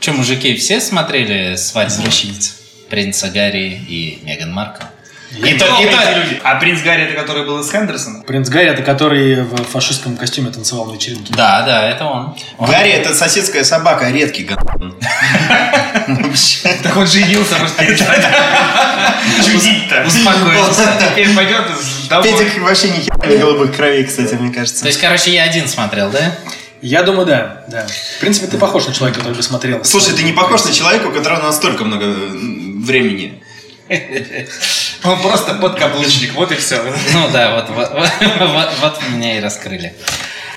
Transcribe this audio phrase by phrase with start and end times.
[0.00, 2.04] Че, мужики, все смотрели свадьбу
[2.88, 4.84] принца Гарри и Меган Маркл?
[5.36, 5.98] И то, и то-
[6.42, 8.24] А принц Гарри это который был из Хендерсона?
[8.24, 11.32] Принц Гарри, это который в фашистском костюме танцевал на вечеринке.
[11.34, 12.34] Да, да, это он.
[12.58, 14.56] Он- Гарри это соседская собака, редкий г***.
[16.08, 16.68] Вообще.
[16.82, 17.76] Так он женился, может
[19.44, 20.02] чудить-то.
[20.06, 20.88] Успокоился.
[21.12, 21.62] Теперь пойдет
[22.08, 22.24] домой.
[22.28, 24.80] Петик вообще ни хера не голубых кровей, кстати, мне кажется.
[24.82, 26.32] То есть, короче, я один смотрел, да?
[26.82, 27.86] Я думаю, да, да.
[27.86, 29.84] В принципе, ты похож на человека, который бы смотрел.
[29.84, 33.42] Слушай, ты не похож на человека, у которого настолько много м, времени.
[35.04, 36.82] Он просто подкаблучник, вот и все.
[37.12, 37.90] Ну да, вот, вот,
[38.38, 39.94] вот, вот меня и раскрыли.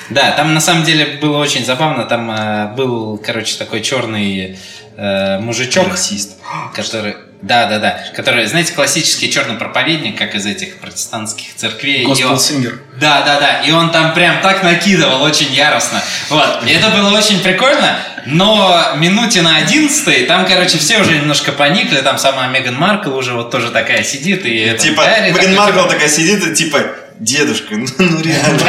[0.10, 2.06] Да, там на самом деле было очень забавно.
[2.06, 4.60] Там э, был, короче, такой черный
[4.96, 5.90] э, мужичок.
[5.90, 6.38] Расист.
[6.76, 8.00] Который, да, да, да.
[8.16, 12.06] Который, знаете, классический черный проповедник, как из этих протестантских церквей.
[12.06, 12.80] Госпел Сингер.
[13.02, 13.62] Да, да, да.
[13.64, 16.02] И он там прям так накидывал очень яростно.
[16.30, 16.64] Вот.
[16.66, 17.98] И это было очень прикольно.
[18.26, 21.98] Но минуте на одиннадцатой, там, короче, все уже немножко поникли.
[21.98, 24.46] Там сама Меган Маркл уже вот тоже такая сидит.
[24.46, 26.80] И Типа, Меган такой, Маркл такая сидит и типа,
[27.20, 28.60] дедушка, ну, ну реально,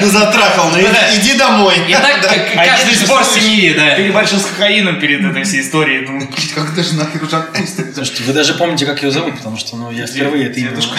[0.00, 1.74] ну затрахал, ну иди домой.
[1.88, 2.24] И так,
[2.56, 3.94] А каждый представляешь, семьи, да.
[3.96, 6.06] Переборщил с кокаином перед этой всей историей.
[6.06, 7.94] «Блин, как даже нахер уже отпустит.
[7.94, 10.94] Слушайте, вы даже помните, как ее зовут, потому что, ну, я впервые это Дедушка.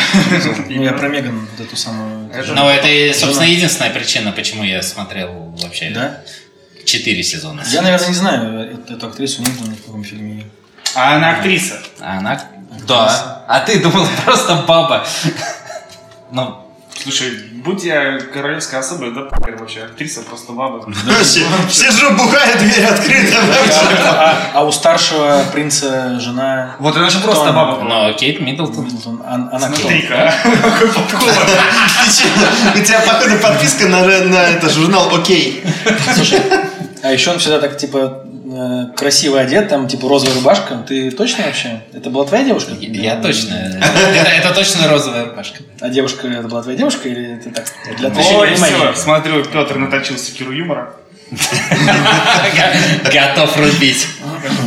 [0.69, 2.31] Ну, я про Меган, вот эту самую.
[2.47, 6.21] Ну, это, собственно, единственная причина, почему я смотрел вообще Да?
[6.85, 7.63] четыре сезона.
[7.67, 10.45] Я, наверное, не знаю эту, актрису, не ни в каком фильме.
[10.95, 11.79] А она актриса.
[11.99, 12.43] А она...
[12.87, 13.43] Да.
[13.47, 15.05] А ты думал, просто баба.
[16.31, 16.60] Ну,
[17.01, 17.31] Слушай,
[17.63, 19.81] будь я королевской особой, да похер вообще.
[19.81, 20.85] Актриса просто баба.
[20.85, 23.37] Вообще, Все же бухают, дверь открыта.
[24.03, 26.75] А, а у старшего принца жена...
[26.79, 28.85] Вот она же просто баба но Кейт Миддлтон.
[28.85, 29.59] Миддлтон, а- Она?
[29.59, 30.49] Смотри-ка, а.
[30.61, 31.33] какой подход.
[32.75, 35.63] У тебя, походу, подписка на, журнал «Окей».
[36.13, 36.39] Слушай,
[37.01, 38.25] а еще он всегда так, типа,
[38.95, 40.83] красиво одет, там, типа, розовая рубашка.
[40.87, 41.81] Ты точно вообще?
[41.93, 42.71] Это была твоя девушка?
[42.79, 43.53] Я точно.
[43.81, 45.59] Это, это точно розовая рубашка.
[45.79, 47.65] А девушка, это была твоя девушка или ты так?
[47.97, 50.93] Для Ой, все, смотрю, Петр наточил секиру юмора.
[53.11, 54.07] Готов рубить.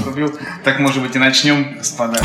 [0.05, 0.33] Рубил.
[0.65, 2.19] Так, может быть, и начнем, господа.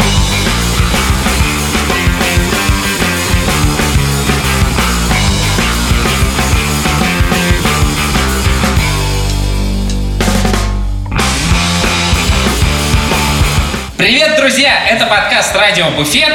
[14.00, 14.88] Привет, друзья!
[14.88, 16.34] Это подкаст «Радио Буфет».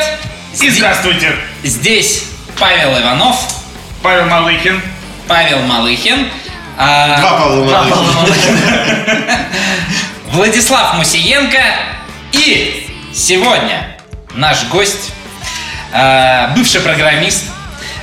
[0.61, 2.25] И здравствуйте, Здесь
[2.59, 3.37] Павел Иванов,
[4.03, 4.83] Павел Малыхин.
[5.27, 6.29] Павел Малыхин.
[6.77, 7.97] а, Два Павла два Малыхина.
[7.97, 9.39] Павла Малыхина.
[10.33, 11.63] Владислав Мусиенко.
[12.33, 13.97] И сегодня
[14.35, 15.13] наш гость,
[15.91, 17.45] а, бывший программист,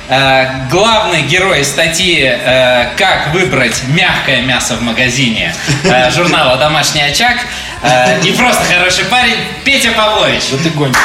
[0.08, 5.54] а, главный герой статьи а, «Как выбрать мягкое мясо в магазине»
[6.10, 7.36] журнала «Домашний очаг»
[7.82, 10.42] а, и просто хороший парень Петя Павлович.
[10.52, 10.96] Да ты гонишь.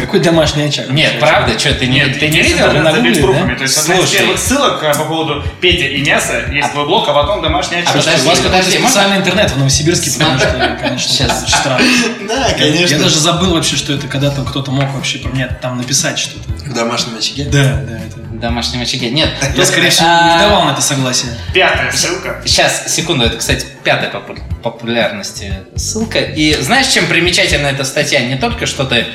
[0.00, 0.90] Какой домашний очаг?
[0.90, 1.58] Нет, правда?
[1.58, 2.70] Что, ты не, ты не видел?
[2.72, 3.52] на Гугле, битпруфами.
[3.52, 3.56] да?
[3.56, 7.08] То есть одна из первых ссылок а, по поводу Петя и мяса есть твой блог,
[7.08, 7.94] а потом домашний очаг.
[7.94, 11.48] подожди, У вас какой-то подожди, специальный интернет в Новосибирске, потому что, конечно, Сейчас.
[11.48, 11.84] странно.
[12.28, 12.98] Да, Я конечно.
[12.98, 16.46] даже забыл вообще, что это когда-то кто-то мог вообще про меня там написать что-то.
[16.50, 17.44] В домашнем очаге.
[17.44, 18.16] Да, да, это...
[18.42, 19.10] Домашнем очаге.
[19.10, 19.28] Нет.
[19.56, 21.30] Я, скорее всего, А, не давал на это согласие.
[21.54, 22.42] Пятая ссылка.
[22.44, 26.18] Сейчас, секунду, это, кстати, пятая по попу- популярности ссылка.
[26.18, 28.18] И знаешь, чем примечательна эта статья?
[28.20, 29.06] Не только, что ты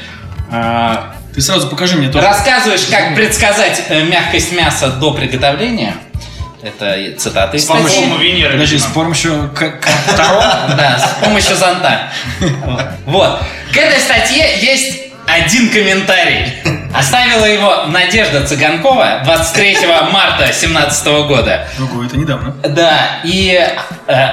[0.50, 2.22] а, Ты сразу покажи мне то.
[2.22, 5.96] рассказываешь, как предсказать э, мягкость мяса до приготовления.
[6.64, 8.54] Это цитаты из С помощью Венеры.
[8.54, 9.52] Подожди, с помощью
[10.16, 10.42] Таро?
[10.78, 12.14] Да, с помощью зонта.
[13.06, 13.42] Вот.
[13.74, 15.07] К этой статье есть
[15.44, 16.54] один комментарий.
[16.94, 19.78] Оставила его Надежда Цыганкова 23
[20.12, 21.68] марта 2017 года.
[21.80, 22.56] Ого, это недавно.
[22.64, 23.60] Да, и
[24.08, 24.28] э,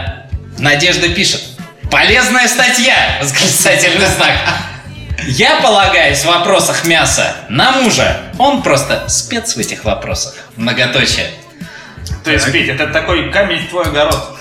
[0.58, 1.42] Надежда пишет.
[1.90, 2.94] Полезная статья!
[3.20, 4.32] Восклицательный знак.
[5.26, 8.20] Я полагаюсь в вопросах мяса на мужа.
[8.38, 10.34] Он просто спец в этих вопросах.
[10.56, 11.30] Многоточие.
[12.24, 14.38] То есть, Петь, это такой камень в твой огород.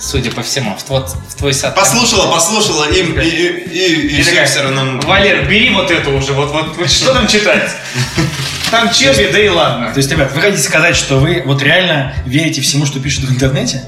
[0.00, 1.74] Судя по всему, в твой, в твой сад.
[1.74, 5.00] Послушала, послушала, им, и, и, и, и И все такая, все равно...
[5.02, 7.70] Валер, бери вот эту уже, вот, вот, вот что там читать?
[8.70, 9.90] Там черви, да и ладно.
[9.92, 13.32] То есть, ребят, вы хотите сказать, что вы вот реально верите всему, что пишут в
[13.32, 13.82] интернете?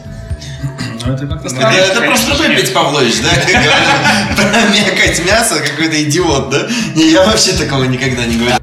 [1.05, 1.77] Ну, это как-то Это, странно.
[1.77, 2.57] это просто ты.
[2.57, 3.31] Петя Павлович, да?
[4.37, 6.69] Про мякоть мяса, какой-то идиот, да?
[6.95, 8.57] Не, я вообще такого никогда не говорю.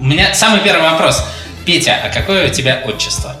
[0.00, 1.22] У меня самый первый вопрос.
[1.64, 3.36] Петя, а какое у тебя отчество?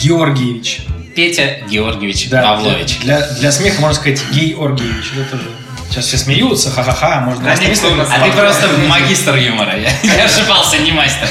[0.00, 0.80] Георгиевич.
[1.18, 3.00] Петя Георгиевич Да, Павлович.
[3.00, 5.06] Для, для смеха можно сказать Георгиевич.
[5.16, 5.50] Это тоже.
[5.90, 9.76] Сейчас все смеются, ха-ха-ха, никто у нас А ты просто магистр юмора.
[9.76, 11.28] Я, я ошибался, не мастер.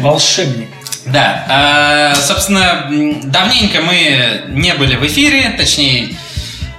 [0.00, 0.68] Волшебник.
[1.06, 2.90] Да, а, собственно,
[3.24, 6.10] давненько мы не были в эфире, точнее...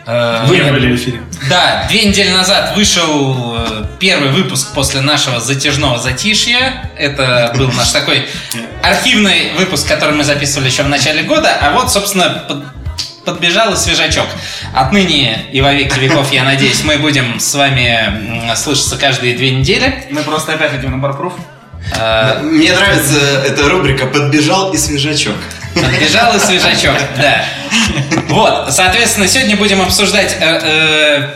[0.10, 0.92] э, Вы Не были.
[0.92, 1.22] в эфире.
[1.50, 6.90] Да, две недели назад вышел э, первый выпуск после нашего затяжного затишья.
[6.98, 8.28] Это был наш такой
[8.84, 11.56] архивный выпуск, который мы записывали еще в начале года.
[11.62, 12.64] А вот, собственно, под-
[13.26, 14.26] подбежал и свежачок.
[14.74, 20.06] Отныне и во веки веков, я надеюсь, мы будем с вами слышаться каждые две недели.
[20.10, 21.34] Мы просто опять идем на барпруф.
[21.98, 23.16] Э, Мне нравится
[23.48, 25.36] эта рубрика «Подбежал и свежачок».
[25.76, 27.46] Подбежал и свежачок, да.
[28.28, 31.30] Вот, соответственно, сегодня будем обсуждать э, э,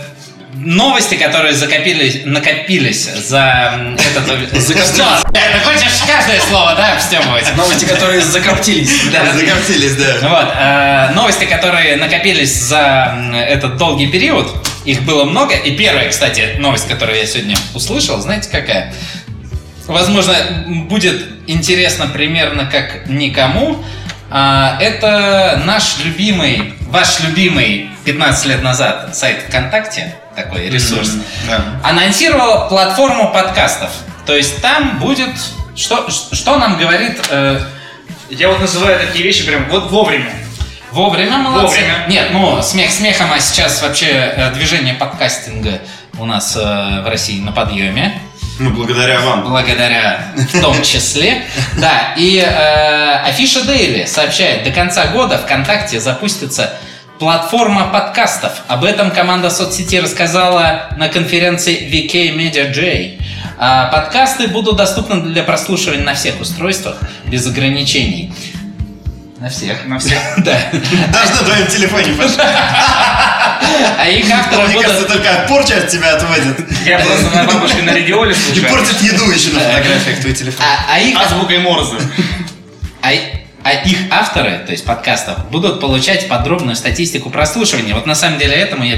[0.55, 4.25] новости, которые закопились, накопились за этот...
[4.53, 4.87] Закоптились.
[4.87, 5.21] Что?
[5.31, 7.45] Ты хочешь каждое слово, да, обстебывать?
[7.55, 8.91] Новости, которые закоптились.
[9.11, 9.33] Да.
[9.33, 10.29] Закоптились, да.
[10.29, 13.15] Вот, э, новости, которые накопились за
[13.47, 14.47] этот долгий период,
[14.85, 15.55] их было много.
[15.55, 18.93] И первая, кстати, новость, которую я сегодня услышал, знаете какая?
[19.87, 20.33] Возможно,
[20.87, 23.83] будет интересно примерно как никому.
[24.35, 31.11] А, Это наш любимый, ваш любимый 15 лет назад сайт ВКонтакте, такой ресурс,
[31.83, 33.91] анонсировал платформу подкастов.
[34.25, 35.29] То есть там будет...
[35.75, 37.59] Что, что нам говорит э,
[38.29, 40.31] Я вот называю такие вещи прям вот вовремя.
[40.91, 41.79] Вовремя молодцы.
[41.81, 42.05] Вовремя.
[42.07, 45.79] Нет, ну, смех смехом, а сейчас вообще э, движение подкастинга
[46.17, 48.19] у нас э, в России на подъеме.
[48.59, 49.43] Ну, благодаря вам.
[49.43, 51.43] Благодаря в том числе.
[51.77, 56.73] Да, и э, Афиша Дейли сообщает, до конца года ВКонтакте запустится
[57.19, 58.51] платформа подкастов.
[58.67, 63.17] Об этом команда соцсети рассказала на конференции VK Media J.
[63.57, 68.33] А подкасты будут доступны для прослушивания на всех устройствах без ограничений.
[69.43, 69.85] На всех.
[69.87, 70.17] На всех.
[70.37, 70.57] Да.
[71.11, 72.15] Даже на твоем телефоне.
[73.99, 76.65] А их авторы Мне кажется, только порча от тебя отводит.
[76.85, 80.65] Я просто на бабушке на радиоле И портит еду еще на фотографиях твой телефон.
[80.65, 81.97] А, а их, Азбукой Морзе.
[83.01, 83.09] а,
[83.63, 87.95] а их авторы, то есть подкастов, будут получать подробную статистику прослушивания.
[87.95, 88.97] Вот на самом деле этому я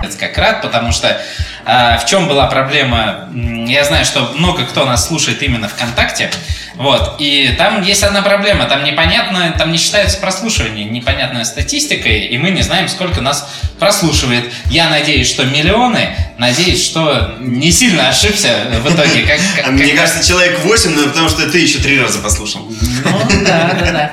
[0.00, 1.20] пи***ц как рад, потому что
[1.66, 3.28] а, в чем была проблема?
[3.66, 6.30] Я знаю, что много кто нас слушает именно ВКонтакте,
[6.74, 12.36] вот, и там есть одна проблема, там непонятно, там не считается прослушивание, непонятная статистика, и
[12.36, 13.48] мы не знаем, сколько нас
[13.78, 14.52] прослушивает.
[14.70, 19.22] Я надеюсь, что миллионы, надеюсь, что не сильно ошибся в итоге.
[19.22, 22.18] Как, как- А Мне как- кажется, человек 8, но потому что ты еще три раза
[22.18, 22.62] послушал.
[23.04, 24.12] ну, да, да, да.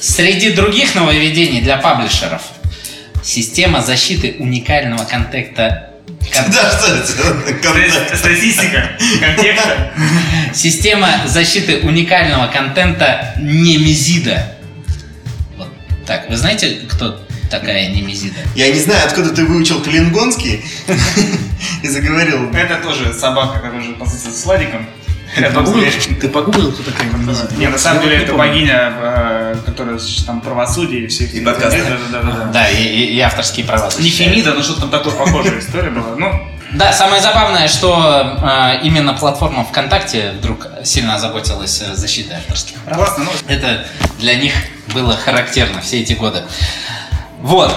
[0.00, 2.42] Среди других нововведений для паблишеров
[3.28, 5.90] система защиты уникального контекста
[6.32, 7.52] кон- Да, что это?
[7.62, 8.16] Контакт.
[8.16, 8.90] Статистика
[9.20, 9.92] контекста.
[10.54, 14.54] Система защиты уникального контента Немезида.
[15.58, 15.68] Вот
[16.06, 16.30] так.
[16.30, 17.20] Вы знаете, кто
[17.50, 18.38] такая Немезида?
[18.54, 20.64] Я не знаю, откуда ты выучил клингонский
[21.82, 22.50] и заговорил.
[22.54, 24.86] Это тоже собака, которая же позиция с Владиком.
[25.34, 25.90] Ты погуглил,
[26.20, 27.08] ты погуглил, кто такая?
[27.56, 31.24] Не, на самом деле это богиня, э, которая там правосудие и все.
[31.24, 31.82] И подкасты.
[31.82, 32.44] Да, да, да, да.
[32.46, 33.90] Да, и, авторские права.
[33.98, 34.10] Не.
[34.10, 36.16] Фемида, но что-то там такое похожая история была.
[36.16, 36.32] Ну,
[36.72, 42.96] Да, самое забавное, что э, именно платформа ВКонтакте вдруг сильно озаботилась э, защитой авторских прав.
[42.96, 43.86] классно, ну, Это
[44.18, 44.52] для них
[44.94, 46.42] было характерно все эти годы.
[47.40, 47.70] Вот.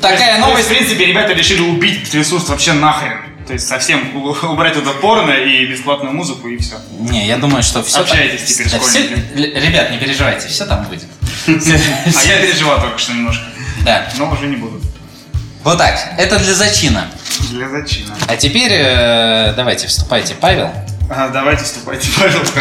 [0.00, 0.66] Такая То есть, новость.
[0.66, 3.18] В принципе, ребята решили убить ресурс вообще нахрен.
[3.50, 4.14] То есть совсем
[4.44, 6.76] убрать это порно и бесплатную музыку и все.
[7.00, 9.24] Не, я думаю, что все Общаетесь теперь, школьники.
[9.34, 11.02] Ребят, не переживайте, все там будет.
[11.48, 13.42] А я переживал только что немножко.
[13.84, 14.08] Да.
[14.18, 14.80] Но уже не буду.
[15.64, 15.98] Вот так.
[16.16, 17.10] Это для зачина.
[17.50, 18.14] Для зачина.
[18.28, 20.70] А теперь э, давайте вступайте, Павел.
[21.10, 22.60] Ага, давайте вступайте, пожалуйста.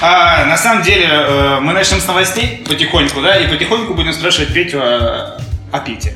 [0.00, 4.52] А, на самом деле, э, мы начнем с новостей потихоньку, да, и потихоньку будем спрашивать
[4.52, 6.14] Петю о, о Пете.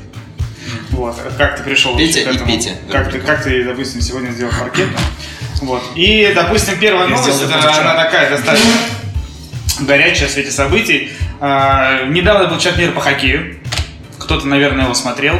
[0.91, 2.45] Вот, как ты пришел Петя к и этому?
[2.51, 2.71] Петя.
[2.91, 4.87] Как ты, как ты, допустим, сегодня сделал паркет?
[5.61, 5.81] Вот.
[5.95, 8.71] И, допустим, первая новость, это, она такая достаточно
[9.79, 11.11] горячая в свете событий.
[11.39, 13.59] А, недавно был чемпионат по хоккею.
[14.19, 15.39] Кто-то, наверное, его смотрел.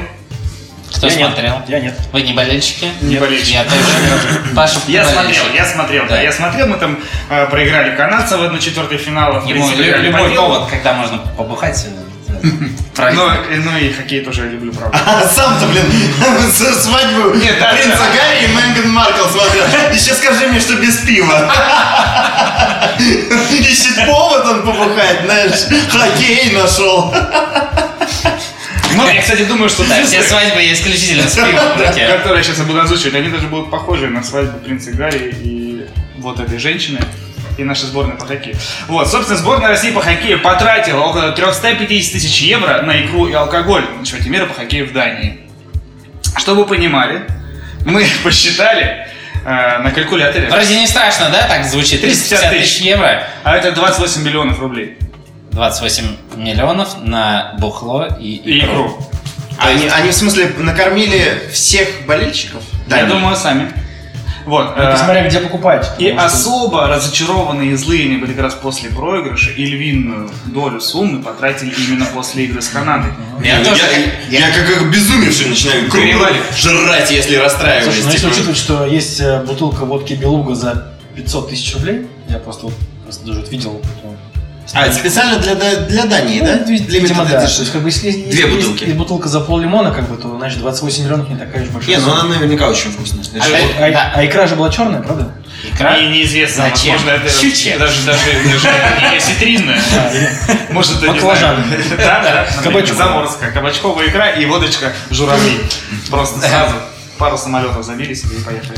[0.93, 1.27] Кто Я нет.
[1.27, 1.61] смотрел?
[1.67, 1.99] Я нет.
[2.11, 2.87] Вы не болельщики?
[3.01, 3.53] Не болельщик.
[3.53, 3.75] Я тоже.
[4.55, 5.41] Паша Я болельщик.
[5.43, 6.09] смотрел, я смотрел, да.
[6.15, 6.21] Да.
[6.21, 6.97] я смотрел, мы там
[7.29, 9.45] э, проиграли канадцам в 1-4 финала.
[9.47, 11.85] Ему любой повод, когда можно побухать,
[13.13, 13.29] Ну,
[13.63, 14.97] ну и хоккей тоже я люблю, правда.
[15.05, 15.85] А сам-то, блин,
[16.81, 18.09] свадьбу Нет, да, принца да.
[18.11, 19.65] Гарри и Мэган Маркл смотрел.
[19.93, 21.53] Еще скажи мне, что без пива.
[23.51, 25.67] Ищет повод он побухать, знаешь.
[25.91, 27.13] Хоккей нашел.
[28.95, 32.81] Ну, я, кстати, думаю, что Да, все свадьбы исключительно с пивом которые я сейчас буду
[32.81, 35.85] озвучивать, они даже будут похожи на свадьбу принца Гарри и
[36.17, 36.99] вот этой женщины.
[37.57, 38.55] И наша сборная по хоккею.
[38.87, 43.83] Вот, собственно, сборная России по хоккею потратила около 350 тысяч евро на икру и алкоголь
[43.99, 45.39] на чемпионате мира по хоккею в Дании.
[46.37, 47.25] Чтобы вы понимали,
[47.85, 49.07] мы посчитали,
[49.43, 50.49] э, на калькуляторе.
[50.49, 52.01] Вроде не страшно, да, так звучит?
[52.01, 53.23] 350 тысяч евро.
[53.43, 54.97] А это 28 миллионов рублей.
[55.51, 58.71] 28 миллионов на бухло и И икру.
[58.71, 59.09] икру.
[59.57, 62.61] Они, они, в смысле, накормили всех болельщиков?
[62.87, 63.07] Я не.
[63.07, 63.71] думаю, сами.
[64.47, 64.73] Вот.
[64.75, 65.91] э, Это смотря где покупать.
[65.99, 70.79] И что- особо разочарованные и злые они были как раз после проигрыша, и львиную долю
[70.81, 73.11] суммы потратили именно после игры с Канадой.
[73.43, 73.81] Я Я, тоже...
[74.31, 76.37] я, я как обезумевший начинаю кругло Горевали.
[76.55, 77.83] жрать, если расстраиваюсь.
[77.85, 78.31] Слушай, ну если типа.
[78.33, 82.73] учитывать, что есть э, бутылка водки Белуга за 500 тысяч рублей, я просто, вот,
[83.03, 83.81] просто даже вот видел.
[84.73, 86.53] Ну, А, это специально для, для Дании, Ну, да?
[86.65, 87.39] ви- видимо, да.
[87.39, 88.83] То есть, как бы, если, если Две есть- бутылки.
[88.83, 91.97] есть бутылка за пол лимона, как бы, то, значит, 28 миллионов не такая уж большая
[91.97, 93.23] Не, ну она наверняка очень вкусная.
[93.23, 94.11] Опять- вот- А, Да.
[94.15, 95.31] а икра же была черная, правда?
[95.73, 95.95] Икра?
[95.97, 96.93] И неизвестно, Зачем?
[96.95, 97.79] возможно, это Щучья.
[97.79, 98.67] даже, даже, даже
[99.11, 99.81] не осетринная.
[100.69, 101.63] Может, это не Баклажан.
[101.65, 101.83] знаю.
[101.97, 102.95] Да, да, Кабачок.
[102.97, 105.59] Заморская, кабачковая икра и водочка журавли.
[106.09, 106.75] Просто сразу
[107.17, 108.77] пару самолетов забили себе и поехали.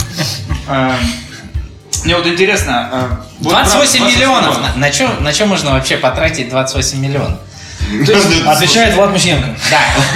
[2.06, 2.90] Мне вот интересно...
[2.92, 3.08] э,
[3.40, 4.62] вот 28 правда, миллионов.
[4.62, 7.40] На, на чё, на чё можно вообще потратить 28 миллионов?
[8.46, 9.48] Отвечает Влад Мусенко.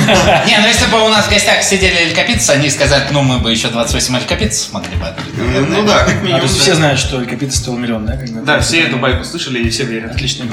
[0.06, 0.44] Да.
[0.46, 3.50] Не, ну если бы у нас в гостях сидели элькапитцы, они сказали, ну мы бы
[3.52, 5.34] еще 28 элькапитцев смогли бы открыть.
[5.70, 6.42] Ну, да, как А, минимум.
[6.42, 8.16] то есть все знают, что Элькапита стоил миллион, да?
[8.18, 10.12] когда- Да, все эту байку слышали и все верят.
[10.12, 10.46] Отлично.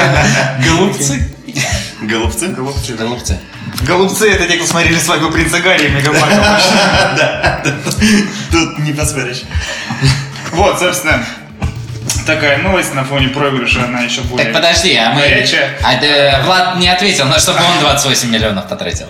[0.66, 1.28] Голубцы.
[2.02, 2.48] Голубцы?
[2.48, 2.94] Голубцы.
[2.94, 3.38] Голубцы.
[3.82, 6.36] Голубцы это те, кто смотрели свадьбу принца Гарри и Меган Маркл.
[7.16, 7.62] Да,
[8.50, 9.42] тут не поспоришь.
[10.52, 11.24] Вот, собственно,
[12.26, 14.46] такая новость на фоне проигрыша, она еще более...
[14.46, 15.20] Так подожди, а мы...
[15.22, 15.76] Горячая.
[15.82, 19.06] А да, Влад не ответил, на что бы он 28 миллионов потратил.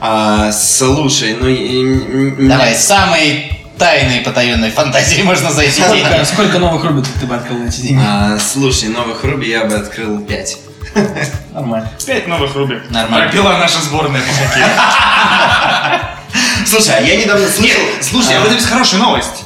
[0.00, 1.48] А, слушай, ну...
[1.48, 6.24] и- Давай, самой тайной потаенной фантазии можно за эти деньги.
[6.24, 8.02] Сколько, новых рублей ты бы открыл на эти деньги?
[8.04, 10.56] А, слушай, новых Руби я бы открыл 5.
[11.52, 11.90] Нормально.
[12.06, 12.80] Пять новых рублей.
[12.90, 13.28] Нормально.
[13.28, 14.66] Пропила наша сборная по хоккею.
[16.66, 17.80] Слушай, а я недавно слышал...
[18.02, 19.44] Слушай, а в этом есть хорошая новость.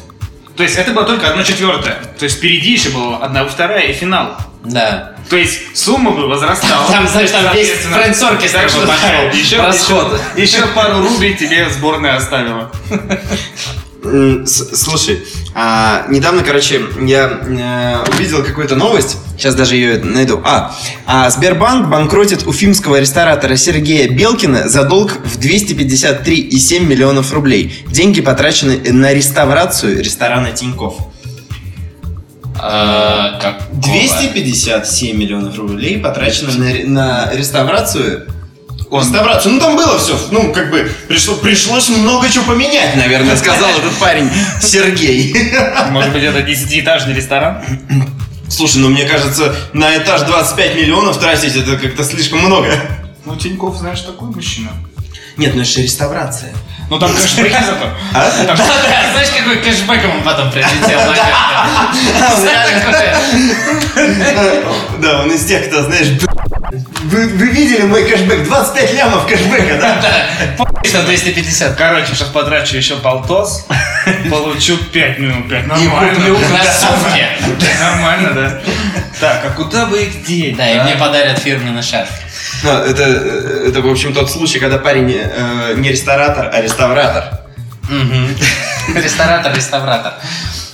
[0.62, 1.94] То есть это было только одно четвертое.
[2.20, 4.36] То есть впереди еще была одна вторая и финал.
[4.62, 5.16] Да.
[5.28, 6.86] То есть сумма бы возрастала.
[6.88, 9.28] Там, знаешь, там весь Оркестр так бы что пошел.
[9.32, 10.20] Еще, Расход.
[10.36, 12.70] еще, еще пару рублей тебе сборная оставила.
[14.04, 19.16] С- Слушай, а, недавно, короче, я э, увидел какую-то новость.
[19.36, 20.40] Сейчас даже ее найду.
[20.44, 20.74] А,
[21.06, 27.84] а, Сбербанк банкротит уфимского ресторатора Сергея Белкина за долг в 253,7 миллионов рублей.
[27.88, 30.96] Деньги потрачены на реставрацию ресторана Тиньков.
[32.60, 33.82] А, какого?
[33.82, 38.28] 257 миллионов рублей потрачено на, на реставрацию.
[38.90, 39.54] Реставрацию.
[39.54, 40.16] Ну там было все.
[40.30, 45.34] Ну, как бы пришло, пришлось много чего поменять, наверное, сказал этот парень Сергей.
[45.90, 47.64] Может быть, это десятиэтажный ресторан?
[48.52, 52.68] Слушай, ну мне кажется, на этаж 25 миллионов тратить это как-то слишком много.
[53.24, 54.70] Ну, Тиньков, знаешь, такой мужчина.
[55.38, 56.52] Нет, ну это же реставрация.
[56.90, 57.86] Ну, там кэшбэки зато.
[58.12, 58.30] А?
[58.46, 61.16] Да, да, знаешь, какой кэшбэк ему потом прилетел на?
[65.00, 66.31] Да, он из тех, кто, знаешь, «Б***ь,
[66.72, 68.44] вы, вы видели мой кэшбэк?
[68.44, 70.66] 25 лямов кэшбэка, да?
[70.84, 71.76] Что 250?
[71.76, 73.66] Короче, сейчас потрачу еще полтос,
[74.30, 75.64] получу 5 минут 5.
[75.64, 76.14] И Нормально.
[76.14, 77.26] куплю кроссовки.
[77.78, 78.60] Нормально, да?
[79.20, 80.56] Так, а куда бы их деть?
[80.56, 80.84] Да, и а?
[80.84, 82.08] мне подарят фирменный шарф.
[82.62, 87.40] Ну, это, это, в общем, тот случай, когда парень э, не ресторатор, а реставратор.
[87.88, 88.34] Мгм.
[88.96, 90.14] Ресторатор, реставратор.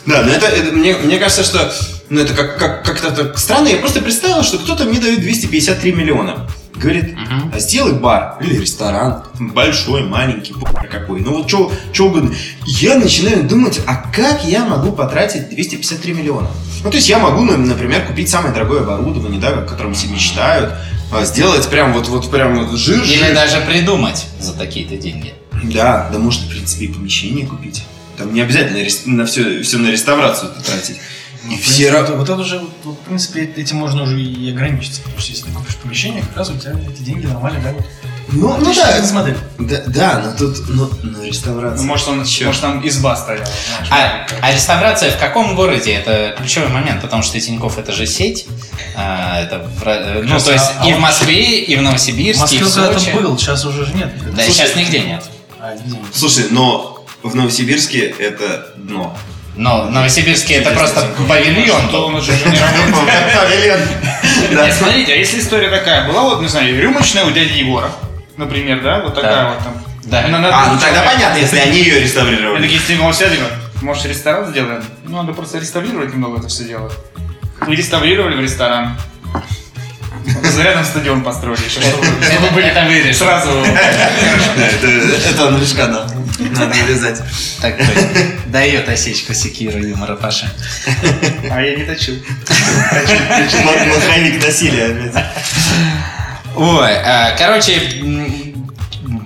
[0.07, 1.73] Да, но это, это- мне, мне кажется, что
[2.11, 3.69] ну, это как, как, как-то так странно.
[3.69, 6.49] Я просто представил, что кто-то мне дает 253 миллиона.
[6.75, 7.53] Говорит, Мгм.
[7.55, 9.25] а сделай бар или ресторан.
[9.41, 10.55] Большой, маленький,
[10.91, 11.21] какой.
[11.21, 11.73] Ну вот что
[12.07, 12.33] угодно.
[12.67, 16.49] Я начинаю думать, а как я могу потратить 253 миллиона?
[16.85, 20.07] Ну, то есть я могу, ну, например, купить самое дорогое оборудование, да, о котором все
[20.07, 20.73] мечтают,
[21.11, 23.35] а, сделать прям вот, вот прям вот жир, Или жир.
[23.35, 25.35] даже придумать за такие-то деньги.
[25.65, 27.83] Да, да можно, в принципе, и помещение купить.
[28.17, 30.97] Там не обязательно на все, все на реставрацию тратить.
[31.51, 35.01] И В все вот, вот это уже, вот, в принципе, этим можно уже и ограничиться.
[35.03, 37.87] Потому что если ты купишь помещение, как раз у тебя эти деньги нормально лягут.
[38.31, 38.93] Ну, ну Отличная да.
[38.93, 39.37] бизнес-модель.
[39.59, 39.83] да.
[39.87, 41.79] Да, но тут, ну, ну, реставрация.
[41.81, 42.47] Ну, Может, он, Чё?
[42.47, 43.47] может, там изба стояла.
[43.47, 43.89] знаешь.
[43.91, 45.93] А, а реставрация в каком городе?
[45.95, 48.47] Это ключевой момент, потому что Тинькофф это же сеть.
[48.95, 51.81] А, это, в Ра- ну, Сейчас, то есть а- и в он- Москве, и в
[51.81, 53.11] Новосибирске, и Москве в Сочи.
[53.17, 54.13] был, сейчас уже же нет.
[54.19, 55.25] Да, Слушай, сейчас нигде нет.
[55.59, 55.97] А, где?
[56.13, 59.17] Слушай, но в Новосибирске это дно.
[59.57, 61.89] Но в Новосибирске это просто павильон.
[61.91, 62.33] То он уже.
[63.35, 63.81] Павильон.
[64.51, 67.91] Нет, смотрите, а если история такая была, вот, не знаю, рюмочная у дяди Егора,
[68.37, 69.75] например, да, вот такая вот там.
[70.05, 70.25] Да.
[70.25, 72.63] А, ну тогда понятно, если они ее реставрировали.
[72.63, 73.41] такие стимул сядем,
[73.83, 74.83] может ресторан сделаем?
[75.05, 76.91] Ну, надо просто реставрировать немного это все дело.
[77.67, 78.97] И реставрировали в ресторан.
[80.59, 83.15] Рядом стадион построили еще, чтобы, были Это вырежем.
[83.15, 83.51] сразу...
[85.31, 86.07] Это, лишь да.
[86.39, 87.21] Надо вырезать.
[87.61, 88.09] Так точно.
[88.47, 90.51] Дает осечку секиру юмора Паша.
[91.51, 92.15] А я не точил.
[93.65, 95.25] Маховик насилия опять.
[96.57, 97.81] Ой, а, короче,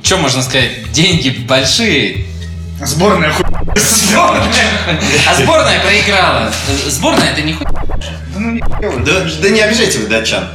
[0.03, 0.91] что можно сказать?
[0.93, 2.27] Деньги большие.
[2.81, 3.45] Сборная хуй.
[5.27, 6.53] А сборная проиграла.
[6.89, 7.67] Сборная это не хуй.
[7.67, 10.49] Да ну не Да, да не обижайте вы датчан.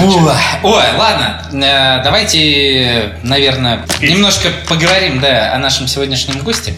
[0.00, 6.74] Ой, ладно, э, давайте, наверное, немножко поговорим, да, о нашем сегодняшнем госте.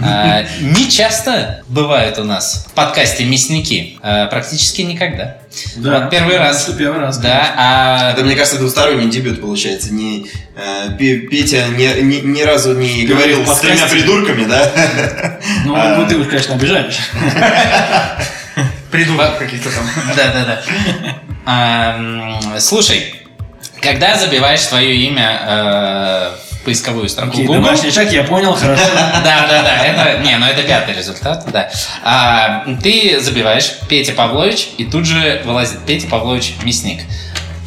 [0.00, 5.36] Э, Не часто бывают у нас в подкасте мясники, Э, практически никогда.
[5.76, 6.66] Вот первый раз.
[6.68, 7.18] Это первый раз.
[7.18, 9.94] Да, а Это, мне кажется, двусторонний дебют получается.
[9.94, 10.26] Не,
[10.56, 15.38] э, Пе- Петя ни, ни- ни разу не говорил с тремя придурками, да?
[15.64, 15.96] Ну, А.
[15.96, 16.98] ну, ты уж, конечно, обижаешь.
[18.90, 19.84] Придурок каких-то там.
[20.16, 21.20] Да, да, да.
[21.52, 23.12] А, м, Слушай,
[23.80, 28.84] когда забиваешь свое имя э, в поисковую строку Окей, Google, домашний шаг, я понял, хорошо.
[29.24, 31.68] Да, да, да, это, не, ну это пятый результат, да.
[32.04, 37.00] А, ты забиваешь Петя Павлович, и тут же вылазит Петя Павлович мясник.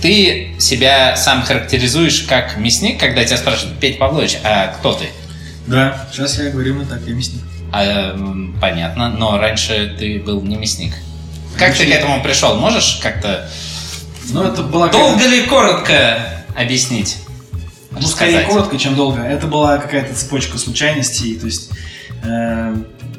[0.02, 5.10] Ты себя сам характеризуешь как мясник, когда тебя спрашивают, Петя Павлович, а кто ты?
[5.68, 7.42] Да, сейчас я говорю именно так, я мясник.
[7.74, 8.16] А,
[8.62, 10.94] понятно, но раньше ты был не мясник.
[11.58, 12.56] Как ты к этому пришел?
[12.56, 13.50] Можешь как-то
[14.32, 14.88] Ну, это была...
[14.89, 17.18] долго ли коротко объяснить?
[17.92, 18.48] Ну, скорее Сказать.
[18.48, 19.22] коротко, чем долго.
[19.22, 21.70] Это была какая-то цепочка случайностей, то есть
[22.24, 22.75] э,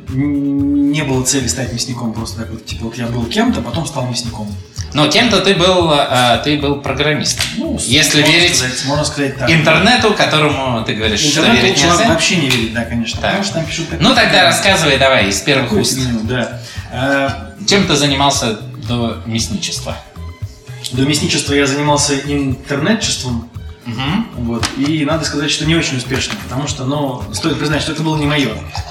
[0.09, 4.09] не было цели стать мясником, просто так вот, типа, вот я был кем-то, потом стал
[4.09, 4.53] мясником.
[4.93, 7.45] Но кем-то ты был, а, ты был программистом.
[7.57, 9.51] Ну, Если можно верить сказать, можно сказать так.
[9.51, 12.09] интернету, которому ты говоришь, что Интернет верить нельзя.
[12.09, 13.21] вообще не верить, да, конечно.
[13.21, 13.31] Так.
[13.31, 15.97] Потому что там пишут Ну тогда рассказывай давай из первых уст.
[15.97, 16.61] фигню, да.
[16.93, 17.29] Э,
[17.67, 19.97] Чем ты занимался до мясничества?
[20.95, 23.51] До мясничества я занимался интернетчеством,
[23.87, 24.29] Мгм.
[24.39, 24.67] Вот.
[24.79, 28.17] И надо сказать, что не очень успешно, потому что, ну, стоит признать, что это было
[28.17, 28.49] не мое.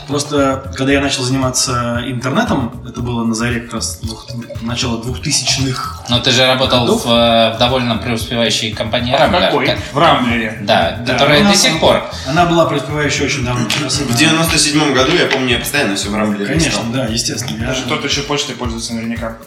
[0.07, 4.27] Просто, когда я начал заниматься интернетом, это было на заре как раз двух,
[4.61, 6.03] начала двухтысячных.
[6.09, 7.05] Но ты же работал Годов?
[7.05, 9.41] в, э, в довольно преуспевающей компании А Рамблер.
[9.41, 9.65] какой?
[9.65, 10.59] ка- В Рамблере.
[10.61, 12.03] Да, Да, которая она- до сих пор.
[12.27, 13.67] Она была преуспевающей очень давно.
[13.67, 16.83] В она- 97 году, я помню, я постоянно все в рамблере Конечно, листал.
[16.93, 17.57] да, естественно.
[17.59, 17.85] Я Даже же...
[17.87, 19.37] кто-то еще почтой пользуется наверняка.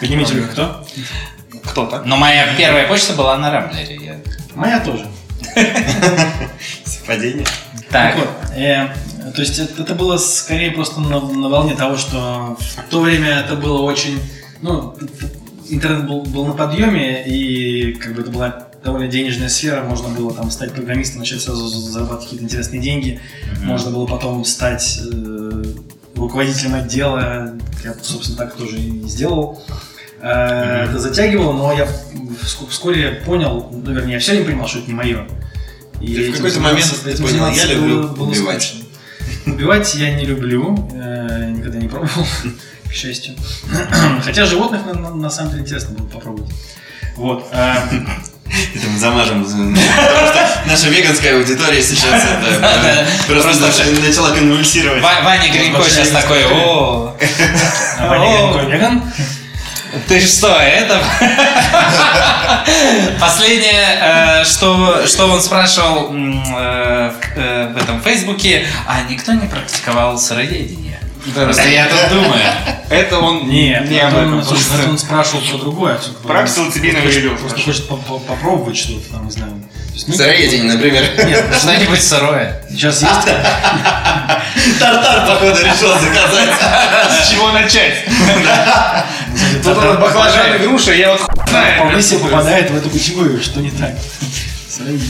[0.00, 0.86] Поднимите руку, кто?
[1.70, 2.02] Кто-то.
[2.04, 3.96] Но моя первая почта была на Рамблере.
[3.96, 4.20] я-
[4.54, 5.06] Моя тоже.
[6.84, 7.46] Совпадение.
[7.90, 8.88] Так, Так вот, э,
[9.34, 13.28] то есть это, это было скорее просто на, на волне того, что в то время
[13.40, 14.20] это было очень,
[14.60, 14.94] ну,
[15.68, 20.32] интернет был, был на подъеме, и как бы это была довольно денежная сфера, можно было
[20.34, 23.20] там стать программистом, начать сразу зарабатывать какие-то интересные деньги,
[23.62, 25.64] можно было потом стать э,
[26.18, 27.54] руководителем отдела,
[27.84, 29.62] я, собственно, так тоже и сделал.
[30.20, 34.78] Э, Это затягивало, но я вс- вскоре понял, ну, вернее, я все время понимал, что
[34.80, 35.26] это не мое.
[36.00, 38.62] И Ты в какой-то момент этим понял, я люблю было- было убивать.
[38.62, 38.84] скучно.
[39.46, 42.26] Убивать я не люблю, э, никогда не пробовал,
[42.88, 43.34] к счастью.
[44.24, 46.52] Хотя животных на, на- на самом деле интересно было попробовать.
[47.16, 47.46] Вот.
[47.52, 47.74] э,
[48.74, 49.44] Это мы замажем.
[49.44, 52.22] Потому что наша веганская аудитория сейчас
[53.26, 55.02] просто начала конвульсировать.
[55.02, 57.14] Ва- Ваня Гринько сейчас такой, о,
[58.00, 58.52] Ваня.
[58.52, 59.12] Гринько веган?
[60.06, 61.00] ты что, это...
[63.20, 70.18] Последнее, э, что, что он спрашивал э, э, в этом Фейсбуке, а никто не практиковал
[70.18, 70.98] сыроедение?
[71.34, 72.40] Просто я тут думаю.
[72.90, 74.90] Это он Нет, не об он, этом.
[74.90, 76.00] он спрашивал про другое.
[76.26, 79.52] Про псилоцибиновую Просто еду Просто хочет по- по- попробовать что-то там, не знаю.
[80.06, 81.02] Ну, Сыроедение, например.
[81.26, 82.62] Нет, Что-нибудь сырое.
[82.70, 83.24] сейчас есть
[84.78, 86.50] Тартар, походу, решил заказать.
[87.24, 88.04] С чего начать?
[89.62, 90.62] Тут вот баклажаны, попадает.
[90.62, 93.90] груша, я вот вполне себе попадает в эту категорию, что не так.
[94.70, 95.08] Сыроедение.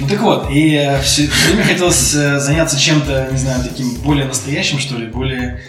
[0.00, 4.78] Ну так вот, и все время хотелось э, заняться чем-то, не знаю, таким более настоящим,
[4.78, 5.62] что ли, более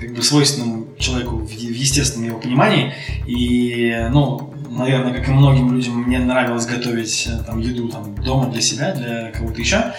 [0.00, 2.92] как бы свойственным человеку в, в естественном его понимании.
[3.26, 8.50] И, ну, наверное, как и многим людям, мне нравилось готовить э, там еду там дома
[8.50, 9.92] для себя, для кого-то еще.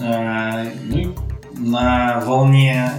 [0.00, 1.14] Э, Ну
[1.58, 2.92] на волне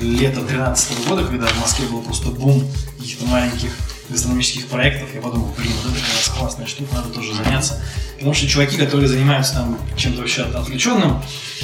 [0.00, 2.62] э, лета 2013 года, когда в Москве был просто бум
[2.98, 3.70] каких-то маленьких
[4.10, 7.82] гастрономических проектов, я подумал, блин, вот это как раз классная штука, надо тоже заняться.
[8.16, 11.22] Потому что чуваки, которые занимаются там чем-то вообще от- отвлеченным,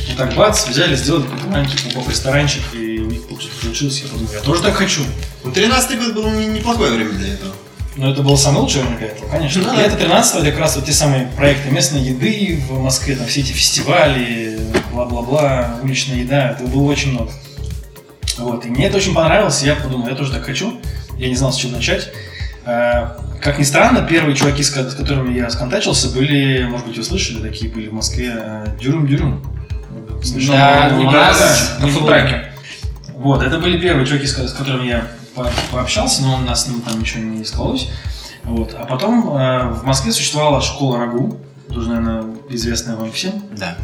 [0.08, 4.08] вот так бац, взяли, сделали какой-то маленький поп ресторанчик, и у них что-то получилось, я
[4.08, 5.02] подумал, я тоже так хочу.
[5.42, 7.54] Ну, 13 год был не- неплохое время для этого.
[7.96, 9.62] Но это было самое лучшее время для этого, конечно.
[9.62, 9.82] Ну и да.
[9.82, 13.40] это 13 это как раз вот те самые проекты местной еды в Москве, там все
[13.40, 14.58] эти фестивали,
[14.92, 17.32] бла-бла-бла, уличная еда, это было очень много.
[18.38, 20.80] Вот, и мне это очень понравилось, и я подумал, я тоже так хочу.
[21.18, 22.10] Я не знал, с чего начать.
[22.66, 23.08] Э,
[23.40, 27.04] Как ни странно, первые чуваки, с ко- с которыми я сконтачился, были, может быть, вы
[27.04, 29.44] слышали, такие были в Москве, э, Дюрум-Дюрум.
[30.48, 32.52] Да, у нас на не фудтраке.
[33.14, 36.64] Вот, это были первые чуваки, с, ко- с которыми я по- пообщался, но у нас
[36.64, 37.90] с ним там ничего не склалось.
[38.44, 38.74] Вот.
[38.78, 43.32] А потом э, в Москве существовала школа Рагу, тоже, наверное, известная вам всем.
[43.58, 43.76] Да.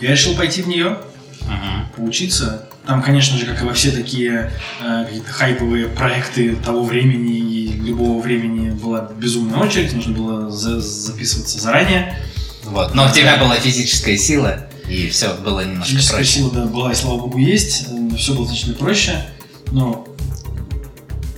[0.00, 0.98] Я решил пойти в нее,
[1.42, 1.88] Мгм.
[1.96, 2.64] поучиться.
[2.86, 4.50] Там, конечно же, как и во все такие
[4.82, 10.80] э, какие-то хайповые проекты того времени и любого времени была безумная очередь, нужно было за-
[10.80, 12.16] записываться заранее.
[12.64, 12.94] Вот.
[12.94, 16.32] Но у тебя была физическая сила, и все было немножко Физическая проще.
[16.32, 17.86] сила да, была, и слава богу, есть.
[18.16, 19.24] Все было значительно проще.
[19.70, 20.06] Но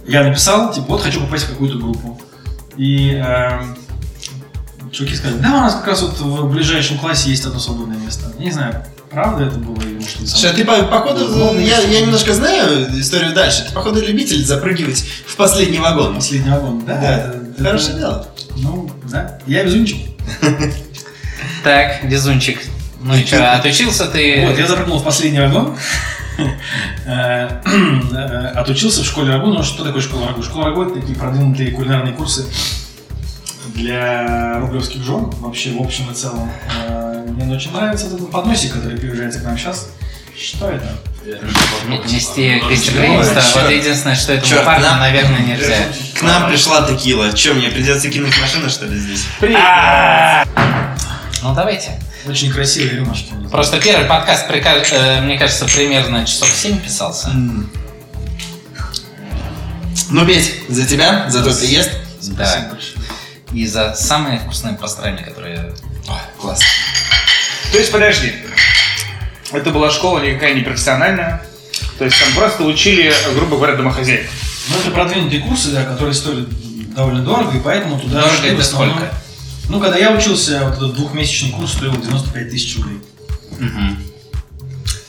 [0.06, 2.20] я написал, типа, вот хочу попасть в какую-то группу.
[2.76, 3.76] И эм,
[4.92, 8.32] чуваки сказали, да, у нас как раз вот в ближайшем классе есть одно свободное место.
[8.38, 11.58] Я не знаю, правда это было или может не Слушай, а ты по- походу, Ну,
[11.60, 13.64] я, я немножко знаю историю дальше.
[13.68, 16.14] Ты походу любитель запрыгивать в последний вагон.
[16.16, 16.96] Последний вагон, да?
[16.96, 18.26] Да, это- это- Хорошее дело.
[18.56, 19.38] Ну, да.
[19.46, 19.98] Я везунчик.
[21.64, 22.58] Так, везунчик.
[23.02, 24.46] Ну и что, отучился ты?
[24.46, 25.76] Вот, я запрыгнул в последний вагон.
[27.06, 29.48] Э, э, Отучился в школе Рагу.
[29.48, 30.42] Ну, что такое школа Рагу?
[30.42, 32.46] Школа Рагу– это такие продвинутые кулинарные курсы
[33.74, 35.30] для рублевских жен.
[35.40, 36.50] Вообще, в общем и целом.
[36.86, 39.88] Э, Мне очень нравится этот подносик, который приезжается к нам сейчас.
[40.38, 40.96] Что это?
[42.06, 43.34] Нести гостеприимство.
[43.42, 43.54] Чёрт.
[43.64, 45.76] Вот единственное, что этому Чёрт, парню, нам- наверное, нельзя.
[46.18, 47.32] К нам пришла текила.
[47.32, 49.24] Че, мне придется кинуть машину, что ли, здесь?
[51.42, 52.00] Ну давайте.
[52.26, 53.32] Очень красивые рюмочки.
[53.50, 57.30] Просто первый подкаст, э, мне кажется, примерно часов 7 писался.
[60.10, 61.90] Ну, Петь, за тебя, за тот приезд.
[62.22, 62.70] Да.
[63.52, 65.74] И за самые вкусные пастрами, которые...
[66.08, 66.60] Ой, класс.
[67.72, 68.32] То есть, подожди.
[69.52, 71.42] Это была школа никакая не профессиональная.
[71.98, 74.30] То есть там просто учили, грубо говоря, домохозяйку.
[74.68, 76.46] Ну, это продвинутые курсы, да, которые стоили
[76.94, 79.14] довольно дорого, и поэтому туда Дорого это основном- сколько?
[79.68, 83.00] Ну, когда я учился, вот этот двухмесячный курс стоил 95 тысяч рублей.
[83.58, 83.98] Мгм.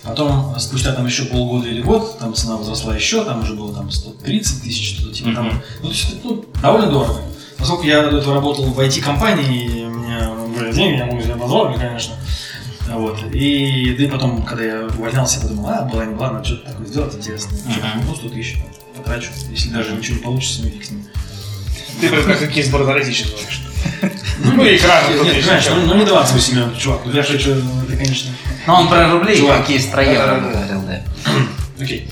[0.03, 3.89] Потом, спустя там еще полгода или год, там цена возросла еще, там уже было там
[3.91, 5.47] 130 тысяч, что-то типа того.
[5.49, 5.61] Мгм.
[5.81, 7.21] Ну, то есть, ну, довольно дорого.
[7.61, 11.77] Поскольку я до этого работал в IT-компании, у меня были деньги, я мог взять позволили,
[11.77, 12.15] конечно.
[12.89, 13.19] Вот.
[13.31, 16.71] И, да и потом, когда я увольнялся, я подумал, а, была не была, надо что-то
[16.71, 17.59] такое сделать интересное.
[17.65, 18.07] Мгм.
[18.07, 18.57] Ну, 100 тысяч
[18.97, 19.29] потрачу.
[19.51, 21.05] Если даже ничего не получится, ну и фиг с ним.
[22.01, 23.61] Ты прям как сборной России сейчас говоришь.
[24.43, 25.03] Ну, и экран.
[25.05, 27.01] тут Нет, ну, ну не 28 миллионов, чувак.
[27.05, 28.31] Ну, я хочу, это, конечно...
[28.65, 29.59] Ну, он про рубли и Чувак.
[29.59, 30.49] какие про евро Да-да-да.
[30.49, 31.01] говорил, да.
[31.79, 32.09] Окей.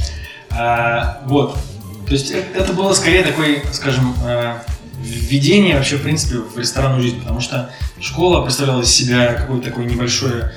[0.52, 1.58] А, вот.
[2.06, 4.58] То есть э- это было скорее такой, скажем, э,
[5.02, 9.86] введение вообще, в принципе, в ресторанную жизнь, потому что школа представляла из себя какое-то такое
[9.86, 10.52] небольшое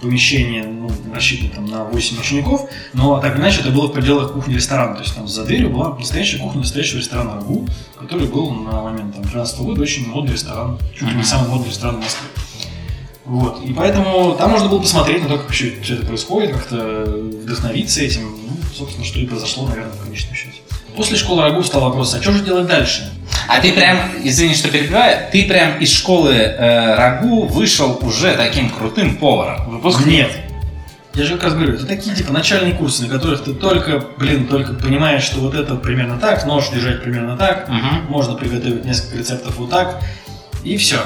[0.00, 4.32] помещение, ну, рассчитанное там на 8 учеников, но так или иначе это было в пределах
[4.32, 7.66] кухни-ресторана, то есть там за дверью была настоящая кухня настоящего ресторана «Рагу»,
[7.98, 11.68] который был на момент там, 13 года очень модный ресторан, чуть ли не самый модный
[11.68, 12.28] ресторан в Москве.
[13.24, 13.62] Вот.
[13.64, 18.00] И поэтому там можно было посмотреть на то, как вообще все это происходит, как-то вдохновиться
[18.00, 18.22] этим.
[18.22, 20.58] Ну, собственно, что и произошло, наверное, в конечном счете.
[20.96, 23.12] После школы Рагу встал вопрос, а что же делать дальше?
[23.46, 28.70] А ты прям, извини, что перебиваю, ты прям из школы э, Рагу вышел уже таким
[28.70, 29.70] крутым поваром.
[29.70, 30.30] Выпуск нет.
[31.14, 34.46] Я же как раз говорю, это такие типа начальные курсы, на которых ты только, блин,
[34.46, 38.06] только понимаешь, что вот это примерно так, нож держать примерно так, Мгм.
[38.08, 40.00] можно приготовить несколько рецептов вот так,
[40.64, 40.98] и все.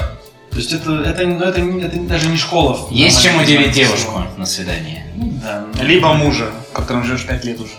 [0.55, 2.87] То есть это, это, ну, это, не- это даже не школа.
[2.87, 5.05] в Есть чем удивить девушку на свидание.
[5.13, 5.65] Ну, Да.
[5.83, 7.73] Либо мужа, которым живешь 5 лет уже.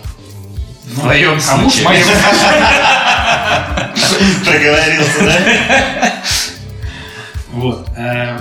[0.95, 2.05] Ну, твоем а муж моим.
[4.45, 6.13] Проговорился, да?
[7.53, 7.87] Вот.
[7.97, 8.37] Э,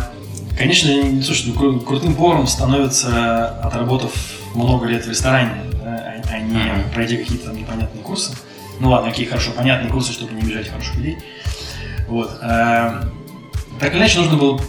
[0.59, 4.12] Конечно, не- слушай, ну, кру- крутым поваром становится, отработав
[4.55, 6.61] много лет в ресторане, а а не
[6.92, 8.33] пройдя какие-то там непонятные курсы.
[8.81, 11.16] Ну ладно, какие хорошо понятные курсы, чтобы не обижать хороших людей.
[12.09, 12.31] Вот.
[13.80, 14.60] Так или иначе, нужно было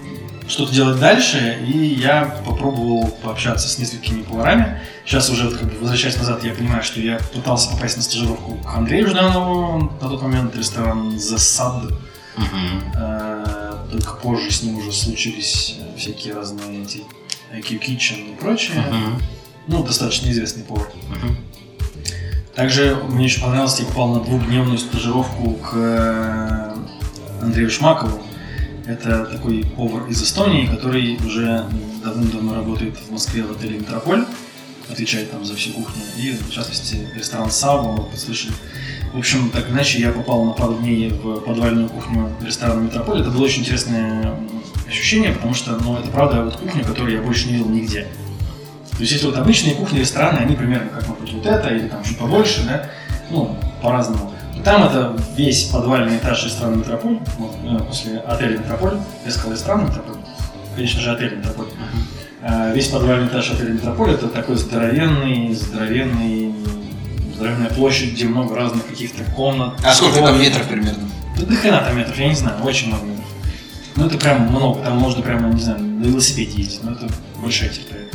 [0.47, 4.81] что-то делать дальше, и я попробовал пообщаться с несколькими поварами.
[5.05, 8.75] Сейчас уже, как бы, возвращаясь назад, я понимаю, что я пытался попасть на стажировку к
[8.75, 11.93] Андрею Жданову, на тот момент ресторан Sad
[12.37, 12.93] Мгм.
[12.95, 17.03] Э, Только позже с ним уже случились э, всякие разные эти
[17.53, 18.83] IQ Kitchen и прочее.
[18.91, 19.21] Мгм.
[19.67, 20.87] Ну, достаточно известный повар.
[21.09, 21.37] Мгм.
[22.55, 26.75] Также мне еще понравилось, я попал на двухдневную стажировку к э,
[27.41, 28.21] Андрею Шмакову.
[28.88, 31.65] Это такой повар из Эстонии, который уже
[32.02, 34.23] давным-давно работает в Москве в отеле Метрополь,
[34.89, 36.02] отвечает там за всю кухню.
[36.17, 38.54] И, в частности, ресторан Сава, быть, слышали.
[39.13, 43.19] В общем, так иначе, я попал на пару дней в подвальную кухню ресторана Метрополь.
[43.19, 44.39] Это было очень интересное
[44.88, 48.08] ощущение, потому что, ну, это правда вот кухня, которую я больше не видел нигде.
[48.91, 51.89] То есть, если вот обычные кухни, рестораны, они примерно как, может быть, вот это, или
[51.89, 52.89] там чуть побольше, да,
[53.32, 54.32] ну, по-разному,
[54.63, 57.19] Там это весь подвальный этаж ресторана Метрополь,
[57.63, 60.15] э, после отеля Метрополь, я сказал ресторан Метрополь,
[60.75, 61.67] конечно же отель Метрополь.
[62.41, 66.53] Э, Весь подвальный этаж отеля Метрополь это такой здоровенный, здоровенный,
[67.35, 69.73] здоровенная площадь, где много разных каких-то комнат.
[69.85, 71.03] А сколько там метров примерно?
[71.39, 73.25] Да до хрена там метров, я не знаю, очень много метров.
[73.95, 77.07] Ну это прям много, там можно прямо, не знаю, на велосипеде ездить, но это
[77.41, 78.06] большая территория.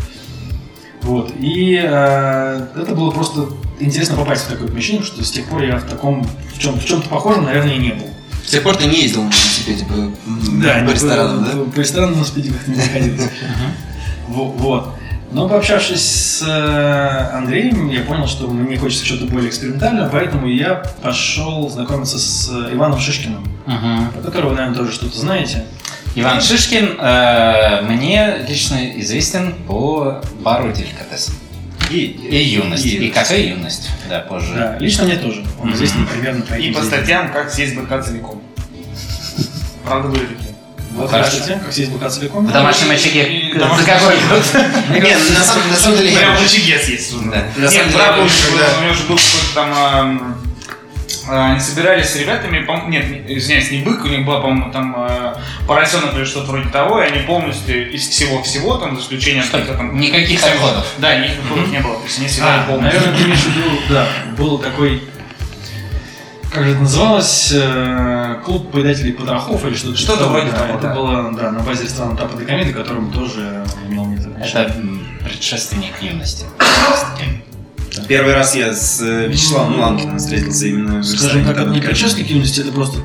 [1.03, 3.49] Вот, и э, это было просто
[3.81, 6.23] интересно попасть в такое помещение, потому что с тех пор я в таком,
[6.55, 8.07] в, чем, в чем-то похожем, наверное, и не был.
[8.45, 10.15] С тех пор ты не ездил на велосипеде по, м,
[10.62, 11.51] Да, по ресторанам, да?
[11.51, 13.31] По, по ресторанам на спиде как-то не приходилось.
[14.29, 14.95] Во- Вот.
[15.33, 20.75] Но пообщавшись с э, Андреем, я понял, что мне хочется что-то более экспериментальное, поэтому я
[21.03, 24.09] пошел знакомиться с э, Иваном Шишкиным, Мгм.
[24.12, 25.65] про которого вы, наверное, тоже что-то знаете.
[26.14, 31.31] Иван Шишкин э, мне лично известен по бару Деликатес.
[31.90, 32.85] И, И юность.
[32.85, 33.88] И, И- кафе юность.
[34.09, 34.53] Да, позже.
[34.55, 35.44] Да, лично мне тоже.
[35.61, 35.75] Он Мгм.
[35.77, 38.42] известен примерно по И по статьям, как съесть быка целиком.
[39.85, 40.55] Правда были такие?
[40.94, 41.31] Вот Хорошо.
[41.33, 42.46] здравствуйте, как съесть быка целиком.
[42.46, 44.16] В домашнем очаге И за какой
[45.01, 45.42] Нет, на
[45.79, 46.16] самом, деле...
[46.16, 47.14] Прям в очаге съесть.
[47.14, 50.37] Нет, правда, у когда- него же был какой-то там...
[51.29, 54.95] а, Они собирались с ребятами, нет, не- извиняюсь, не бык, у них была, по-моему, там
[54.99, 55.35] э,
[55.67, 59.99] поросенок или что-то вроде того, и они полностью из всего-всего, там, за исключением каких-то там...
[59.99, 60.87] Никаких отходов.
[60.99, 63.01] Да, никаких отходов не было, то есть они съедали А, полностью.
[63.01, 64.07] наверное, ты имеешь в виду, да,
[64.37, 65.03] был такой,
[66.53, 70.79] как же это называлось, э, клуб поедателей потрохов или что-то Что-то такое, вроде да, того,
[70.79, 70.95] Это да.
[70.95, 74.31] было, да, на базе ресторана Тапа де Комеды, которым тоже имел место.
[74.39, 74.75] Это
[75.25, 76.45] предшественник юности.
[78.09, 82.31] Первый раз я с э, Вячеславом Ланкиным встретился именно в Скажем так, это не предшественник
[82.31, 83.00] юности, это просто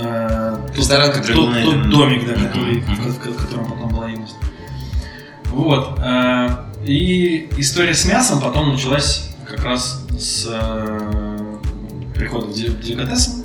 [0.00, 4.08] э, Ресторан, который тот, был тот домик, да, который, в, ко- в котором потом была
[4.08, 4.34] юность.
[5.46, 5.98] Вот.
[6.02, 6.48] э,
[6.86, 10.46] и история с мясом потом началась как раз с
[12.14, 13.43] прихода в де- в деликатесы.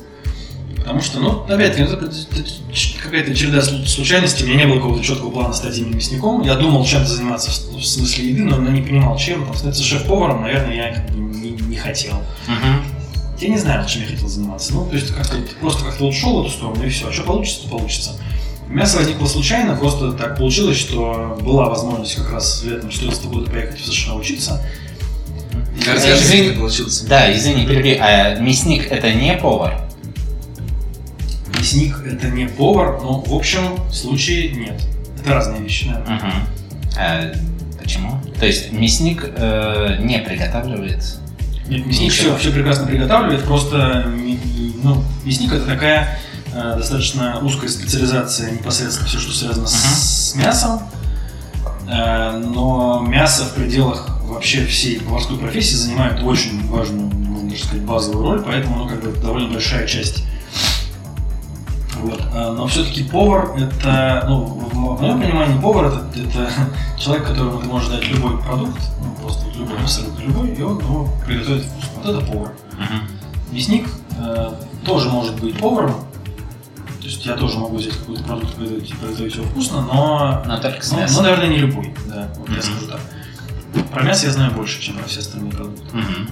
[0.89, 2.49] Потому что, ну, опять-таки, это, это
[3.03, 4.45] какая-то череда слу- случайностей.
[4.45, 6.41] У меня не было какого-то четкого плана стать именно мясником.
[6.41, 9.47] Я думал чем-то заниматься в, в смысле еды, но, но не понимал чем.
[9.51, 12.15] Это шеф-поваром, наверное, я как бы не, не хотел.
[12.47, 12.83] Мгм.
[13.39, 14.73] Я не знаю, чем я хотел заниматься.
[14.73, 17.07] Ну, то есть как-то просто как-то вот шел в эту сторону, и все.
[17.09, 18.19] А что получится, то получится.
[18.67, 23.79] Мясо возникло случайно, просто так получилось, что была возможность как раз летом 2014 года поехать
[23.79, 24.65] в США учиться.
[25.85, 26.49] Расскажи, Извини.
[26.49, 27.01] как получилось.
[27.01, 27.97] Да, извини, перебью.
[28.01, 29.88] А мясник это не повар?
[31.69, 34.81] Мясник– это не повар, но в общем случае нет.
[35.21, 35.99] Это разные вещи, да.
[35.99, 36.31] Мгм.
[36.97, 37.31] А
[37.79, 38.19] почему?
[38.39, 41.03] То есть мясник э, не приготавливает
[41.67, 42.35] Нет, мясник Ничего.
[42.35, 44.11] все, все прекрасно приготавливает, просто
[44.81, 46.19] ну, мясник это такая
[46.53, 50.81] э, достаточно узкая специализация непосредственно все, что связано с мясом.
[51.87, 57.83] Э, но мясо в пределах вообще всей поварской профессии занимает очень важную, можно даже сказать,
[57.83, 60.23] базовую роль, поэтому ну, как бы, довольно большая часть.
[62.01, 62.19] Вот.
[62.33, 66.51] Э, Но все-таки повар это, ну, в мо- в моем понимании, повар это, это
[66.99, 71.09] человек, которому ты можешь дать любой продукт, ну, просто любой, абсолютно любой, и он его
[71.25, 71.89] приготовит вкусно.
[72.03, 72.51] Вот это повар.
[72.73, 73.07] Мгм.
[73.51, 74.51] Мясник э,
[74.85, 75.95] тоже может быть поваром.
[76.99, 80.85] То есть я тоже могу взять какой-то продукт, приготовить, приготовить его вкусно, но, Но только
[80.85, 81.93] с но, но, наверное, не любой.
[82.07, 82.61] Да, вот я Мгм.
[82.63, 82.99] скажу так.
[83.91, 85.95] Про мясо я знаю больше, чем про все остальные продукты.
[85.95, 86.29] Мгм.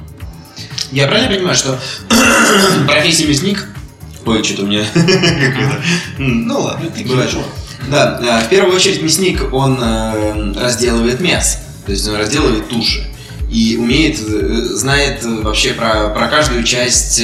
[0.91, 1.77] Я правильно понимаю, что
[2.87, 3.67] профессия мясник...
[4.27, 4.85] Ой, что-то у меня...
[6.17, 7.31] Ну ладно, бывает.
[7.31, 7.43] чего?
[7.89, 11.59] Да, э, в первую очередь мясник, он э, разделывает мясо.
[11.85, 13.07] То есть он разделывает туши.
[13.49, 17.21] И умеет, э, знает вообще про, про каждую часть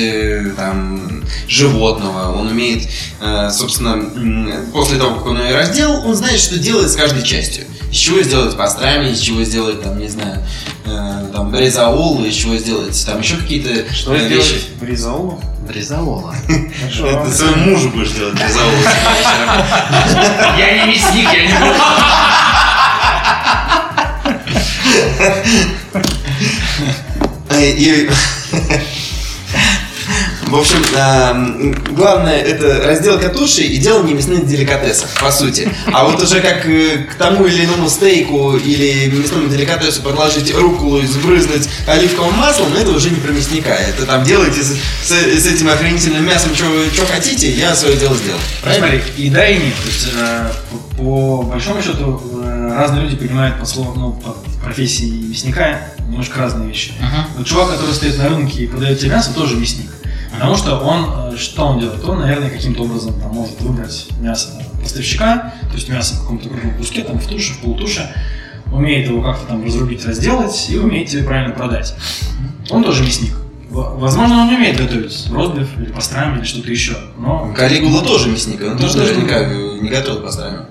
[0.56, 2.32] там, животного.
[2.38, 2.88] Он умеет,
[3.52, 7.66] собственно, после того, как он ее разделал, он знает, что делает с каждой частью.
[7.92, 10.44] Из чего сделать пастрами, из чего сделать, там, не знаю,
[11.34, 14.68] там, брезаол, из чего сделать там еще какие-то Что э, делать?
[14.80, 15.42] Бризаулу?
[15.67, 16.36] Бризаола.
[16.47, 18.71] Это своему мужу будешь делать брезаол.
[20.58, 21.80] Я не мясник, я не буду.
[27.60, 28.10] И...
[30.54, 35.68] В общем, эм, главное это разделка туши и делание мясных деликатесов, по сути.
[35.92, 41.00] А вот уже как э, к тому или иному стейку или мясному деликатесу подложить рукулу
[41.00, 43.72] и сбрызнуть оливковым маслом, ну, это уже не про мясника.
[43.74, 46.66] Это там делайте с, с- с этим охренительным мясом что
[47.12, 48.39] хотите, я свое дело сделал.
[48.62, 48.88] Правильно?
[48.89, 49.74] Смотри, и да, и нет.
[49.82, 54.36] То есть, э, по, по большому счету, э, разные люди понимают по слову, ну, по
[54.63, 56.94] профессии мясника немножко разные вещи.
[57.00, 57.26] Мгм.
[57.39, 59.89] Вот чувак, который стоит на рынке и продает тебе мясо, тоже мясник.
[60.34, 62.04] Потому что он, э, что он делает?
[62.04, 64.50] Он, наверное, каким-то образом там, может выбрать мясо
[64.82, 68.10] поставщика, то есть мясо в каком-то крупном куске, там, в туше, в полутуше,
[68.72, 71.96] умеет его как-то там разрубить, разделать и умеет тебе правильно продать.
[72.69, 73.34] Он тоже мясник.
[73.69, 76.96] Возможно, он не умеет готовить розбив или пастрами или что-то еще.
[77.17, 80.67] Но Калигула тоже мясник, он тоже наверняка не готовит постоянно.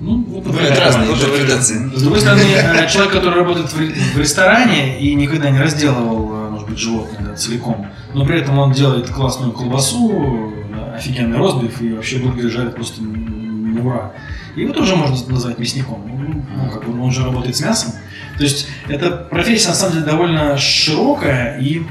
[0.00, 1.90] ну, вот, Бывают разные интерпретации.
[1.94, 6.68] С другой стороны, э, человек, который работает в ресторане и никогда не разделывал, э, может
[6.68, 11.92] быть, животное да, целиком, но при этом он делает классную колбасу, да, офигенный розбив и
[11.92, 14.12] вообще бургеры жарит просто ура.
[14.56, 16.02] Его тоже можно назвать мясником.
[16.06, 17.92] Ну, ну, как бы он же работает с мясом.
[18.36, 21.82] То есть эта профессия на самом деле довольно широкая и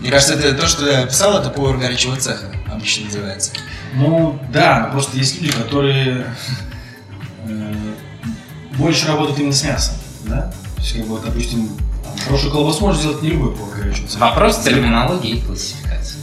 [0.00, 3.52] Мне кажется, это то, что я описал, это повар горячего цеха обычно называется.
[3.94, 6.26] Ну да, но просто есть люди, которые
[7.44, 7.74] э,
[8.78, 10.52] больше работают именно с мясом, да?
[10.76, 11.68] То есть, как бы, допустим,
[12.16, 13.54] там, хорошую колбасу может сделать не любой
[14.08, 14.18] цеха.
[14.18, 16.18] Вопрос терминологии и классификации.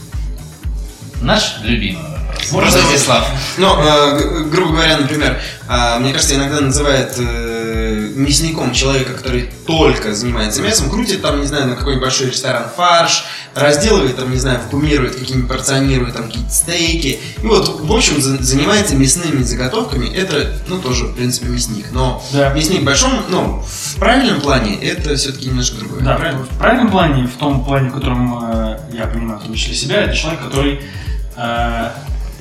[1.20, 2.52] Наш любимый вопрос.
[2.52, 3.28] Можно Владислав.
[3.56, 7.57] Ну, э, грубо говоря, например, э, мне кажется, иногда называют э,
[8.16, 13.24] мясником человека, который только занимается мясом, крутит там, не знаю, на какой-нибудь большой ресторан фарш,
[13.54, 17.18] разделывает там, не знаю, вкумирует, какие-нибудь порционирует там какие-то стейки.
[17.42, 20.06] И вот, в общем, за- занимается мясными заготовками.
[20.14, 21.86] Это, ну, тоже, в принципе, мясник.
[21.92, 22.52] Но Да.
[22.52, 26.00] мясник в большом, ну, в правильном плане, это все-таки немножко другое.
[26.02, 26.44] Да, правильно.
[26.44, 30.02] В правильном плане, в том плане, в котором э, я понимаю, в том числе себя,
[30.02, 30.80] это человек, который
[31.36, 31.90] э,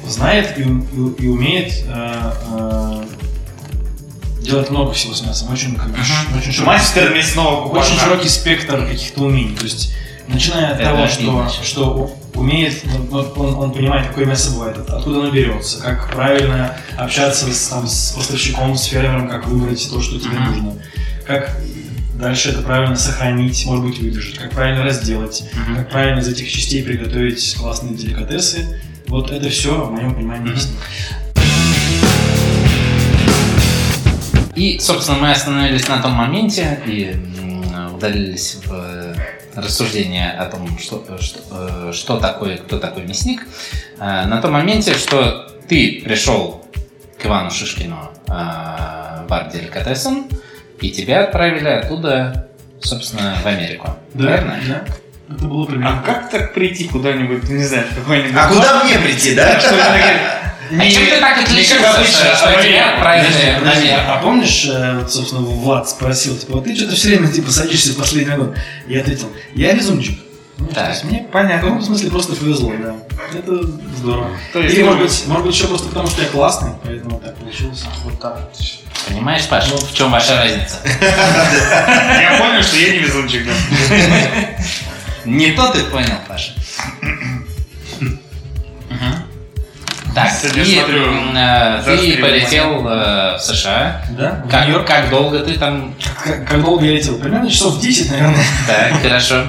[0.07, 3.03] знает и, и- и умеет э, э,
[4.47, 5.51] делать много всего с мясом.
[5.51, 7.87] Очень, как ш- очень широкий Мастер мясного купажа.
[7.91, 9.55] очень широкий спектр каких-то умений.
[9.55, 9.93] То есть,
[10.27, 14.77] начиная от Это того, что, что умеет, ну, вот он, он понимает, какое мясо бывает,
[14.77, 19.87] от- откуда оно берется, как правильно общаться с, там, с поставщиком, с фермером, как выбрать
[19.89, 20.51] то, что тебе Мгм.
[20.53, 20.73] нужно,
[21.25, 21.51] как
[22.15, 25.75] дальше это правильно сохранить, может быть, выдержать, как правильно разделать, Мгм.
[25.77, 28.81] как правильно из этих частей приготовить классные деликатесы.
[29.07, 30.75] Вот это все, в моем понимании, мясник.
[34.57, 37.15] И, собственно, мы остановились на том моменте и
[37.93, 39.15] удалились в
[39.55, 43.41] рассуждение о том, что, что, э, что такое, кто такой мясник.
[43.99, 46.65] Э, На том моменте, что ты пришел
[47.21, 50.25] к Ивану Шишкину э, в бар Деликатесен,
[50.81, 52.47] и тебя отправили оттуда,
[52.81, 53.95] собственно, в Америку.
[54.13, 54.59] Верно?
[54.67, 54.85] Да.
[55.35, 56.03] Это было А примерно.
[56.05, 58.31] как так прийти куда-нибудь, не знаю, в какой-нибудь...
[58.35, 59.59] А куда мне прийти, да?
[60.69, 60.87] Такое?
[60.87, 64.01] А чем ты так отличился, как обычно, что, а тебя в Америку?
[64.07, 67.97] а помнишь, э, вот, собственно, Влад спросил, типа, ты что-то все время типа садишься в
[67.97, 68.57] последний минут.
[68.87, 70.19] Я ответил, я везунчик.
[70.59, 70.89] Ну, то Так.
[70.89, 72.95] есть мне понятно, в каком смысле просто повезло, да.
[73.37, 73.63] Это
[73.95, 74.29] здорово.
[74.53, 77.35] То есть Или, может быть, может быть, еще просто потому, что я классный, поэтому так
[77.37, 77.85] получилось.
[78.03, 78.49] Вот так.
[79.07, 79.77] Понимаешь, Паш, Ну.
[79.77, 80.77] в чем ваша разница?
[80.83, 83.53] Я понял, что я не везунчик, да.
[85.25, 86.53] Не то ты понял, Паша.
[90.17, 91.03] Так, Сегодня и смотрю,
[91.35, 94.01] э, ты полетел э, в США.
[94.09, 94.41] Да?
[94.45, 94.87] В Нью-Йорк.
[94.87, 95.93] Как, как долго ты там?
[96.23, 97.19] Как, как долго я летел?
[97.19, 98.43] Примерно часов 10, наверное.
[98.65, 99.43] Так, хорошо.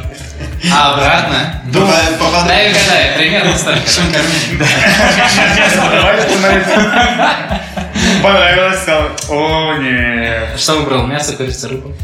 [0.71, 1.63] А обратно?
[1.73, 2.47] Попа- попадаю.
[2.47, 3.81] Дай угадай, примерно столько.
[8.23, 10.49] Понравилось, сказал, о, нет.
[10.59, 11.07] Что выбрал?
[11.07, 11.95] Мясо, курица, рыбу?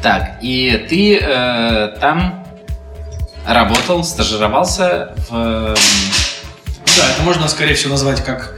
[0.00, 2.46] Так, и ты э, там
[3.44, 5.74] работал, стажировался в...
[6.96, 8.56] Да, это можно, скорее всего, назвать как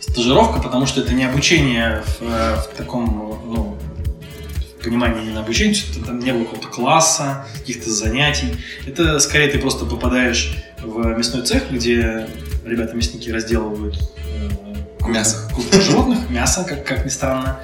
[0.00, 3.78] стажировка, потому что это не обучение в, э, в таком, ну,
[4.82, 8.56] понимании именно обучения, то есть там не было какого-то класса, каких-то занятий.
[8.86, 12.26] Это скорее ты просто попадаешь в мясной цех, где
[12.64, 15.50] ребята-мясники разделывают э, Мясо.
[15.54, 17.60] крупных животных, мясо, как, как ни странно.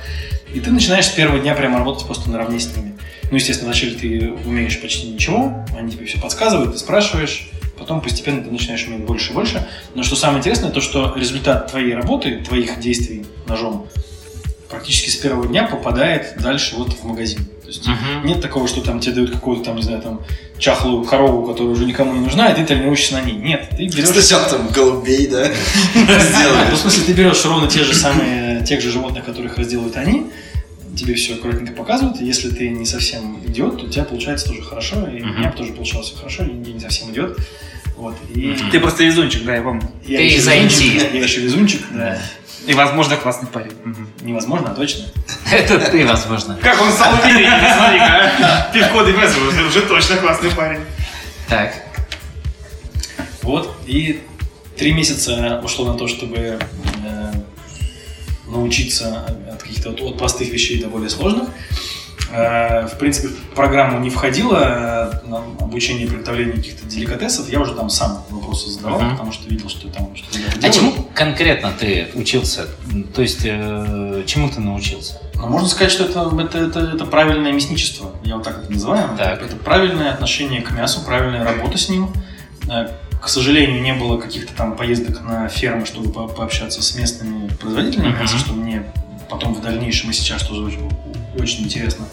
[0.52, 2.94] И ты начинаешь с первого дня прямо работать просто наравне с ними.
[3.31, 7.50] Ну, естественно, вначале ты умеешь почти ничего, они тебе все подсказывают, ты спрашиваешь,
[7.87, 9.64] потом постепенно ты начинаешь уметь больше и больше.
[9.94, 13.87] Но что самое интересное, то что результат твоей работы, твоих действий ножом,
[14.68, 17.44] практически с первого дня попадает дальше вот в магазин.
[17.62, 18.27] То есть мгм.
[18.27, 20.20] нет такого, что там тебе дают какую-то там, не знаю, там
[20.59, 23.37] чахлую корову, которая уже никому не нужна, и ты тренируешься на ней.
[23.37, 24.09] Нет, ты берешь...
[24.09, 25.49] Сначала там голубей, да?
[25.94, 30.27] Ну, в смысле, ты берешь ровно те же самые, тех же животных, которых разделывают они,
[30.96, 34.62] тебе все аккуратненько показывают, и если ты не совсем идиот, то у тебя получается тоже
[34.62, 37.38] хорошо, и у меня тоже получалось хорошо, я не совсем идиот.
[37.96, 38.56] Вот, и...
[38.70, 39.90] Ты просто везунчик, да, я помню.
[40.04, 41.14] Я Ты из IT.
[41.14, 42.18] Я еще везунчик, да.
[42.66, 43.72] И, возможно, классный парень.
[44.20, 45.07] Невозможно, а точно.
[45.51, 46.59] Это ты, возможно.
[46.61, 48.32] Как он стал увереннее, смотри-ка.
[48.42, 48.70] а.
[48.72, 50.80] Пивко дымется, уже уже точно классный парень.
[51.49, 51.74] Так.
[53.42, 54.20] Вот, и
[54.76, 57.32] три месяца ушло на то, чтобы э,
[58.49, 61.49] научиться от каких-то от простых вещей до более сложных.
[62.33, 64.59] Э, в принципе, в программу не входило
[65.24, 67.49] э, нам обучение приготовления каких-то деликатесов.
[67.49, 69.11] Я уже там сам вопросы задавал, Мгм.
[69.12, 70.74] потому что видел, что там что-то ребята А делают.
[70.74, 72.66] чему конкретно ты учился?
[73.14, 75.20] То есть, э, чему ты научился?
[75.35, 78.11] Ну, можно сказать, что это, это, это, это правильное мясничество.
[78.24, 79.09] Я вот так это называю.
[79.16, 79.43] Так.
[79.43, 82.11] Это правильное отношение к мясу, правильная работа с ним.
[82.68, 82.89] Э,
[83.22, 88.09] К сожалению, не было каких-то там поездок на фермы, чтобы по- пообщаться с местными производителями
[88.11, 88.20] Мгм.
[88.20, 88.85] мяса, что мне
[89.31, 90.62] потом в дальнейшем и сейчас тоже
[91.37, 92.07] очень, очень интересно.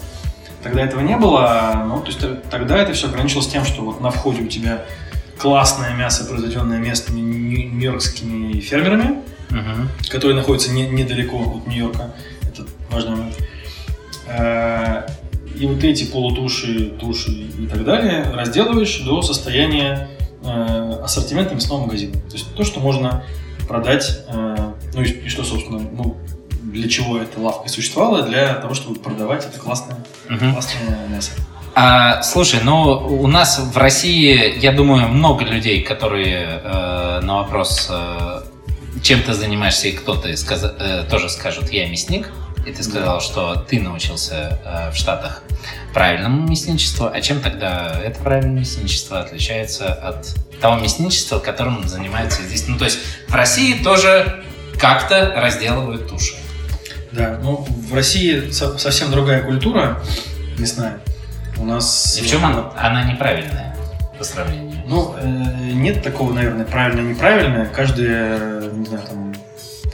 [0.62, 2.20] Тогда этого не было, ну, то есть
[2.50, 4.84] тогда это все ограничилось тем, что вот на входе у тебя
[5.38, 9.18] классное мясо, произведенное местными нью- нью-йоркскими фермерами,
[9.50, 9.88] Мгм.
[10.08, 12.14] который находится не- недалеко от Нью-Йорка.
[12.42, 13.34] Это важный момент.
[14.26, 15.06] Э,
[15.56, 20.08] И вот эти полутуши, туши и так далее разделываешь до состояния
[20.42, 22.14] э, ассортимента мясного магазина.
[22.28, 23.22] То есть то, что можно
[23.68, 26.16] продать, э, ну и, и что, собственно, ну,
[26.74, 29.96] для чего эта лавка и существовала, для того, чтобы продавать это классное,
[30.28, 30.52] Мгм.
[30.52, 31.30] классное мясо.
[31.76, 32.82] А, слушай, ну
[33.22, 38.42] у нас в России, я думаю, много людей, которые э, на вопрос, э,
[39.02, 42.30] чем ты занимаешься, и кто ты, сказа- э, тоже скажут, я мясник.
[42.66, 45.42] И ты сказал, что ты научился э, в Штатах
[45.92, 47.10] правильному мясничеству.
[47.12, 52.66] А чем тогда это правильное мясничество отличается от того мясничества, которым занимается здесь?
[52.66, 52.98] Ну, то есть
[53.28, 54.42] в России тоже
[54.78, 56.34] как-то разделывают туши.
[57.14, 60.02] Да, ну в России со- совсем другая культура
[60.58, 60.98] мясная.
[61.58, 62.18] У нас...
[62.18, 63.76] И в чем она, она неправильная
[64.18, 64.82] по сравнению?
[64.86, 65.24] Ну, э,
[65.72, 67.66] нет такого, наверное, правильно-неправильно.
[67.66, 69.34] Каждая, не знаю, там,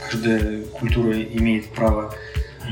[0.09, 2.13] каждая культура имеет право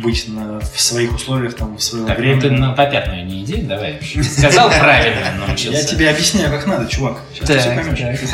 [0.04, 2.41] быть на, в своих условиях, там, в свое Так, ну время.
[2.41, 4.00] ты на попятную не иди, давай.
[4.24, 5.80] Сказал правильно научился.
[5.82, 7.20] Я тебе объясняю, как надо, чувак.
[7.34, 8.00] Сейчас ты все поймешь.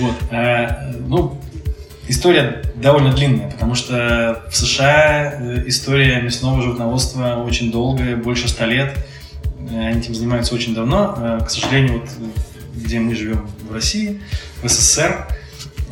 [0.00, 0.14] Вот.
[0.30, 1.38] А, ну,
[2.08, 8.66] история довольно длинная, потому что в США э, история мясного животноводства очень долгая, больше ста
[8.66, 8.96] лет.
[9.70, 11.14] Э, Они этим занимаются очень давно.
[11.18, 12.08] Э, К сожалению, вот
[12.74, 14.20] где мы живем в России,
[14.62, 15.28] в СССР,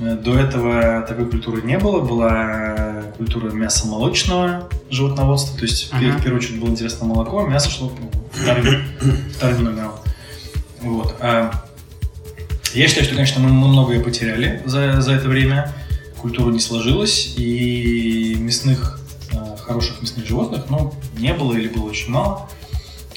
[0.01, 2.01] до этого такой культуры не было.
[2.01, 5.57] Была культура мясомолочного животноводства.
[5.57, 6.19] То есть, Ага.
[6.19, 7.93] в первую очередь, было интересно молоко, а мясо шло
[8.33, 8.83] вторым,
[9.37, 9.93] вторым номером.
[10.81, 11.15] Вот.
[11.21, 11.53] А
[12.75, 15.73] я считаю, что, конечно, мы многое потеряли за, за это время.
[16.23, 19.01] Культура не сложилась, и мясных,
[19.33, 22.49] э, хороших мясных животных, ну, не было или было очень мало.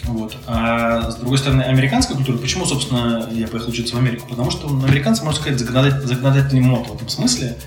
[0.08, 0.36] Вот.
[0.47, 4.26] А с другой стороны, американская культура, почему, собственно, я поехал учиться в Америку?
[4.30, 7.58] Потому что американцы, можно сказать, законодатель, законодательный мод в этом смысле.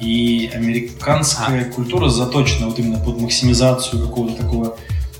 [0.00, 4.76] И американская культура заточена вот именно под максимизацию какого-то такого,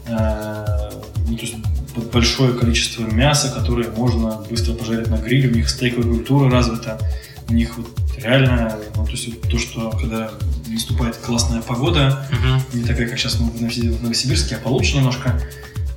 [0.07, 0.91] э,
[1.29, 1.55] ну, то есть
[1.95, 5.49] под большое количество мяса, которое можно быстро пожарить на гриле.
[5.49, 6.99] У них стейковая культура развита.
[7.49, 10.31] У них вот реально, ну, то есть вот то, что когда
[10.69, 12.63] наступает классная погода, Мгм.
[12.73, 15.39] не такая, как сейчас в Новоси- в Новосибирске, а получше немножко,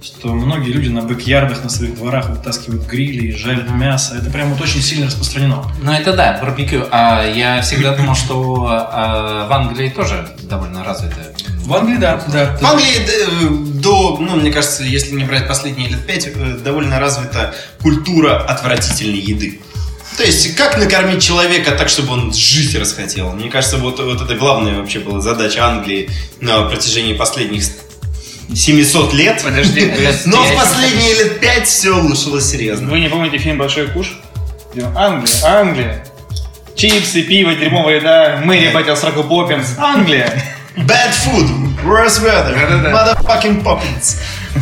[0.02, 4.16] что многие люди на бэк-ярдах, на своих дворах вытаскивают грили и жарят мясо.
[4.16, 5.64] Это прям вот очень сильно распространено.
[5.82, 6.86] Ну это да, барбекю.
[6.92, 11.34] А я всегда думал, что а, в Англии тоже довольно развито.
[11.66, 12.58] В Англии, да, да.
[12.62, 13.50] В Англии э,
[13.82, 19.20] до, ну, мне кажется, если не брать последние лет пять, э, довольно развита культура отвратительной
[19.20, 19.60] еды.
[20.18, 23.32] То есть, как накормить человека так, чтобы он жить расхотел?
[23.34, 26.10] Мне кажется, вот, вот это главная вообще была задача Англии
[26.42, 27.66] на протяжении последних
[28.54, 29.42] 700 лет.
[29.44, 29.94] Подожди.
[30.26, 32.90] Но в последние лет пять все улучшилось серьезно.
[32.90, 34.18] Вы не помните фильм «Большой куш»?
[34.96, 36.08] Англия, Англия.
[36.76, 38.42] Чипсы, пиво, дерьмовая еда.
[38.44, 39.78] Мэри батил сраку Поппинс.
[39.78, 40.32] Англия.
[40.78, 41.50] Bad food,
[41.84, 42.56] worse weather,
[42.92, 44.20] motherfucking poppins.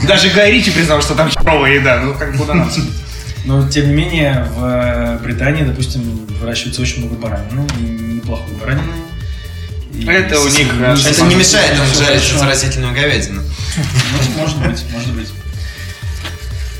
[0.07, 1.99] Даже Гай Ричи признал, что там херовая еда.
[1.99, 2.93] Ну, как куда нам судить?
[3.45, 7.81] Но, тем не менее, в э, Британии, допустим, выращивается очень много баранины, и
[8.15, 8.93] неплохой баранины.
[9.93, 10.67] И Это у них,
[10.97, 12.35] с- Это не мешает им жарить хорошо.
[12.37, 13.41] отвратительную говядину.
[13.41, 15.29] Ну, может быть, может быть.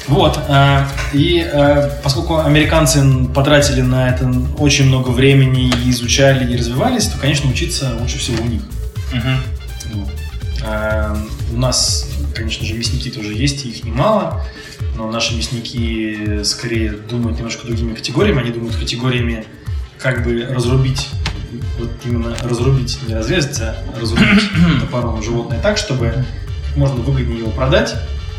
[0.08, 3.04] Вот, э, и э, поскольку американцы
[3.34, 8.44] потратили на это очень много времени и изучали, и развивались, то, конечно, учиться лучше всего
[8.44, 8.62] у них.
[11.54, 14.44] У нас, конечно же, мясники тоже есть, и их немало,
[14.96, 18.42] но наши мясники скорее думают немножко другими категориями.
[18.42, 19.46] Они думают категориями,
[19.98, 21.10] как бы разрубить,
[21.80, 24.44] вот именно разрубить, не разрезать, а разрубить
[24.82, 26.26] топором животное так, чтобы
[26.76, 27.96] можно выгоднее его продать,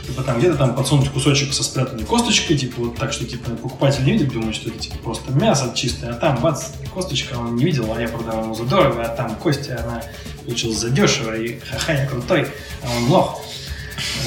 [0.06, 4.04] типа там где-то там подсунуть кусочек со спрятанной косточкой, типа вот так, что типа покупатель
[4.04, 7.64] не видит, думает, что это типа просто мясо чистое, а там бац, косточка он не
[7.64, 10.02] видел, а я продал ему за дорого, а там кость, она
[10.44, 12.48] получилась за дешево, и ха-ха, я крутой,
[12.82, 13.40] а он лох.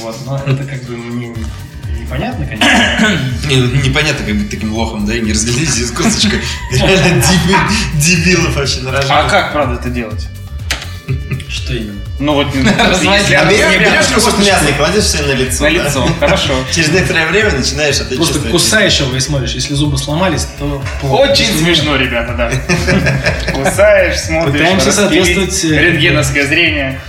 [0.02, 1.46] Вот, но это как бы мне не-
[2.10, 3.20] непонятно, конечно.
[3.48, 6.38] Не- Непонятно, как быть таким лохом, да, и не разглядеть из косточка.
[6.72, 9.12] Реально деби- дебилов вообще нарожали.
[9.12, 10.28] А как, правда, это делать?
[11.48, 12.00] Что именно?
[12.20, 13.34] Ну вот, Разводить.
[13.34, 15.64] А она берешь, кусок мяса и кладешь себе на лицо.
[15.64, 16.54] на лицо, хорошо.
[16.74, 20.84] Через некоторое время начинаешь это Просто кусаешь его и смотришь, если зубы сломались, то...
[21.02, 23.52] Очень смешно, ребята, да.
[23.54, 27.00] Кусаешь, смотришь, Пытаемся соответствовать, э, рентгеновское зрение.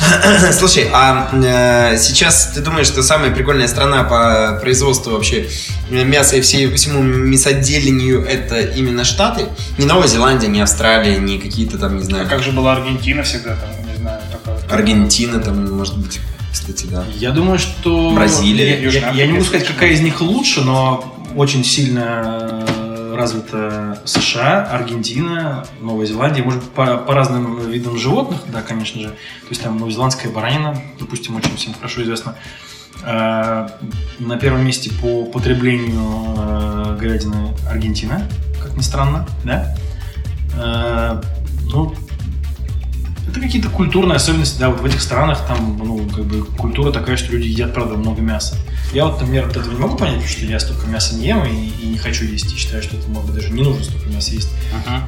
[0.52, 5.48] Слушай, а э, сейчас ты думаешь, что самая прикольная страна по производству вообще
[5.90, 9.46] мяса и всей, всему мясоделению это именно Штаты?
[9.78, 13.22] Не Новая Зеландия, не Австралия, не какие-то там, не А знаю, как же была Аргентина
[13.22, 14.58] всегда, там, не знаю, такая.
[14.70, 16.20] Аргентина там, может быть,
[16.52, 17.04] кстати, да.
[17.16, 18.10] Я думаю, что...
[18.12, 22.64] Бразилия, Я, я- я не могу сказать, какая из них лучше, но очень сильно
[23.16, 26.42] развита США, Аргентина, Новая Зеландия.
[26.42, 29.08] Может по, по разным видам животных, да, конечно же.
[29.08, 32.36] То есть там новозеландская баранина, допустим, очень всем хорошо известна.
[33.04, 33.68] Э,
[34.18, 38.28] На первом месте по потреблению э, говядины Аргентина,
[38.62, 39.74] как ни странно, да.
[40.56, 41.20] Э,
[41.72, 41.94] Ну,
[43.28, 47.16] это какие-то культурные особенности, да, вот в этих странах там, ну, как бы культура такая,
[47.16, 48.56] что люди едят, правда, много мяса.
[48.92, 51.44] Я вот, например, вот этого не могу понять, потому что я столько мяса не ем
[51.44, 54.08] и, и не хочу есть, и считаю, что это, может быть, даже не нужно столько
[54.08, 54.48] мяса есть.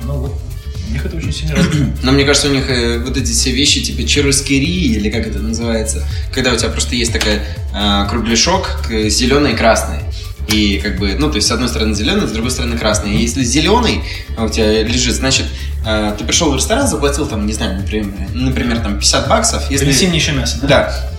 [0.05, 0.41] Но вот
[0.89, 1.87] у них это очень сильно развито.
[2.03, 5.39] Но мне кажется, у них э, вот эти все вещи, типа чурускери, или как это
[5.39, 7.43] называется, когда у тебя просто есть такая
[7.75, 10.01] э, кругляшок, зеленый и красный.
[10.49, 13.15] И как бы, ну, то есть, с одной стороны зеленый, с другой стороны красный.
[13.15, 14.03] И если зеленый
[14.37, 15.47] у тебя лежит, значит,
[15.87, 19.71] э, ты пришел в ресторан, заплатил там, не знаю, например, например там 50 баксов.
[19.71, 19.85] Если...
[19.85, 20.67] Принеси мне еще мясо, да?
[20.69, 21.12] Да.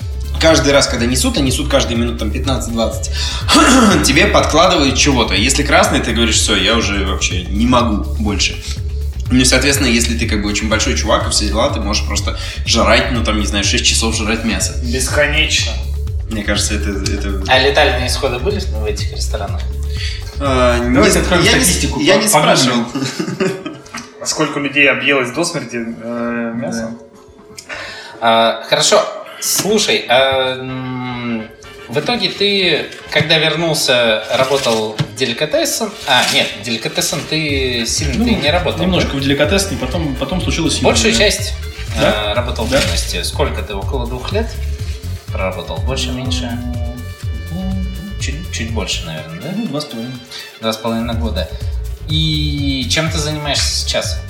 [0.43, 5.33] Каждый раз, когда несут, а несут каждые минут там 15-20, тебе подкладывают чего-то.
[5.35, 8.61] Если красный, ты говоришь, все, я уже вообще не могу больше.
[9.31, 12.05] Ну, и, соответственно, если ты как бы очень большой чувак и все дела, ты можешь
[12.05, 14.73] просто жрать, ну, там, не знаю, 6 часов жрать мясо.
[14.83, 15.71] Бесконечно.
[16.29, 16.89] Мне кажется, это...
[16.89, 17.41] это...
[17.47, 19.61] А летальные исходы были в этих ресторанах?
[20.41, 22.83] А, не Давайте з- откроем я не, статистику, я по- не спрашивал.
[24.21, 26.99] А сколько людей объелось до смерти э, мясом?
[28.19, 29.01] А, хорошо,
[29.43, 30.55] слушай, а,
[31.89, 35.91] в итоге ты, когда вернулся, работал в деликатесен?
[36.07, 38.79] А, нет, в деликатесен ты сильно ты не работал.
[38.79, 40.79] Ну, Немножко в деликатесный, потом, потом случилось...
[40.79, 40.85] да?
[40.85, 41.19] Большую да.
[41.19, 41.53] часть
[41.99, 42.31] Да?
[42.31, 42.79] а, работал Да.
[42.79, 43.21] в юности.
[43.23, 44.49] Сколько ты, около двух лет
[45.27, 45.77] проработал?
[45.77, 46.49] Больше, меньше?
[48.21, 49.53] Чуть, чуть больше, наверное, да?
[49.55, 50.15] Ну, два с половиной.
[50.61, 51.49] Два с половиной года.
[52.07, 54.21] И чем ты занимаешься сейчас?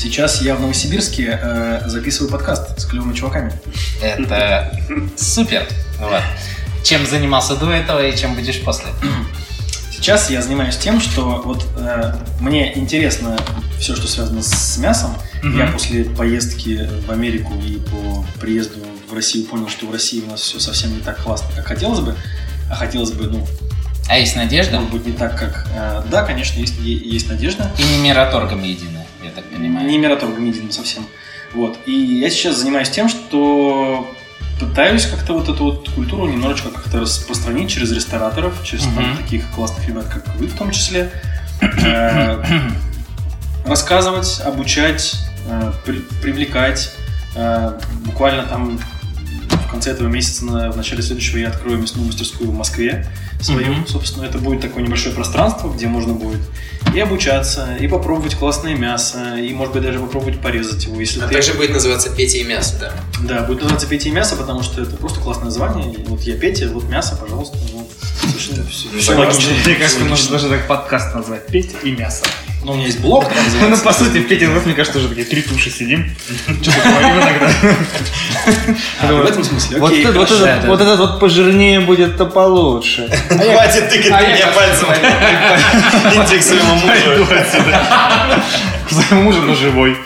[0.00, 3.52] Сейчас я в Новосибирске э, записываю подкаст с клевыми чуваками.
[4.00, 4.72] Это
[5.16, 5.66] супер.
[5.98, 6.22] Вот.
[6.84, 8.86] Чем занимался до этого и чем будешь после?
[9.90, 13.36] Сейчас я занимаюсь тем, что вот э, мне интересно
[13.80, 15.16] все, что связано с мясом.
[15.42, 15.58] Мгм.
[15.58, 18.78] Я после поездки в Америку и по приезду
[19.10, 22.00] в Россию понял, что в России у нас все совсем не так классно, как хотелось
[22.00, 22.14] бы.
[22.70, 23.44] А хотелось бы, ну,
[24.08, 24.76] А есть надежда?
[24.78, 25.66] может быть, не так, как...
[25.74, 27.68] э, да, конечно, есть, есть надежда.
[27.78, 28.97] И не мираторгом единая,
[29.28, 29.88] я так понимаю.
[29.88, 31.04] Не мираторгом единым совсем.
[31.54, 31.78] Вот.
[31.86, 34.12] И я сейчас занимаюсь тем, что
[34.60, 39.16] пытаюсь как-то вот эту вот культуру немножечко как-то распространить через рестораторов, через там Мгм.
[39.18, 41.10] таких классных ребят, как вы в том числе.
[41.62, 42.42] Э,
[43.66, 45.14] Рассказывать, обучать,
[45.48, 46.92] э, при- привлекать.
[47.36, 48.78] Э, Буквально там
[49.66, 53.06] в конце этого месяца, на- в начале следующего, я открою мясную мастерскую в Москве
[53.40, 53.72] свою.
[53.72, 53.86] Мгм.
[53.86, 56.40] Собственно, это будет такое небольшое пространство, где можно будет
[56.94, 60.98] и обучаться, и попробовать классное мясо, и, может быть, даже попробовать порезать его.
[61.00, 62.92] Если А ты- также будет называться Петя и мясо, да.
[63.22, 65.92] Да, будет называться Петя и мясо, потому что это просто классное название.
[65.94, 67.56] И вот я Петя, вот мясо, пожалуйста.
[67.72, 67.88] Ну,
[68.22, 69.52] совершенно все, все логично.
[69.64, 71.46] Мне кажется, можно даже так подкаст назвать.
[71.46, 72.24] Петь и мясо.
[72.68, 73.34] Ну, у меня есть блог, так
[73.70, 76.14] Ну, по сути, в Петин мне кажется, тоже такие три туши сидим.
[76.62, 77.50] Что-то говорим иногда.
[79.00, 83.08] А, в этом смысле, Вот окей, этот- вот этот вот пожирнее будет, то получше.
[83.28, 84.88] Хватит тыкать а меня пальцем.
[86.14, 87.26] Индекс своему мужу.
[88.90, 89.96] Своему мужу, но живой.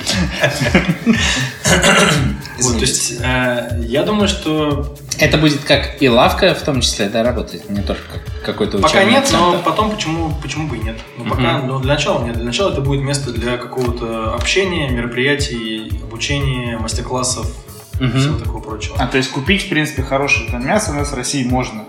[1.65, 7.23] То есть, э, я думаю, что Это будет как и лавка в том числе, да,
[7.23, 9.65] работать, не только как какой-то пока учебный нет, но центр.
[9.65, 10.97] потом почему, почему бы и нет.
[11.17, 11.67] Ну, пока, Мгм.
[11.69, 12.35] но для начала нет.
[12.37, 17.47] Для начала это будет место для какого-то общения, мероприятий, обучения, мастер-классов,
[18.01, 18.19] Мгм.
[18.19, 18.97] всего такого прочего.
[18.99, 21.85] А то есть купить, в принципе, хорошее там мясо у нас в России можно.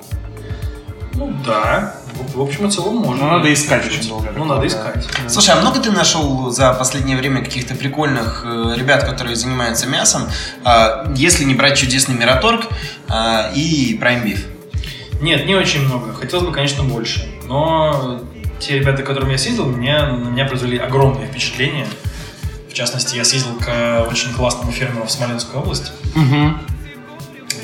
[1.15, 1.95] Ну да,
[2.33, 3.25] в, общем и целом можно.
[3.25, 4.31] Но надо искать очень долго.
[4.35, 4.67] Ну, надо Да.
[4.67, 5.07] искать.
[5.27, 10.23] Слушай, а много ты нашел за последнее время каких-то прикольных э, ребят, которые занимаются мясом,
[10.63, 12.67] а, если не брать чудесный Мираторг
[13.07, 14.39] а, и Prime Beef?
[15.21, 16.13] Нет, не очень много.
[16.13, 17.25] Хотелось бы, конечно, больше.
[17.47, 18.21] Но
[18.59, 21.87] те ребята, к которым я съездил, меня, на меня произвели огромное впечатление.
[22.69, 25.91] В частности, я съездил к очень классному фермеру в Смоленскую область.
[26.15, 26.59] Мгм.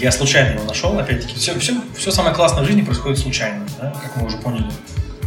[0.01, 1.35] Я случайно его нашел, опять-таки.
[1.35, 4.65] Все, все, все самое классное в жизни происходит случайно, да, как мы уже поняли.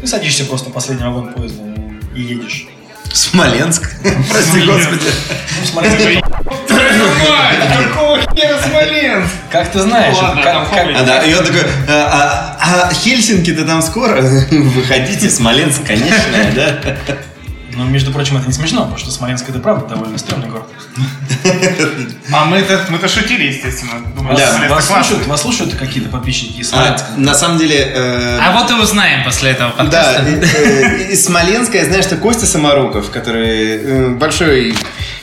[0.01, 1.62] Ты садишься просто в последний вагон поезда
[2.14, 2.66] и, и едешь.
[3.12, 3.91] Смоленск.
[4.31, 5.11] Прости, господи.
[5.61, 6.23] Ну, Смоленск-
[7.89, 9.33] Какого хера Смоленск?
[9.51, 10.16] Как ты знаешь.
[10.97, 14.23] А, да, и он такой, а, а- а Хельсинки-то там скоро?
[14.51, 16.81] Выходите, Смоленск, конечно, да?
[17.77, 20.66] Но, между прочим, это не смешно, потому что Смоленск это правда довольно стрёмный город.
[22.33, 23.93] А мы-то мы-то шутили, естественно.
[24.14, 25.05] Думали, Да, Вас классный.
[25.05, 27.07] слушают, вас слушают какие-то подписчики из А, Смоленска?
[27.16, 27.77] на самом деле...
[27.95, 30.23] э, А вот и узнаем после этого Да, подкаста.
[30.27, 30.43] э,
[31.09, 34.75] э, из Смоленска я знаю, что Костя Самаруков, который э, большой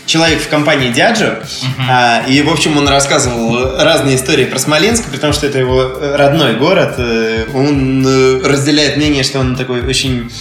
[0.06, 1.44] человек в компании Дяджо,
[1.88, 6.56] а, и, в общем, он рассказывал разные истории про Смоленск, потому что это его родной
[6.56, 6.96] город.
[6.98, 10.32] э, Он э, разделяет мнение, что он такой очень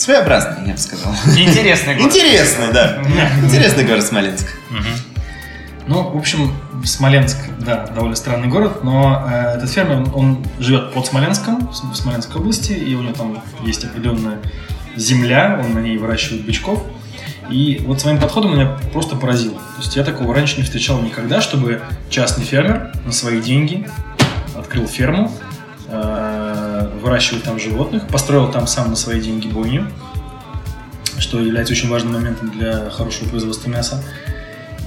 [0.00, 1.12] своеобразный, я бы сказал.
[1.36, 2.06] Интересный город.
[2.14, 3.02] Интересный, да.
[3.44, 4.46] Интересный город Смоленск.
[5.88, 6.52] Ну, в общем,
[6.84, 11.74] Смоленск, да, довольно странный город, но э, этот фермер, он, он живет под Смоленском, в
[11.76, 14.38] См- в Смоленской области, и у него там есть определенная
[14.96, 16.82] земля, он на ней выращивает бычков.
[17.50, 19.54] И вот своим подходом меня просто поразило.
[19.54, 21.80] То есть я такого раньше не встречал никогда, чтобы
[22.10, 23.88] частный фермер на свои деньги
[24.58, 25.30] открыл ферму,
[25.88, 26.35] э,
[27.06, 29.86] выращивает там животных, построил там сам на свои деньги бойню,
[31.18, 34.02] что является очень важным моментом для хорошего производства мяса.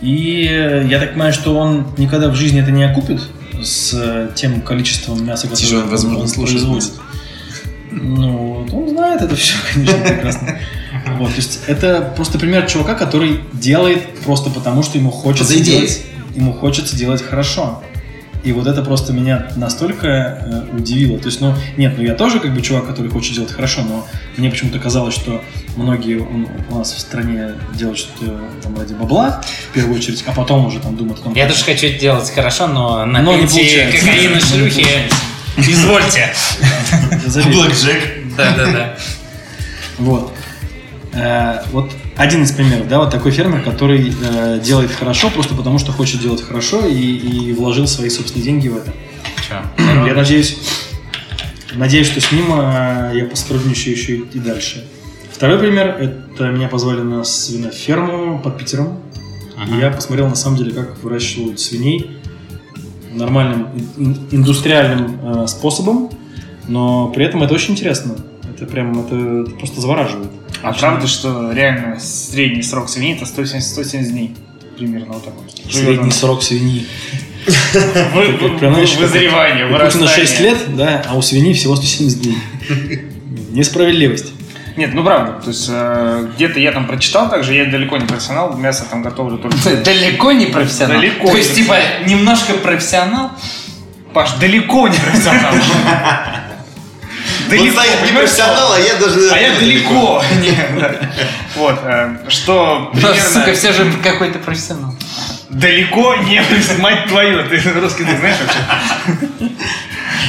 [0.02, 0.44] И
[0.90, 3.22] я так понимаю, что он никогда в жизни это не окупит
[3.62, 6.92] с э, тем количеством мяса, которое Тяжело, возможно, он производит.
[7.92, 10.60] Ну, он знает это все, конечно, прекрасно.
[11.18, 16.02] Вот, то есть это просто пример чувака, который делает просто потому, что ему хочется делать,
[16.36, 17.82] ему хочется делать хорошо.
[18.44, 21.20] И вот это просто меня настолько э, удивило.
[21.20, 24.08] То есть, ну, нет, ну я тоже как бы чувак, который хочет делать хорошо, но
[24.38, 25.44] мне почему-то казалось, что
[25.76, 30.32] многие у, у нас в стране делают что-то там ради бабла, в первую очередь, а
[30.32, 33.22] потом уже там думают о том, Я как- тоже хочу это делать хорошо, но на
[33.22, 34.00] Но не пенсии получается.
[34.00, 34.88] кокаин и Но не шлюхи.
[35.58, 36.30] Извольте.
[37.52, 38.36] Блэкджек.
[38.38, 38.96] Да, да, да.
[39.98, 40.34] Вот.
[41.14, 45.80] Э, вот один из примеров, да, вот такой фермер, который э, делает хорошо просто потому,
[45.80, 48.94] что хочет делать хорошо и, и вложил свои собственные деньги в это.
[49.48, 49.56] Чё?
[50.06, 50.58] Я надеюсь,
[51.76, 54.86] надеюсь, что с ним э, я посотрудничаю еще и, и дальше.
[55.32, 59.00] Второй пример, это меня позвали на свиноферму под Питером.
[59.56, 59.76] Ага.
[59.78, 62.18] И я посмотрел на самом деле, как выращивают свиней
[63.14, 66.10] нормальным ин- индустриальным э, способом,
[66.68, 68.18] но при этом это очень интересно.
[68.54, 70.32] Это прям это просто завораживает.
[70.62, 74.36] А правда, что реально средний срок свиньи это 170, 170 дней?
[74.78, 75.43] Примерно вот такой.
[75.72, 76.86] Средний срок свиньи.
[78.14, 80.41] Вызревание, У Путина 6 вырастание.
[80.41, 82.38] лет, да, а у свиньи всего 170 дней.
[83.51, 84.34] Несправедливость.
[84.76, 85.41] Нет, ну правда.
[85.41, 89.38] То есть э, где-то я там прочитал также, я далеко не профессионал, мясо там готовлю
[89.38, 89.57] только.
[89.84, 90.97] Далеко не профессионал.
[90.97, 93.32] Далеко То есть, типа, немножко профессионал.
[94.14, 95.53] Паш, далеко не профессионал.
[97.58, 99.30] Вот стоит не профессионал, а я даже...
[99.32, 100.24] А я далеко.
[101.56, 104.93] Вот, э, что сука, примерно все же какой-то профессионал.
[105.50, 106.41] далеко не.
[106.80, 109.52] Мать твою, ты русский ты знаешь вообще?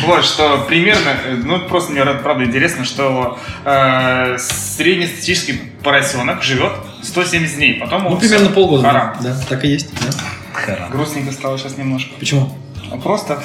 [0.07, 7.57] Вот, что примерно, э, ну, просто мне правда интересно, что э, среднестатистический поросенок живет 170
[7.57, 8.83] дней, потом Ну, примерно полгода.
[8.89, 9.17] Харам.
[9.21, 9.89] Да, так и есть.
[10.01, 10.89] да.
[10.91, 12.11] Грустненько стало сейчас немножко.
[12.19, 12.57] Почему?
[12.91, 13.43] А Просто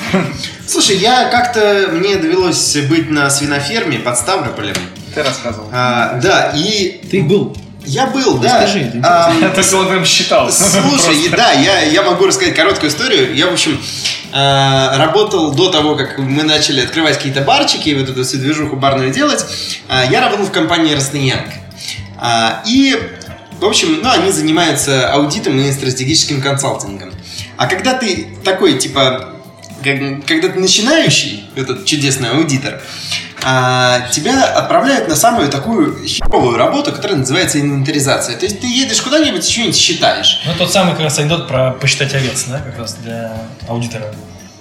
[0.68, 1.90] Слушай, я как-то...
[1.92, 4.76] Мне довелось быть на свиноферме под Ставрополем.
[5.14, 5.70] ты рассказывал.
[5.72, 7.56] А, да, и Ты был.
[7.86, 8.62] я был, да.
[8.62, 10.52] Расскажи, это А, Я так вот им считал.
[10.52, 13.36] Слушай, да, я, я могу рассказать короткую историю.
[13.36, 13.80] Я, в общем,
[14.34, 18.76] э, работал до того, как мы начали открывать какие-то барчики и вот эту всю движуху
[18.78, 19.46] барную делать.
[19.90, 21.46] Э, я работал в компании Росноянг.
[22.18, 23.00] А, И,
[23.60, 27.12] в общем, ну, они занимаются аудитом и стратегическим консалтингом.
[27.58, 29.35] А когда ты такой, типа,
[30.26, 32.82] когда ты начинающий, этот чудесный аудитор,
[33.44, 38.38] а, тебя отправляют на самую такую херовую работу, которая называется инвентаризация.
[38.38, 40.42] То есть ты едешь куда-нибудь и что-нибудь считаешь.
[40.46, 43.34] Ну, тот самый как раз анекдот про посчитать овец, да, как раз для
[43.68, 44.06] аудитора.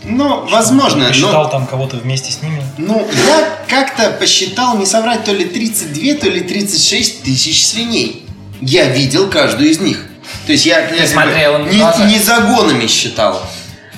[0.05, 1.49] Ну, возможно, Посчитал но...
[1.49, 2.63] там кого-то вместе с ними.
[2.77, 8.27] Ну, я как-то посчитал, не соврать, то ли 32, то ли 36 тысяч свиней.
[8.61, 10.07] Я видел каждую из них.
[10.47, 13.43] То есть я, я смотрел не, не загонами считал.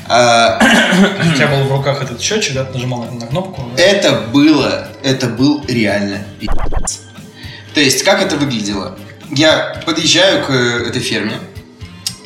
[0.08, 3.62] А, У тебя был в руках этот счетчик, да, ты нажимал на, на кнопку.
[3.76, 7.00] это было, это был реально пи***ц.
[7.74, 8.96] То есть, как это выглядело?
[9.30, 11.38] Я подъезжаю к э, этой ферме,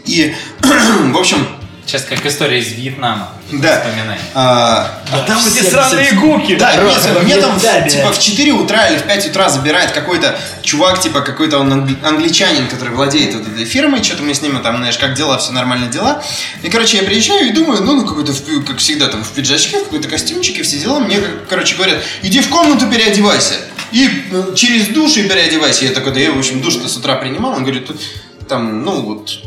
[0.05, 1.47] и, в общем,
[1.91, 3.30] Сейчас как история из Вьетнама.
[3.51, 3.80] Да.
[3.80, 4.16] Вспоминай.
[4.32, 6.55] а, А там эти сраные гуки.
[6.55, 8.12] Да, Рот, нет, мне там да, типа да.
[8.12, 12.68] в 4 утра или в 5 утра забирает какой-то чувак, типа какой-то он англи- англичанин,
[12.68, 15.88] который владеет вот этой фирмой, что-то мы с ним там, знаешь, как дела, все нормально
[15.88, 16.22] дела.
[16.62, 18.32] И, короче, я приезжаю и думаю, ну, ну какой-то,
[18.68, 21.01] как всегда, там, в пиджачке, в какой-то костюмчике, все дела.
[21.01, 21.18] Мне,
[21.49, 23.55] короче, говорят, иди в комнату переодевайся.
[23.91, 25.86] И э, через душ и переодевайся.
[25.86, 27.55] Я такой, да я, в общем, душ-то с утра принимал.
[27.55, 28.01] Он говорит, тут,
[28.49, 29.41] там, ну, вот,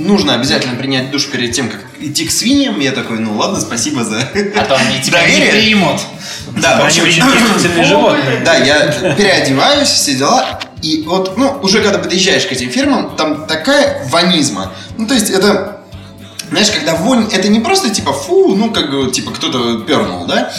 [0.00, 2.80] нужно обязательно принять душ перед тем, как идти к свиньям.
[2.80, 4.20] Я такой, ну, ладно, спасибо за...
[4.56, 6.00] А то они тебя не примут.
[6.60, 7.04] Да, в общем,
[7.84, 8.40] животные.
[8.44, 10.60] да, я переодеваюсь, все дела.
[10.82, 14.72] И вот, ну, уже когда подъезжаешь к этим фермам, там такая ванизма.
[14.96, 15.82] Ну, то есть это,
[16.50, 20.50] знаешь, когда вонь, это не просто типа фу, ну, как бы, типа кто-то пернул, да?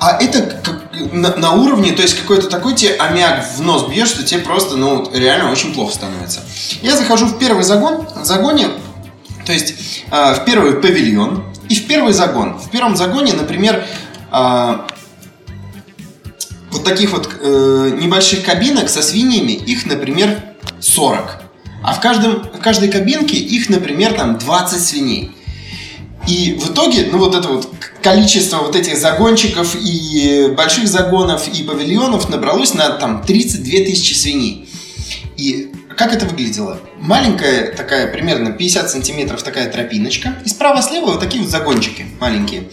[0.00, 4.08] А это как на, на уровне, то есть какой-то такой тебе аммиак в нос бьет,
[4.08, 6.40] что тебе просто, ну, вот реально очень плохо становится.
[6.82, 8.68] Я захожу в первый загон, в загоне,
[9.44, 9.74] то есть
[10.10, 12.58] э, в первый павильон и в первый загон.
[12.58, 13.84] В первом загоне, например,
[14.32, 14.76] э,
[16.70, 20.42] вот таких вот э, небольших кабинок со свиньями, их, например,
[20.80, 21.42] 40.
[21.82, 25.36] А в, каждом, в каждой кабинке их, например, там 20 свиней.
[26.26, 27.68] И в итоге, ну вот это вот
[28.02, 34.68] количество вот этих загончиков и больших загонов и павильонов набралось на там 32 тысячи свиней.
[35.36, 36.80] И как это выглядело?
[36.98, 40.34] Маленькая такая, примерно 50 сантиметров такая тропиночка.
[40.44, 42.64] И справа-слева вот такие вот загончики маленькие.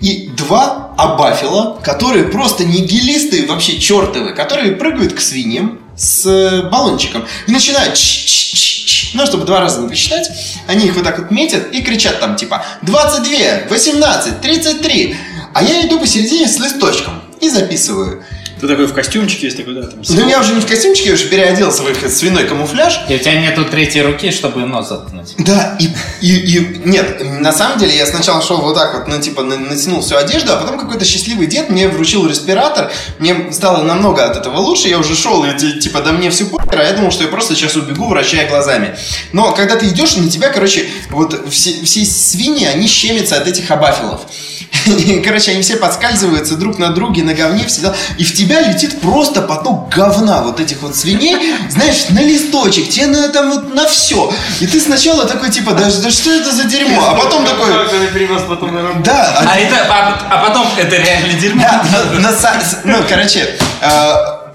[0.00, 7.52] И два абафила, которые просто нигилисты вообще чертовы, которые прыгают к свиньям с баллончиком и
[7.52, 8.69] начинают ч-ч-ч-ч.
[9.14, 10.30] Ну, чтобы два раза не посчитать,
[10.66, 15.16] они их вот так вот метят и кричат там типа 22, 18, 33.
[15.52, 18.24] А я иду посередине с листочком и записываю.
[18.60, 20.00] Ты такой в костюмчике есть такой, да, там.
[20.08, 23.00] Ну, я уже не в костюмчике, я уже переоделся в их свиной камуфляж.
[23.08, 25.34] И у тебя нету третьей руки, чтобы нос заткнуть.
[25.38, 25.88] Да, и,
[26.20, 29.56] и, и нет, на самом деле я сначала шел вот так вот, ну, типа, на-
[29.56, 34.36] натянул всю одежду, а потом какой-то счастливый дед мне вручил респиратор, мне стало намного от
[34.36, 37.10] этого лучше, я уже шел, и ти- типа, да мне все похер, а я думал,
[37.10, 38.96] что я просто сейчас убегу, вращая глазами.
[39.32, 43.70] Но когда ты идешь, на тебя, короче, вот все, все свиньи, они щемятся от этих
[43.70, 44.20] абафилов.
[45.24, 47.96] Короче, они все подскальзываются друг на друге, на говне, все дела.
[48.18, 51.36] И в тебя летит просто поток говна вот этих вот свиней,
[51.70, 54.32] знаешь, на листочек, тебе на там вот на все.
[54.60, 57.00] И ты сначала такой, типа, да, да что это за дерьмо?
[57.06, 57.68] А потом такой,
[59.04, 61.62] да, а А, это, а, а потом это реально дерьмо.
[61.62, 62.30] да, на- на
[62.84, 63.90] ну, короче, э,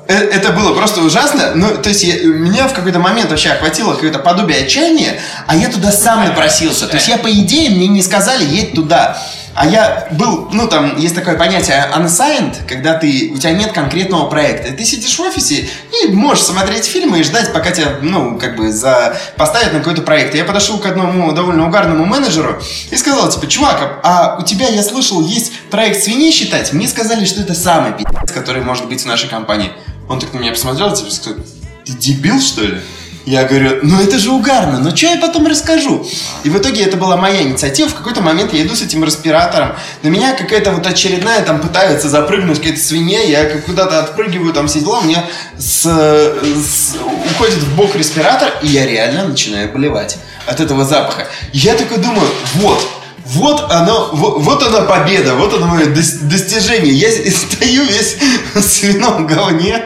[0.08, 1.52] э, это было просто ужасно.
[1.56, 5.70] Ну, то есть, я- меня в какой-то момент вообще охватило какое-то подобие отчаяния, а я
[5.70, 6.88] туда сам напросился.
[6.88, 9.18] То есть, я, по идее, мне не сказали, едь туда.
[9.56, 14.30] А я был, ну, там, есть такое понятие unsigned, когда ты, у тебя нет конкретного
[14.30, 14.74] проекта.
[14.74, 15.70] Ты сидишь в офисе
[16.03, 19.18] и можешь смотреть фильмы и ждать, пока тебя, ну, как бы, за...
[19.38, 20.36] поставят на какой-то проект.
[20.36, 24.68] И я подошел к одному довольно угарному менеджеру и сказал, типа, чувак, а у тебя,
[24.68, 26.74] я слышал, есть проект свиней считать?
[26.74, 29.72] Мне сказали, что это самый пи***ц, который может быть в нашей компании.
[30.10, 31.39] Он так на меня посмотрел, типа, сказал,
[31.86, 32.82] ты дебил, что ли?
[33.26, 36.06] Я говорю, ну это же угарно, ну что я потом расскажу?
[36.44, 37.90] И в итоге это была моя инициатива.
[37.90, 39.74] В какой-то момент я иду с этим респиратором.
[40.04, 43.22] На меня какая-то вот очередная там пытается запрыгнуть какая-то свинья.
[43.24, 45.00] Я куда-то отпрыгиваю, там все дела.
[45.00, 45.26] У меня
[45.58, 46.96] с, с-
[47.32, 51.26] уходит в бок респиратор, и я реально начинаю болевать от этого запаха.
[51.52, 52.88] Я такой думаю, вот,
[53.26, 56.94] вот оно, вот, вот она победа, вот оно мое дос- достижение.
[56.94, 58.18] Я стою весь
[58.54, 59.84] в свином говне.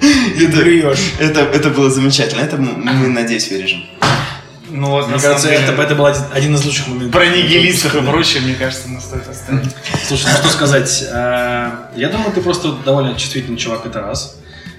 [0.00, 0.60] Это,
[1.18, 2.40] это, это было замечательно.
[2.40, 3.84] Это мы, надеюсь, вырежем.
[4.72, 7.10] Ну вот, Мне на кажется, деле, это, это был один, один из лучших моментов.
[7.12, 9.68] Про нигилистов и прочее, мне кажется, нам стоит оставить.
[10.06, 11.04] Слушай, ну что сказать?
[11.12, 14.36] А, Я думаю, ты просто довольно чувствительный чувак, это раз.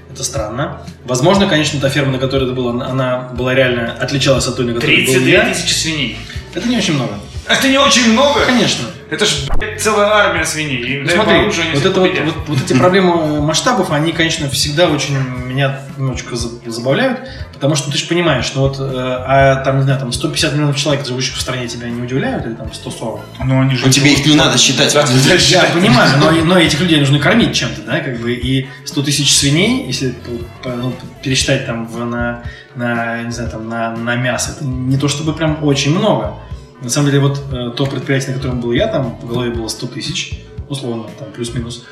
[0.10, 0.82] Это странно.
[1.06, 4.74] Возможно, конечно, та ферма, на которой ты был, она- была реально отличалась от той, на
[4.74, 5.54] которой был 32 я.
[5.54, 6.18] тысячи свиней.
[6.54, 7.20] Это не очень много.
[7.48, 8.46] Это не очень много?
[8.46, 8.86] Конечно.
[9.12, 10.78] Это ж, блядь, целая армия свиней.
[10.84, 12.26] И Ну, смотри, они вот, это вот, победят.
[12.28, 17.20] вот, вот эти проблемы масштабов, они, конечно, всегда очень меня немножечко за- забавляют,
[17.54, 20.78] потому что ты же понимаешь, ну вот, э, а там, не знаю, там 150 миллионов
[20.78, 23.20] человек, живущих в стране, тебя не удивляют, или там 140?
[23.44, 23.86] Ну, они же...
[23.86, 24.94] Но тебе их не надо считать.
[24.94, 29.36] Я понимаю, но, но этих людей нужно кормить чем-то, да, как бы, и 100 тысяч
[29.36, 30.16] свиней, если
[30.64, 32.44] ну, пересчитать там в- на,
[32.76, 36.36] на, не знаю, там, на, на мясо, это не то чтобы прям очень много.
[36.82, 39.68] На самом деле, вот э, то предприятие, на котором был я, там по голове было
[39.68, 41.86] 100 тысяч, условно, там плюс-минус.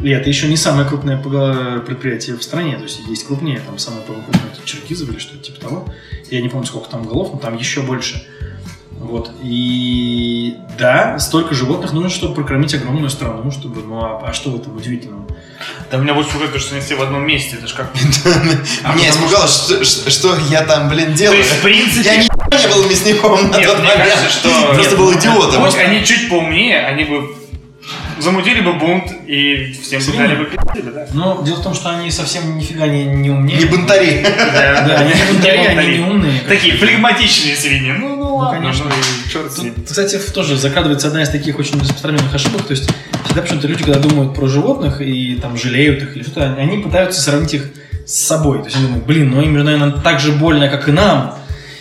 [0.00, 4.02] И это еще не самое крупное предприятие в стране, то есть есть крупнее, там самое
[4.04, 5.88] крупное это Черкизово или что-то типа того.
[6.30, 8.26] Я не помню, сколько там голов, но там еще больше.
[9.00, 9.32] Вот.
[9.42, 13.82] И да, столько животных нужно, чтобы прокормить огромную страну, чтобы.
[13.82, 15.24] Ну а, а что в этом удивительного?
[15.90, 17.56] Да меня больше пугает, то, что они все в одном месте.
[17.56, 17.90] Это ж как...
[18.94, 21.42] Меня испугало, что, я там, блин, делаю.
[21.42, 22.08] в принципе...
[22.08, 22.28] Я не
[22.74, 24.12] был мясником на тот момент.
[24.74, 25.62] Просто был идиотом.
[25.62, 27.34] Будь они чуть поумнее, они бы
[28.20, 31.06] замутили бы бунт и всем бы дали бы пи***ли да.
[31.12, 33.58] Но дело в том, что они совсем нифига не, не умнее.
[33.58, 34.22] Не бунтари.
[34.22, 36.40] Да, они не бунтари, они не умные.
[36.48, 37.92] Такие флегматичные свиньи.
[37.92, 38.84] Ну, ну, ладно, конечно.
[38.84, 39.74] ну и черт с ним.
[39.74, 42.62] Тут, кстати, тоже закрадывается одна из таких очень распространенных ошибок.
[42.62, 42.90] То есть
[43.24, 47.20] всегда почему-то люди, когда думают про животных и там жалеют их или что-то, они пытаются
[47.20, 47.70] сравнить их
[48.06, 48.58] с собой.
[48.58, 51.39] То есть они думают, блин, ну им же, наверное, так же больно, как и нам.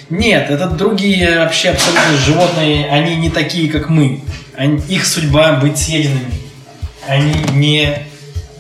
[0.09, 4.23] Нет, это другие вообще абсолютно животные, они не такие, как мы.
[4.55, 6.33] Они- их судьба быть съеденными.
[7.07, 7.99] Они не,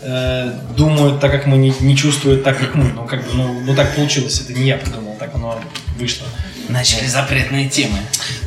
[0.01, 2.85] э, думают так, как мы, не, не чувствуют так, как мы.
[2.93, 4.39] Ну, как бы, ну, ну, так получилось.
[4.41, 5.59] Это не я придумал, так оно
[5.97, 6.27] вышло.
[6.67, 7.97] Начали запретные темы.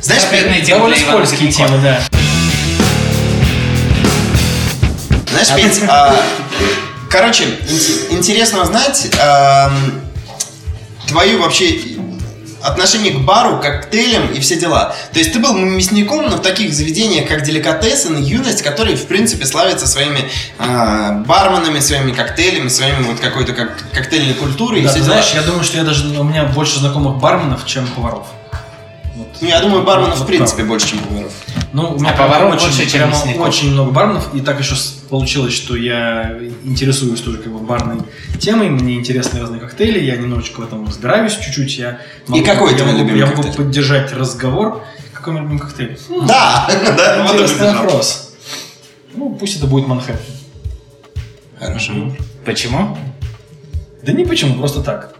[0.01, 2.01] Знаешь, запретные темы Довольно скользкие темы, да.
[5.29, 6.15] Знаешь, Петь, а,
[7.09, 10.01] короче, ин- интересно узнать ам,
[11.07, 11.77] твою вообще
[12.63, 14.95] отношение к бару, коктейлям и все дела.
[15.11, 19.05] То есть ты был мясником, но в таких заведениях, как Деликатесен и Юность, которые, в
[19.05, 24.89] принципе, славятся своими а, барменами, своими коктейлями, своими вот какой-то как, коктейльной культурой и Да,
[24.89, 25.15] все ты дела.
[25.17, 28.27] знаешь, я думаю, что я даже у меня больше знакомых барменов, чем поваров.
[29.15, 29.27] Вот.
[29.41, 30.69] Ну, я думаю, барменов, в Вот принципе, правда.
[30.71, 31.31] больше, чем поваров.
[31.73, 33.47] Ну, у меня А поваров очень, больше, чем прямо мясников.
[33.47, 38.01] очень много барменов, и так еще с- получилось, что я интересуюсь тоже как бы барной
[38.39, 42.77] темой, мне интересны разные коктейли, я немножечко в этом разбираюсь чуть-чуть, я могу, какой я
[42.77, 43.55] твой могу, любимый я могу коктейль?
[43.55, 44.83] поддержать разговор.
[45.13, 45.99] Какой мой любимый коктейль?
[46.09, 48.33] Хм, Да, да, Интересный вопрос.
[49.13, 50.19] Ну, пусть это будет Манхэттен.
[51.59, 52.17] Хороший выбор.
[52.43, 52.97] Почему?
[54.01, 55.12] Да не почему, просто так.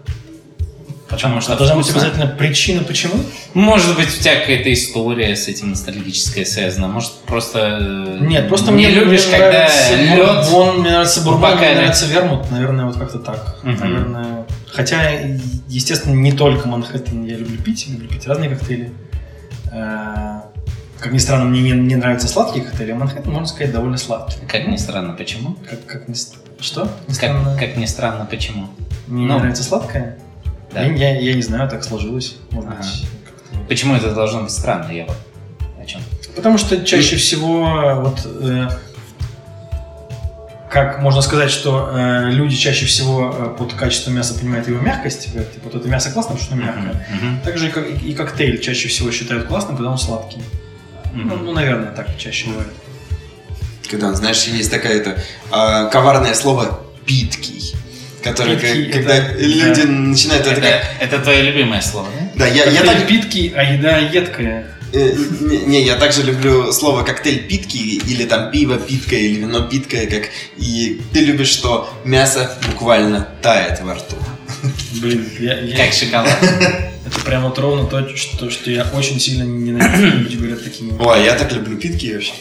[1.13, 3.13] Потому что А должна быть обязательно причина, почему?
[3.53, 6.87] Может быть, у тебя какая-то история с этим ностальгическая связана.
[6.87, 10.17] Может, просто э, Нет, просто не мне, любишь, мне когда лед.
[10.17, 13.57] бурбон, мне нравится бурбон, мне нравится вермут, наверное, вот как-то так.
[13.63, 13.79] Мгм.
[13.79, 14.45] Наверное.
[14.71, 15.11] Хотя,
[15.67, 18.91] естественно, не только Манхэттен я люблю пить, я люблю пить разные коктейли.
[19.71, 20.41] Э,
[20.99, 24.37] Как ни странно, мне не, не нравятся сладкие коктейли, а Манхэттен, можно сказать, довольно сладкий.
[24.47, 25.57] Как ни странно, почему?
[25.69, 26.15] Как, как ни
[26.59, 26.89] Что?
[27.09, 27.51] Странно.
[27.51, 28.67] Как, как ни странно, почему?
[29.07, 30.17] Мне ну, не нравится сладкое?
[30.73, 30.81] Да.
[30.83, 32.35] Я, я- я не знаю, так сложилось.
[32.51, 32.79] Может Ага.
[32.79, 33.67] быть.
[33.67, 35.17] Почему это должно быть странно, я вот
[35.81, 36.01] о чем?
[36.35, 38.67] Потому что чаще всего вот э,
[40.71, 45.27] как можно сказать, что э, люди чаще всего э, под качеством мяса понимают его мягкость,
[45.35, 47.07] э, типа вот это мясо классно, потому что оно мягкое.
[47.13, 47.41] Мгм.
[47.41, 50.41] Также и, ко- и- и коктейль чаще всего считают классным, когда он сладкий.
[51.13, 51.27] Мгм.
[51.29, 52.69] Ну, ну, наверное, так чаще бывает.
[53.89, 55.21] Когда, знаешь, есть такое это
[55.51, 57.75] а, коварное слово «питкий»,
[58.23, 59.87] которое, Питкий, как- когда это- люди да.
[59.89, 60.81] начинают это, Это, как...
[61.01, 62.45] это твое любимое слово, да?
[62.45, 63.07] Да, я, я так...
[63.07, 64.67] питкий, а еда едкая.
[64.93, 69.67] э, Не, не, я также люблю слово коктейль питкий, или там пиво питкое, или вино
[69.67, 70.29] питкое, как...
[70.57, 74.15] И ты любишь, что мясо буквально тает во рту.
[75.01, 76.29] Блин, я, я- Как шоколад.
[77.05, 80.93] это прямо вот ровно то, что, что я очень сильно ненавижу, люди говорят такими.
[80.99, 82.31] Ой, я так люблю питки вообще.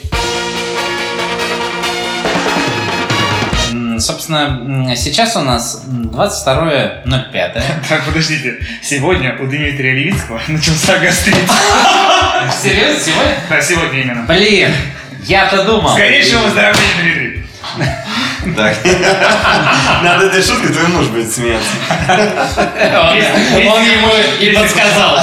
[4.02, 7.62] Собственно, сейчас у нас м, 22.05.
[7.88, 8.58] Так, подождите.
[8.82, 11.36] Сегодня у Дмитрия Левицкого начался гастрит.
[12.62, 13.36] Серьезно, сегодня?
[13.48, 14.22] Да, сегодня именно.
[14.26, 14.74] Блин,
[15.24, 15.92] я-то думал.
[15.92, 17.46] Скорейшего выздоровления, Дмитрий.
[18.56, 18.76] Так.
[20.02, 21.70] Над этой шуткой твой муж будет смеяться.
[22.08, 25.20] Он, он ему и подсказал.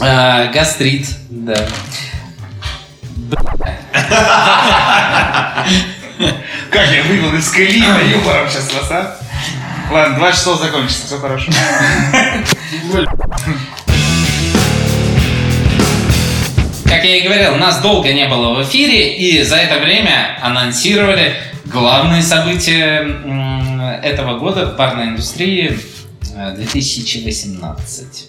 [0.00, 1.54] А, Гастрит, да.
[6.70, 9.16] Как я вывел из колеи юмором сейчас вас, а?
[9.90, 11.50] Ладно, два часов закончится, все хорошо.
[16.84, 21.34] Как я и говорил, нас долго не было в эфире, и за это время анонсировали
[21.64, 23.06] главные события
[24.02, 25.78] этого года в барной индустрии
[26.32, 28.28] 2018.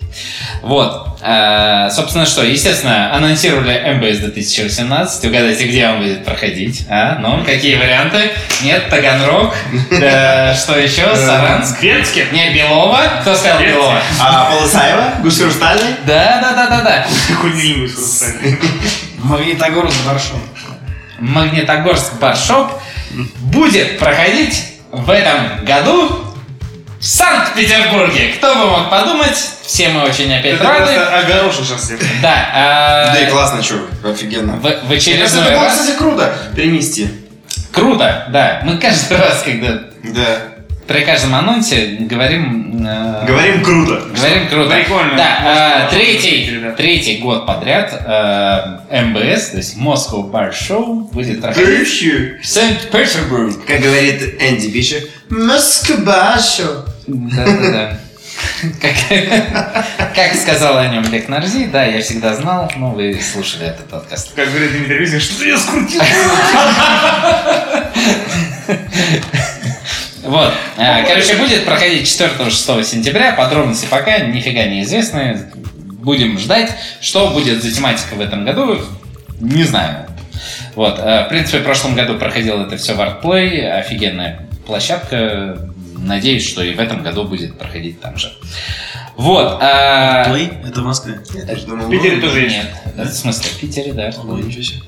[0.62, 1.20] Вот.
[1.22, 2.44] Э, Собственно, что?
[2.44, 5.26] Естественно, анонсировали МБС 2018.
[5.26, 6.86] Угадайте, где он будет проходить.
[6.90, 7.18] А?
[7.20, 8.32] Ну, какие варианты?
[8.64, 9.54] Нет, Таганрог.
[9.92, 11.16] Что еще?
[11.16, 11.82] Саранск.
[11.82, 12.28] Венске?
[12.32, 13.02] Не, Белова.
[13.22, 13.60] Кто сказал.
[13.60, 14.02] Белова?
[14.20, 15.14] А Полысаева?
[15.22, 15.96] Гусь хрустальный?
[16.06, 17.06] Да, да, да, да, да.
[17.54, 18.60] Не хрустальный.
[19.24, 20.38] Магнитогорск, Баршов.
[21.20, 22.72] Магнитогорск Баршоп
[23.40, 26.33] будет проходить в этом году
[27.04, 28.30] в Санкт-Петербурге.
[28.38, 29.36] Кто бы мог подумать?
[29.64, 30.86] Все мы очень опять Это рады.
[30.94, 32.00] просто огорошил сейчас всех.
[32.22, 34.54] Да, а, Да и классно, чувак, офигенно.
[34.54, 35.80] в, в очередной это было, раз.
[35.80, 37.10] кстати, круто перенести.
[37.74, 38.62] Круто, да.
[38.64, 39.82] Мы каждый раз, когда
[40.16, 40.38] Да.
[40.88, 42.86] при каждом анонсе говорим...
[42.88, 44.02] э, Говорим круто.
[44.16, 44.70] Говорим круто.
[44.74, 45.18] Прикольно.
[45.18, 51.90] Да, э, третий, третий год подряд э, МБС, то есть Moscow Bar Show, будет проходить
[52.42, 53.66] в Санкт-Петербург.
[53.68, 56.86] Как говорит Энди Бичер, Москвашу.
[57.08, 57.98] Да-да-да.
[58.82, 63.90] Как, как сказал о нем Лек Нарзи, да, я всегда знал, ну, вы слушали этот
[63.90, 64.34] подкаст.
[64.34, 66.02] Как говорит Дмитрий Левицкий, что ты ее скрутил?
[70.24, 70.54] Вот.
[70.78, 73.34] А, Короче, будет проходить 4-6 сентября.
[73.34, 75.38] Подробности пока нифига не известны.
[75.76, 78.80] Будем ждать, что будет за тематика в этом году.
[79.42, 80.08] Не знаю.
[80.76, 80.98] Вот.
[81.00, 83.68] а, В принципе, в прошлом году проходило это все в ArtPlay.
[83.68, 85.58] Офигенная площадка.
[86.04, 88.32] Надеюсь, что и в этом году будет проходить там же.
[89.16, 89.58] Вот.
[89.62, 90.52] а, Плей?
[90.66, 91.14] Это в Москве.
[91.24, 92.56] В Питере тоже есть.
[92.96, 93.08] Нет.
[93.08, 94.12] В смысле, в Питере, да.
[94.18, 94.82] Ого, ничего себе.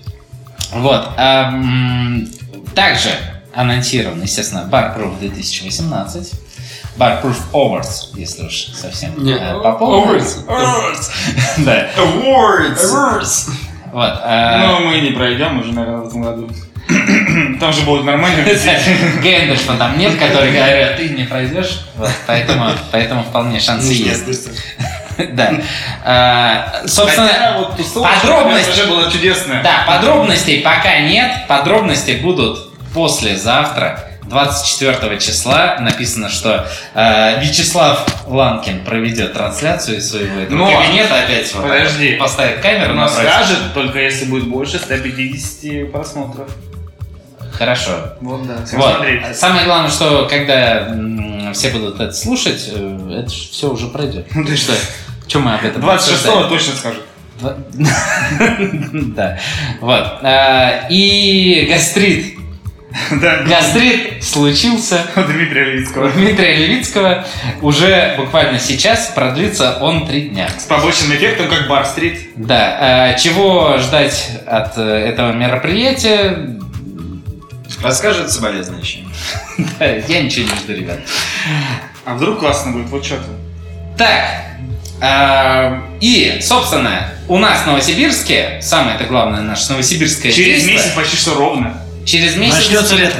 [0.73, 1.07] Вот.
[1.17, 2.27] а, м,
[2.73, 3.09] Также
[3.53, 6.33] анонсирован, естественно, Barproof 2018.
[6.97, 10.19] Barproof Awards, если уж совсем Нет, э, по полной.
[10.19, 11.09] Awards.
[11.65, 11.89] Да.
[11.97, 13.49] Awards!
[13.91, 14.13] Вот.
[14.23, 16.49] а, Ну, мы не пройдем уже, наверное, в этом году.
[17.59, 18.43] Там же будут нормальные
[19.23, 21.81] Гэндальфа там нет, который говорят, ты не пройдешь.
[22.27, 24.49] Поэтому, поэтому вполне шансы есть.
[25.31, 25.53] Да.
[26.03, 29.63] А, Собственно, Хотя вот тусовочка, подробности- уже была чудесная.
[29.63, 31.31] Да, подробностей пока нет.
[31.47, 35.77] Подробности будут послезавтра, 24 числа.
[35.79, 41.19] Написано, что э, Вячеслав Ланкин проведет трансляцию из своего этого Но- кабинета.
[41.23, 42.15] Опять так вот Подожди.
[42.15, 46.49] поставит камеру Но скажет только если будет больше 150 просмотров.
[47.57, 47.91] Хорошо.
[48.21, 48.57] Вот, да.
[48.73, 49.05] Вот.
[49.35, 50.95] Самое главное, что когда
[51.53, 54.27] все будут это слушать, э, это все уже пройдет.
[54.35, 54.73] Ну, ты что?
[55.27, 57.03] Чем мы об этом 26-го точно скажут.
[57.39, 57.55] Два-
[59.15, 59.39] Да.
[59.81, 60.05] Вот.
[60.21, 62.35] А, И гастрит.
[63.11, 66.07] Да, Гастрит случился у Дмитрия Левицкого.
[66.07, 67.25] у Дмитрия Левицкого.
[67.61, 70.47] Уже буквально сейчас продлится он три дня.
[70.57, 72.29] С побочным эффектом, как Бар-стрит.
[72.37, 72.77] Да.
[72.79, 76.57] а, Чего ждать от э, этого мероприятия?
[77.85, 79.05] Расскажет соболезнования.
[79.79, 80.99] Да, Я ничего не жду, ребят.
[82.03, 83.29] А вдруг классно будет, вот что-то.
[83.97, 84.45] Так,
[85.01, 91.17] а, и, собственно, у нас в Новосибирске, самое это главное наше новосибирское Через месяц почти
[91.17, 91.81] что ровно.
[92.05, 93.17] через месяц, Начнется лето.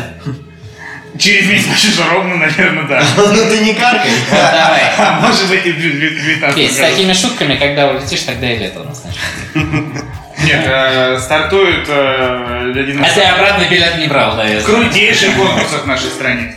[1.18, 3.04] Через месяц почти что ровно, наверное, да.
[3.18, 4.12] Ну ты не каркай.
[4.32, 8.58] давай, А может быть и в 19 Петь, с такими шутками, когда улетишь, тогда и
[8.58, 10.06] лето у нас начнется.
[10.44, 15.84] Нет, э, стартует э, один А из ты обратный билет не брал, да, крутейших конкурсов
[15.84, 16.56] в нашей стране.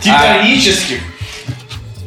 [0.00, 1.00] Титанических.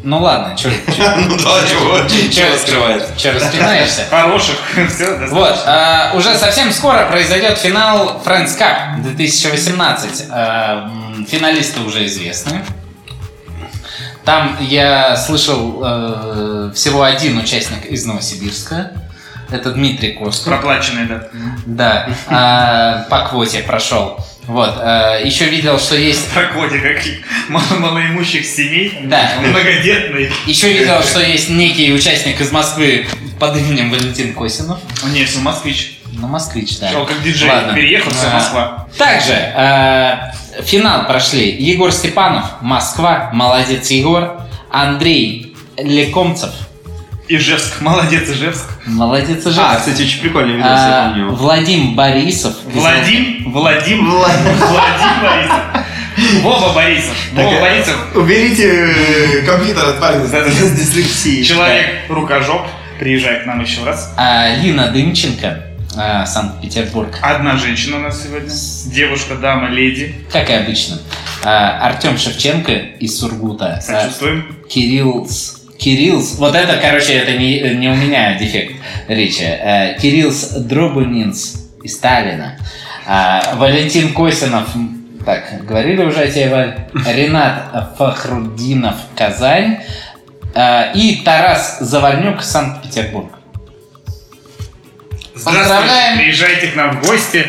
[0.02, 2.08] Ну ладно, что Ну да, чего?
[2.08, 3.04] Чего скрывает?
[3.24, 4.06] распинаешься?
[4.10, 4.56] Хороших.
[5.30, 10.28] Вот, а, уже совсем скоро произойдет финал Friends Cup 2018.
[10.32, 12.64] А, м, финалисты уже известны.
[14.24, 18.92] Там я слышал э, всего один участник из Новосибирска.
[19.52, 20.46] Это Дмитрий Костов.
[20.46, 21.28] Проплаченные, да.
[21.66, 24.18] Да, а, по квоте прошел.
[24.48, 27.02] Вот, а, еще видел, что есть Про коте, как
[27.50, 29.00] мало- малоимущих семей.
[29.04, 29.32] Да.
[29.40, 30.32] Многодетный.
[30.46, 33.06] Еще видел, что есть некий участник из Москвы
[33.40, 34.80] под именем Валентин Косинов.
[35.12, 36.00] Не, все, москвич.
[36.14, 36.90] Ну, москвич, да.
[36.92, 37.50] Шел как диджей.
[37.50, 37.74] Ладно.
[37.74, 38.88] Переехал, все, А, Москва.
[38.98, 44.42] Также э, финал прошли Егор Степанов, Москва, молодец Егор,
[44.72, 46.50] Андрей Лекомцев,
[47.30, 47.80] Ижевск.
[47.82, 48.66] Молодец, Ижевск.
[48.88, 49.78] молодец А, Ижевск.
[49.80, 51.32] кстати, очень прикольный видос, А, я помню.
[51.36, 52.54] Владим Борисов.
[52.66, 53.52] Владим.
[53.52, 54.10] Владим.
[54.10, 54.58] Владим
[55.22, 55.60] Борисов.
[56.42, 57.16] Вова Борисов.
[57.34, 58.16] Вова Так, Борисов.
[58.16, 61.44] Уберите э, компьютер от парня с дислексией.
[61.46, 62.68] Человек-рукожоп.
[63.00, 64.14] Приезжай к нам еще раз.
[64.18, 65.64] А, Лина Дымченко,
[65.96, 67.18] а, Санкт-Петербург.
[67.22, 68.50] Одна женщина у нас сегодня.
[68.92, 70.16] Девушка, дама, леди.
[70.32, 70.98] Как и обычно.
[71.44, 73.76] А, Артем Шевченко из Сургута.
[73.78, 74.58] А, Сочувствуем.
[74.70, 75.59] Кириллс.
[75.80, 76.36] Кириллс.
[76.38, 78.76] Вот это, короче, это не, не у меня дефект
[79.08, 79.44] речи.
[79.44, 82.58] Э, Кириллс Дробынинс из Сталина.
[83.08, 84.68] А, Валентин Косинов.
[85.26, 86.78] Так, говорили уже о тебе, Валь.
[87.08, 89.80] Ренат Фахрудинов, Казань.
[90.54, 93.32] А, И Тарас Завальнюк, Санкт-Петербург.
[95.34, 95.94] Здравствуйте.
[96.18, 97.46] Приезжайте к нам в гости.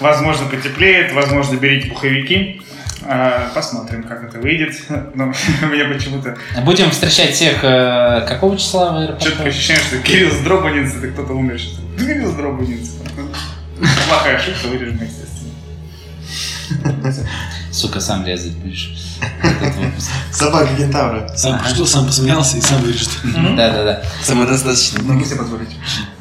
[0.00, 2.60] Возможно, потеплеет, возможно, берите пуховики.
[3.02, 4.74] А, Посмотрим, как это выйдет.
[5.14, 5.32] Но
[5.62, 9.24] мне почему-то Будем встречать всех э, какого числа в аэропорту?
[9.26, 11.70] четкое ощущение, что Кирилл Сдробанинц это кто-то умерший.
[11.98, 12.90] Кирилл Сдробанинц.
[14.08, 15.39] Плохая шутка, вырежем, естественно.
[17.72, 18.92] Сука, сам резать будешь.
[19.42, 20.08] Этот выпуск.
[20.32, 21.28] Собака кентавра.
[21.36, 21.86] Сам Ага.
[21.86, 23.10] сам посмеялся и сам вырежет.
[23.24, 24.02] Да-да-да.
[24.22, 25.02] Самодостаточно.
[25.02, 25.70] Могу себе позволить.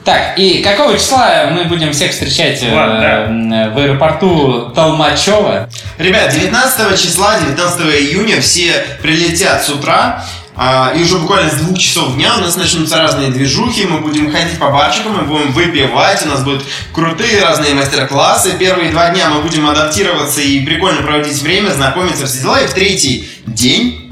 [0.04, 5.70] Так, и какого числа мы будем всех встречать э, Ладно, в аэропорту Толмачева?
[5.97, 10.24] Ребят, 19 числа, 19 июня все прилетят с утра.
[10.62, 14.30] А, и уже буквально с двух часов дня у нас начнутся разные движухи, мы будем
[14.30, 18.57] ходить по барчикам, мы будем выпивать, у нас будут крутые разные мастер-классы.
[18.60, 22.60] Первые два дня мы будем адаптироваться и прикольно проводить время, знакомиться, все дела.
[22.60, 24.12] И в третий день,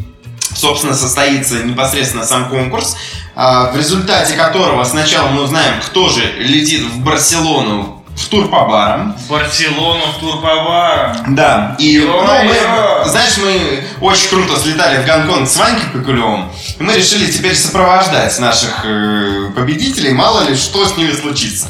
[0.55, 2.95] собственно, состоится непосредственно сам конкурс,
[3.35, 8.65] а, в результате которого сначала мы узнаем, кто же летит в Барселону в тур по
[8.65, 9.15] барам.
[9.18, 11.36] В Барселону, в тур по барам.
[11.36, 16.84] Да, и ну, мы, знаешь, мы очень круто слетали в Гонконг с Ванькой Пикулевым, и
[16.84, 21.68] мы решили теперь сопровождать наших э, победителей, мало ли что с ними случится.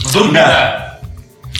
[0.00, 0.82] Вдруг Да.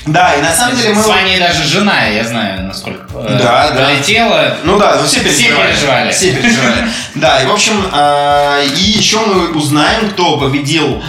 [0.04, 1.02] Да, и на самом деле мы...
[1.02, 3.86] С Ваней даже жена, я знаю, насколько э, Да, да.
[3.86, 4.56] долетела.
[4.64, 5.70] Ну да, ну все Все переживали.
[5.70, 6.10] переживали.
[6.12, 6.88] Все переживали.
[7.14, 11.00] Да, и в общем, а, и еще мы узнаем, кто победил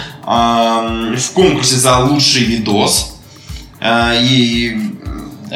[1.16, 3.16] в конкурсе за лучший видос.
[3.80, 4.76] А, И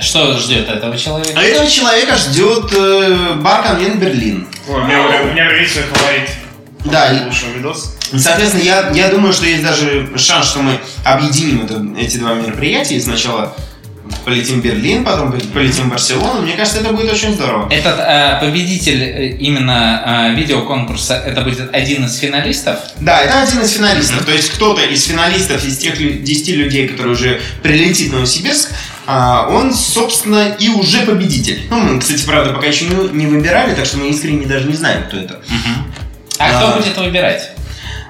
[0.01, 1.33] Что ждет этого человека?
[1.37, 3.65] а этого человека ждет э, бар
[3.99, 4.47] Берлин.
[4.69, 5.49] У меня, у меня
[5.93, 6.31] фаворит.
[6.85, 7.97] Да, Лучший видос.
[8.17, 12.97] Соответственно, я, я думаю, что есть даже шанс, что мы объединим это- эти два мероприятия.
[12.97, 13.55] И сначала
[14.25, 16.43] полетим в Берлин, потом полетим в Барселону.
[16.43, 17.69] Мне кажется, это будет очень здорово.
[17.71, 22.79] Этот э, победитель э, именно э, видеоконкурса, это будет один из финалистов?
[23.01, 24.25] Да, это один из финалистов.
[24.25, 28.71] То есть кто-то из финалистов, из тех лю- 10 людей, которые уже прилетит в Новосибирск,
[29.07, 31.63] а, он, собственно, и уже победитель.
[31.71, 34.75] Ну, мы, кстати, правда, пока еще не, не выбирали, так что мы искренне даже не
[34.75, 35.41] знаем, кто это.
[36.39, 36.71] А А.
[36.71, 37.51] кто будет выбирать?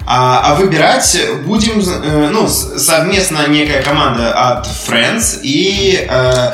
[0.05, 6.51] А, а выбирать будем, э, ну, совместно некая команда от Friends и, э,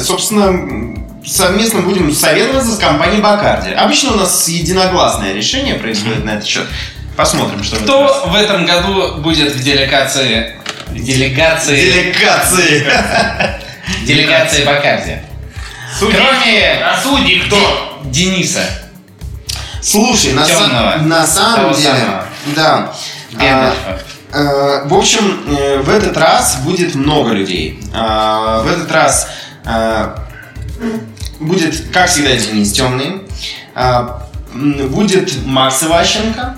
[0.00, 0.96] собственно,
[1.26, 3.70] совместно будем советоваться с компанией Бакарди.
[3.70, 6.66] Обычно у нас единогласное решение происходит на этот счет.
[7.16, 7.82] Посмотрим, что в.
[7.82, 10.54] Кто в этом году будет в делегации...
[10.88, 11.76] в Делегации...
[11.92, 12.86] Делегации.
[14.04, 15.18] Делегации Бакарди?
[15.98, 16.14] Судьи.
[16.16, 18.00] Кроме А судьи кто?
[18.04, 18.62] Дениса.
[19.82, 20.96] Слушай, на, са- Темного.
[21.02, 22.24] на самом Того деле, самого.
[22.56, 22.92] Да.
[23.38, 23.74] А,
[24.32, 27.80] э, в общем, э, в этот раз будет много людей.
[27.94, 29.28] А, в этот раз
[29.64, 30.26] а,
[31.38, 33.22] будет, как всегда, Денис Темный.
[33.74, 36.56] А, будет Макс Иващенко.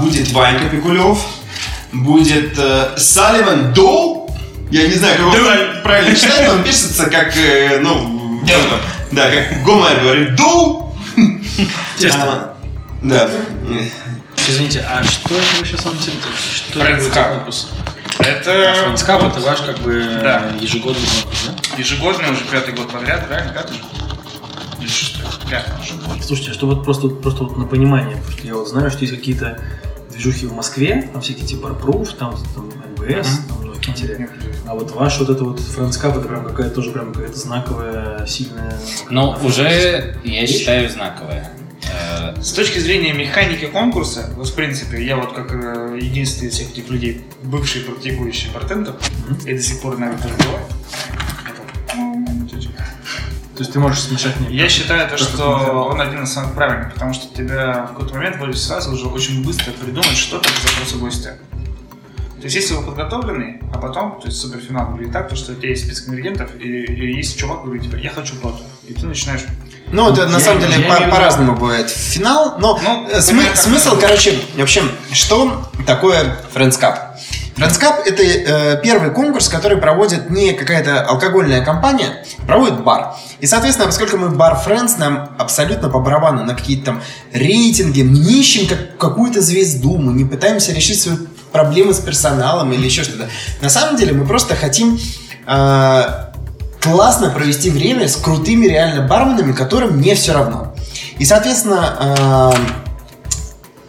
[0.00, 1.18] Будет Ванька Пикулев.
[1.92, 4.30] Будет э, Салливан Доу.
[4.70, 8.40] Я не знаю, как его правиль- правильно читать, но он пишется как, э, ну,
[9.10, 10.94] да, как Гомер говорит, Доу.
[13.02, 13.28] Да.
[14.48, 17.28] Извините, а что это вы сейчас вам Что Friends Cup.
[17.36, 17.68] конкурс?
[18.18, 20.50] Это Friends Cup это ваш как бы Да.
[20.60, 21.78] ежегодный конкурс, да?
[21.78, 23.52] ежегодный уже пятый год подряд, правильно?
[23.52, 23.82] Пятый же?
[24.80, 25.24] Или шестой?
[25.48, 26.22] Пятый уже.
[26.22, 29.00] Слушайте, а что вот просто, просто вот на понимание, потому что я вот знаю, что
[29.00, 29.58] есть какие-то
[30.10, 34.28] движухи в Москве, там всякие типа Barproof, там, там МБС, там, ну, в Питере.
[34.66, 38.26] А вот ваш вот это вот Friends Cup, это прям какая-то тоже прям какая-то знаковая,
[38.26, 38.78] сильная...
[39.08, 41.50] Ну, уже, я считаю, знаковое.
[42.40, 46.70] С точки зрения механики конкурса, вот в принципе, я вот как э, единственный из всех
[46.70, 48.94] этих людей, бывший практикующий бартендер,
[49.44, 50.66] и до сих пор иногда тоже бывает.
[53.54, 54.56] То есть ты можешь смешать мне...
[54.56, 58.36] Я считаю, то, что он один из самых правильных, потому что тебя в какой-то момент
[58.36, 61.38] вводит сразу уже очень быстро придумать что-то к запросу гостя.
[62.42, 65.54] То есть, если вы подготовленный, а потом, то есть суперфинал выглядит так, то, что у
[65.54, 69.06] тебя есть список ингредиентов, и, и есть чувак, говорит, типа, я хочу то И ты
[69.06, 69.42] начинаешь
[69.90, 71.90] Ну, это на Я- самом деле по- по-разному бывает.
[71.90, 76.96] Финал, но Ну, э, смы- смысл, короче, в общем, что такое Friends Cup?
[77.56, 83.14] Friends Cup это э, первый конкурс, который проводит не какая-то алкогольная компания, проводит бар.
[83.40, 87.02] И, соответственно, поскольку мы бар Friends, нам абсолютно по барабану на какие-то там
[87.34, 91.16] рейтинги, мы не ищем как, какую-то звезду, мы не пытаемся решить свои
[91.52, 93.28] проблемы с персоналом или еще что-то.
[93.60, 94.98] На самом деле мы просто хотим
[95.46, 96.04] э,
[96.82, 100.74] классно провести время с крутыми реально барменами, которым не все равно.
[101.18, 102.81] И, соответственно, э,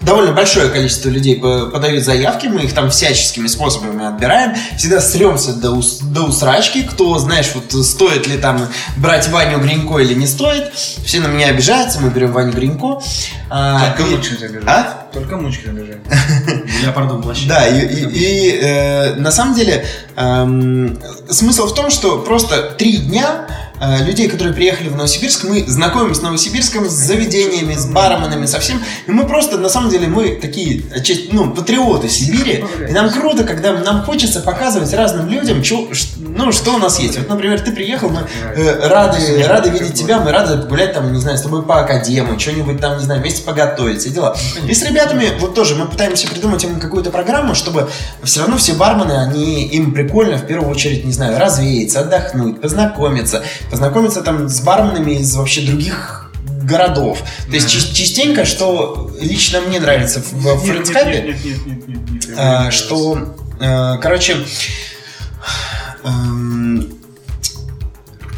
[0.03, 5.53] довольно большое количество людей по- подают заявки, мы их там всяческими способами отбираем, всегда сремся
[5.53, 10.27] до, ус- до усрачки, кто, знаешь, вот стоит ли там брать Ваню Гринько или не
[10.27, 13.01] стоит, все на меня обижаются, мы берем Ваню Гринько.
[13.49, 14.63] А, Только и- мучки забежать.
[14.67, 15.07] А?
[15.13, 15.97] Только мучки забежать.
[16.05, 17.47] В леопардовом плаще.
[17.47, 19.85] Да, и, и- и, э, на самом деле
[20.15, 20.97] эм,
[21.29, 23.72] смысл в том, что просто три дня э,
[24.05, 28.81] людей, которые приехали в Новосибирск, мы знакомим с Новосибирском, с заведениями, с барменами, со всем.
[29.07, 30.83] И мы просто, на самом деле, мы такие,
[31.31, 32.63] ну, патриоты Сибири.
[32.87, 35.75] И нам круто, когда нам хочется показывать разным людям, ш-
[36.17, 37.17] ну, что у нас есть.
[37.17, 38.21] Вот, например, ты приехал, мы
[38.55, 42.39] э, рады, рады видеть тебя, мы рады погулять там, не знаю, с тобой по академу,
[42.39, 44.35] что-нибудь там, не знаю, вместе поготовить, все дела.
[44.67, 47.89] И с ребятами, вот тоже, мы пытаемся придумать им какую-то программу, чтобы
[48.23, 53.43] все равно все бармены, они, им прикольно в первую очередь, не знаю, развеяться, отдохнуть, познакомиться,
[53.73, 56.31] познакомиться там с барменами из вообще других
[56.61, 57.17] городов.
[57.47, 61.37] То есть ча- частенько, что лично мне нравится в, в Нет, Френдскапе, нет,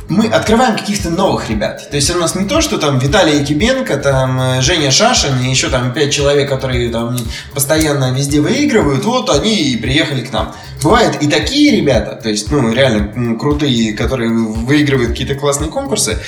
[0.09, 1.89] мы открываем каких-то новых ребят.
[1.89, 5.49] То есть у нас не то, что там Виталий Якибенко, там э, Женя Шашин и
[5.49, 7.17] еще там пять человек, которые там
[7.53, 10.55] постоянно везде выигрывают, вот они и приехали к нам.
[10.83, 16.19] Бывают и такие ребята, то есть, ну, реально крутые, которые выигрывают какие-то классные конкурсы.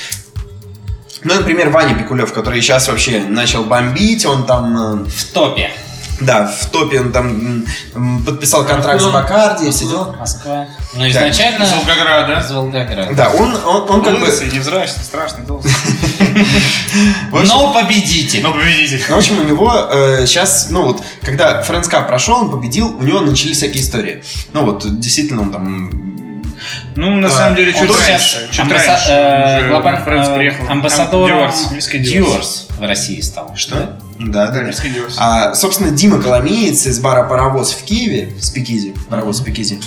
[1.24, 5.72] Ну, например, Ваня Пикулев, который сейчас вообще начал бомбить, он там э, В топе.
[6.20, 7.66] Да, в топе он там
[7.96, 9.06] м, подписал контракт с?
[9.06, 10.16] Бакарди и все дела.
[10.18, 10.68] Москва.
[10.94, 11.64] Ну, изначально...
[11.64, 12.40] Из Волгограда.
[12.40, 13.14] Из Волгограда.
[13.14, 14.26] Да, он, он, он как бы...
[14.26, 15.72] Лысый, невзрачный, страшный, толстый.
[17.32, 18.42] Но победитель.
[18.42, 19.02] Но победитель.
[19.02, 19.72] В общем, у него
[20.26, 24.24] сейчас, ну вот, когда Cup прошел, он победил, у него начались всякие истории.
[24.54, 26.08] Ну вот, действительно, он там
[26.98, 28.48] Ну, на А, самом деле, чуть раньше.
[28.52, 29.12] Чуть Амбаса- раньше.
[29.12, 30.66] э, глобар- Фрэнс э, приехал.
[31.30, 31.72] Dior's.
[32.26, 33.54] Dior's в России стал.
[33.56, 33.98] Что?
[34.20, 34.64] Да, да.
[35.20, 39.80] А, собственно, Дима Коломеец из бара «Паровоз» в Киеве, Спикизи, «Паровоз в Спикизи»,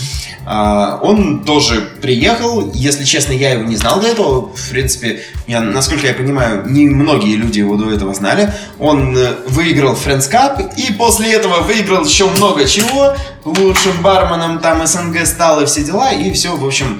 [0.46, 2.70] а, он тоже приехал.
[2.72, 4.54] Если честно, я его не знал до этого.
[4.54, 8.52] В принципе, я, насколько я понимаю, не многие люди его до этого знали.
[8.78, 13.16] Он э, выиграл Friends Cup и после этого выиграл еще много чего.
[13.44, 16.12] Лучшим барменом там СНГ стал и все дела.
[16.12, 16.99] И все, в общем,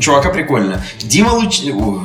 [0.00, 0.82] чувака прикольно.
[1.00, 1.60] Дима Луч...
[1.64, 2.00] Ой,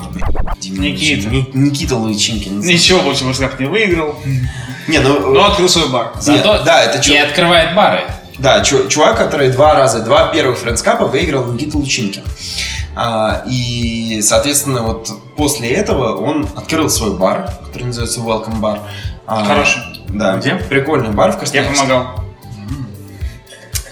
[0.60, 1.30] Дима Никита.
[1.30, 2.60] Ни- Никита Лучинкин.
[2.60, 4.16] Ничего больше World не выиграл,
[4.88, 6.12] Не, ну, но открыл свой бар.
[6.20, 8.02] Зато Нет, да, это и чё- открывает бары.
[8.40, 12.24] Да, чу- чувак, который два раза, два первых френдскапа выиграл Никита Лучинкин.
[12.98, 18.80] А, и, соответственно, вот после этого он открыл свой бар, который называется Welcome Bar.
[19.28, 19.82] А, Хороший.
[20.10, 20.56] Да, Где?
[20.56, 21.76] прикольный бар в Я Красноярске.
[21.76, 22.25] помогал.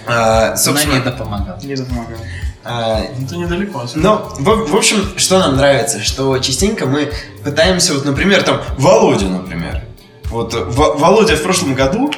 [0.07, 1.57] А, Она собственно, не допомогал.
[1.61, 2.17] Не помогал.
[2.63, 3.85] а, Это недалеко.
[3.95, 7.11] Ну, в, в общем, что нам нравится, что частенько мы
[7.43, 9.83] пытаемся, вот, например, там, Володя, например.
[10.25, 12.11] Вот Во- Володя в прошлом году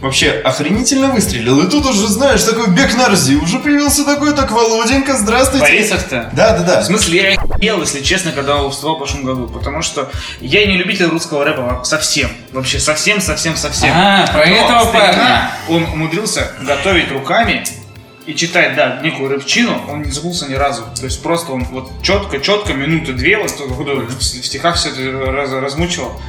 [0.00, 1.60] вообще охренительно выстрелил.
[1.60, 5.66] И тут уже, знаешь, такой бег на Рзи, уже появился такой, так, Володенька, здравствуйте.
[5.66, 6.30] Борисов-то?
[6.32, 6.80] Да, да, да.
[6.80, 10.10] В смысле, я охуел, если честно, когда он выступал в прошлом году, потому что
[10.40, 12.30] я не любитель русского рэпа совсем.
[12.52, 13.90] Вообще совсем, совсем, совсем.
[13.94, 15.50] А, про Но этого парня.
[15.68, 17.64] Он умудрился готовить руками
[18.26, 20.84] и читать, да, некую рэпчину, он не забылся ни разу.
[20.94, 26.20] То есть просто он вот четко-четко, минуты две, вот в стихах все это раз, размучивал.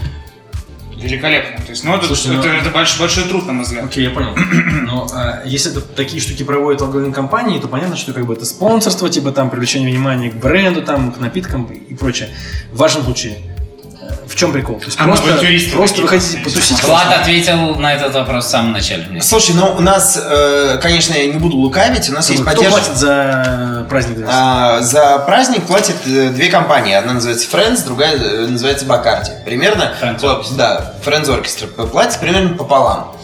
[1.02, 1.64] Великолепно.
[1.66, 3.86] То есть, ну, это, Слушай, это, ну- это больш- большой труд, на мой взгляд.
[3.86, 4.36] Окей, я понял.
[4.84, 8.46] Но а, если это такие штуки проводят алкогольные компании, то понятно, что как бы это
[8.46, 12.30] спонсорство, типа там привлечение внимания к бренду, там, к напиткам и прочее.
[12.72, 13.38] В вашем случае,
[14.28, 14.80] в чем прикол?
[14.80, 15.28] То есть А просто,
[15.74, 16.84] просто вы хотите потусить.
[16.84, 19.06] Влад ответил на этот вопрос в самом начале.
[19.08, 19.22] мне.
[19.22, 22.80] Слушай, ну у нас, э, конечно, я не буду лукавить, у нас есть Кто поддержка.
[22.80, 24.26] платит за праздник?
[24.28, 26.94] А, за праздник платят э, две компании.
[26.94, 29.32] Одна называется Friends, другая э, называется Бакарди.
[29.46, 29.92] Примерно...
[30.02, 33.16] Friends вот, Да, Friends Orchestra платит примерно пополам.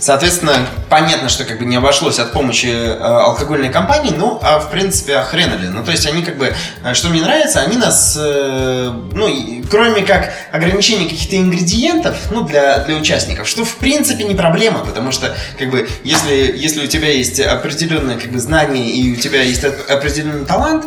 [0.00, 4.70] Соответственно, понятно, что как бы не обошлось от помощи э, алкогольной компании, ну, а в
[4.70, 5.68] принципе охренали.
[5.68, 6.54] Ну, то есть они как бы,
[6.84, 12.78] э, что мне нравится, они нас, э, ну, кроме как ограничения каких-то ингредиентов, ну, для,
[12.80, 17.08] для участников, что в принципе не проблема, потому что, как бы, если, если у тебя
[17.08, 20.84] есть определенное, как бы, знание и у тебя есть оп- определенный талант,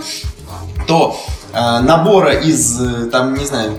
[0.88, 1.20] то
[1.54, 3.78] э, набора из, э, там, не знаю,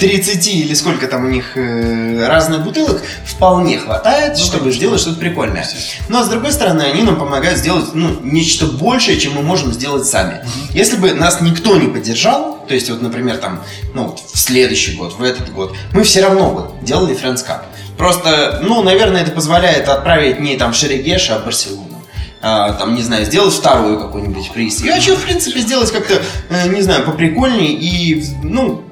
[0.00, 5.66] 30 или сколько там у них э, разных бутылок вполне хватает, чтобы сделать что-то прикольное.
[6.08, 10.06] Но с другой стороны, они нам помогают сделать ну, нечто большее, чем мы можем сделать
[10.06, 10.40] сами.
[10.70, 13.62] Если бы нас никто не поддержал, то есть вот, например, там,
[13.94, 17.60] ну, в следующий год, в этот год, мы все равно бы делали Friends Cup.
[17.98, 22.00] Просто, ну, наверное, это позволяет отправить не там Шерегеша, а Барселону.
[22.42, 24.82] А, там, не знаю, сделать второй какой-нибудь приз.
[24.82, 28.82] И вообще, в принципе, сделать как-то, э, не знаю, поприкольнее и, ну,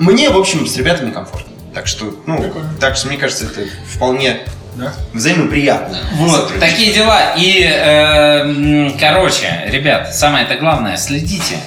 [0.00, 1.52] мне, в общем, с ребятами комфортно.
[1.74, 4.40] Так что, ну, так что, мне кажется, это вполне
[4.74, 4.92] Да?
[5.14, 5.98] взаимоприятно.
[6.14, 7.34] Вот, такие дела.
[7.36, 11.58] И, э, короче, ребят, самое это главное, следите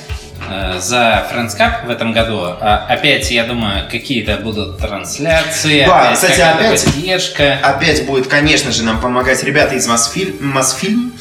[0.49, 2.39] э, за Friends Cup в этом году.
[2.41, 7.59] А, опять, я думаю, какие-то будут трансляции, Да, опять кстати, опять- поддержка.
[7.63, 10.35] Опять будет, конечно же, нам помогать ребята из Мосфильм.
[10.41, 11.13] Мосфильм.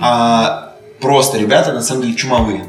[0.00, 2.64] А, просто ребята, на самом деле, чумовые.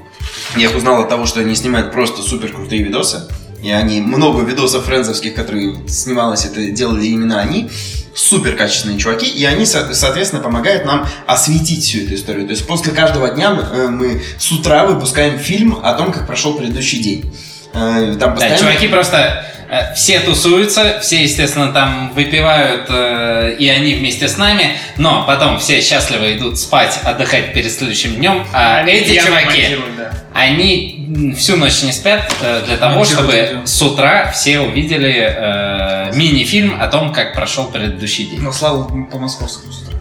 [0.56, 3.28] Я их узнал от того, что они снимают просто супер крутые видосы.
[3.64, 7.70] И они много видосов френдзовских, которые снималось, это делали именно они.
[8.14, 9.26] Супер качественные чуваки.
[9.28, 12.46] И они, со- соответственно, помогают нам осветить всю эту историю.
[12.46, 16.28] То есть после каждого дня мы, э, мы с утра выпускаем фильм о том, как
[16.28, 17.34] прошел предыдущий день.
[17.74, 18.58] Э, Там Да, постоянно...
[18.60, 19.46] чуваки просто
[19.96, 25.82] все тусуются, все, естественно, там выпивают, э, и они вместе с нами, но потом все
[25.82, 30.12] счастливо идут спать, отдыхать перед следующим днем, а эти Я чуваки, да.
[30.34, 33.66] они всю ночь не спят э, для того, Монтируют чтобы видео.
[33.66, 38.42] с утра все увидели э, мини-фильм о том, как прошел предыдущий день.
[38.42, 40.00] Но слава по московскому с утра.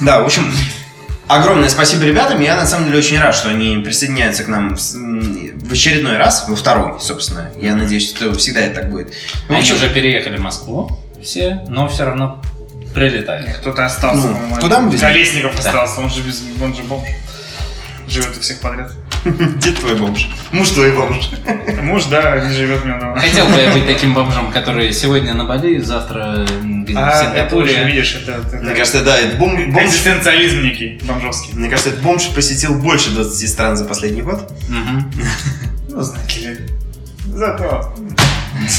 [0.00, 0.52] Да, в общем,
[1.36, 2.40] огромное спасибо ребятам.
[2.40, 6.56] Я на самом деле очень рад, что они присоединяются к нам в очередной раз, во
[6.56, 7.50] второй, собственно.
[7.60, 9.12] Я надеюсь, что всегда это так будет.
[9.48, 12.42] Они общем, уже переехали в Москву все, но все равно
[12.94, 13.48] прилетают.
[13.58, 14.56] Кто-то остался, Ну, по-моему.
[14.60, 15.58] куда мы без- Колесников Да.
[15.70, 17.06] остался, он же, без, он же бомж.
[18.08, 18.90] Живет у всех подряд.
[19.58, 20.28] Дед твой бомж.
[20.52, 21.30] Муж твой бомж.
[21.82, 23.18] Муж, да, не живет меня дома.
[23.20, 27.56] Хотел бы я быть таким бомжом, который сегодня на Бали, завтра где-то в А, это
[27.56, 27.92] уже, Сингапуре.
[27.92, 28.32] видишь, это...
[28.46, 29.84] это- Мне кажется, да, это бом- бомж...
[29.84, 31.52] Экзистенциализм некий, бомжовский.
[31.54, 34.50] Мне кажется, этот бомж посетил больше 20 стран за последний год.
[35.88, 36.58] Ну, знаете ли.
[37.26, 37.92] Зато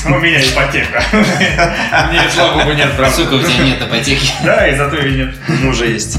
[0.06, 1.04] у меня ипотека.
[1.12, 3.14] Мне, слава богу, нет прав.
[3.16, 4.32] Сука, у тебя нет ипотеки.
[4.44, 5.36] Да, и зато и нет.
[5.64, 6.18] Мужа есть.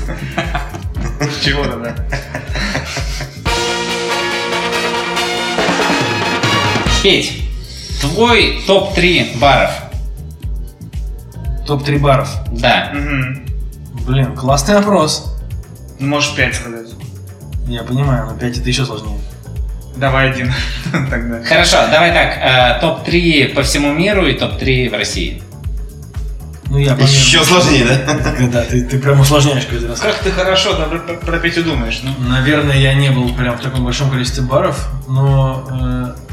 [1.44, 1.94] Чего-то, да.
[7.02, 7.42] Петь,
[8.00, 9.70] твой топ-3 баров.
[11.66, 12.28] Топ-3 баров.
[12.52, 12.90] Да.
[12.94, 13.46] Мгм.
[14.06, 15.36] Блин, классный вопрос.
[15.98, 16.86] Можешь пять сказать.
[17.66, 19.18] Я понимаю, но 5 это еще сложнее.
[19.96, 20.52] Давай один
[21.10, 21.42] тогда.
[21.42, 22.38] Хорошо, давай так.
[22.38, 25.42] э, топ-3 по всему миру и топ-3 в России.
[26.70, 27.04] Ну я помню.
[27.04, 28.14] Еще сложнее, да?
[28.46, 30.00] Да, ты, ты прям усложняешь каждый раз.
[30.00, 32.12] Как ты хорошо там про, про Петю думаешь, ну?
[32.28, 36.31] Наверное, я не был прям в таком большом количестве баров, но э,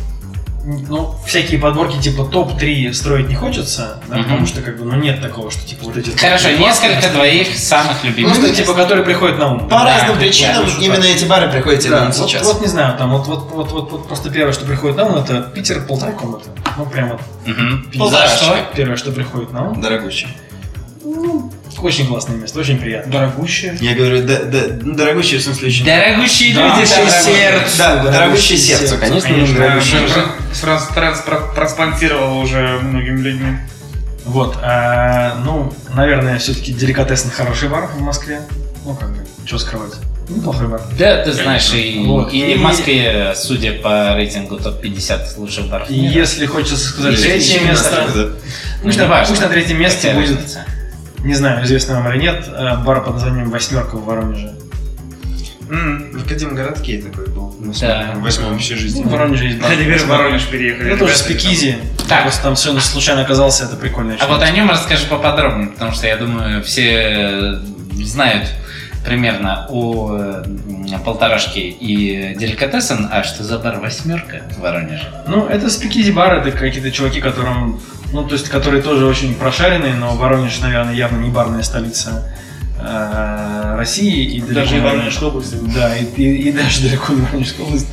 [0.64, 4.24] ну, всякие подборки типа топ-3 строить не хочется, да, Мгм.
[4.24, 7.12] потому что как бы ну нет такого, что типа вот эти Хорошо, несколько классные.
[7.14, 8.36] твоих самых Ну, любимых.
[8.36, 9.60] что, типа, которые приходят на ум.
[9.70, 11.08] По Да, разным причинам вижу, именно да.
[11.08, 12.44] эти бары приходят тебе Да, на ум вот, сейчас.
[12.44, 15.16] вот не знаю, там вот, вот, вот, вот, вот просто первое, что приходит на ум,
[15.16, 16.50] это Питер полторы комнаты.
[16.78, 17.22] Ну, прям вот.
[17.94, 18.38] За Полторашка.
[18.46, 18.58] что?
[18.76, 19.82] первое, что приходит на ум.
[19.82, 20.28] Дорогущий.
[21.04, 21.52] Ну,
[21.84, 23.12] очень классное место, очень приятно.
[23.12, 23.78] Дорогущее.
[23.82, 25.86] Я говорю, да, да, ну, дорогущий в смысле очень...
[25.86, 27.12] Дорогущие Да, люди, работают.
[27.26, 27.78] сердце.
[27.78, 29.54] Да, Дорогущий дорогущий сердцу, сердцу, конечно, конечно.
[29.54, 31.56] ну, дорогущий.
[31.56, 33.58] Транспортировал уже многими людьми.
[34.26, 38.42] Вот, а, ну, наверное, все-таки деликатесный хороший бар в Москве.
[38.86, 39.94] Ну, как бы, что скрывать.
[40.30, 40.82] Неплохой бар.
[40.98, 42.32] Да, ты знаешь, и, Вот.
[42.32, 47.62] и И- в Москве, судя по рейтингу топ-50 лучших баров И если хочется сказать третье
[47.62, 48.30] место, Ну,
[48.84, 49.28] пусть, не на, важно.
[49.34, 50.66] пусть на третьем месте будет, разница?
[51.24, 54.54] Не знаю, известно вам или нет, э, бар под названием «Восьмерка» в Воронеже.
[55.70, 56.12] М.
[56.14, 57.56] В Академгородке такой был.
[57.60, 58.14] на Да.
[58.16, 59.02] В восьмом общежитии.
[59.02, 59.72] Ну, в Воронеже есть бар.
[59.72, 60.90] А теперь в Воронеж переехали.
[60.90, 61.78] Я тоже спикизи.
[62.08, 62.24] Так.
[62.24, 64.18] Просто там совершенно случайно оказался, это прикольно.
[64.20, 67.60] А вот о нем расскажи поподробнее, потому что я думаю, все
[68.04, 68.48] знают
[69.06, 75.08] примерно о э, м, полторашке и деликатесен, а что за бар восьмерка в Воронеже?
[75.28, 77.80] Ну, это спикизи бар, это какие-то чуваки, которым,
[78.12, 82.32] ну, то есть, которые тоже очень прошаренные, но Воронеж, наверное, явно не барная столица
[82.80, 84.26] э, России.
[84.36, 85.56] И Даже наверное, Воронежской области.
[85.76, 87.88] Да, и, и- и даже далеко не Воронежская область.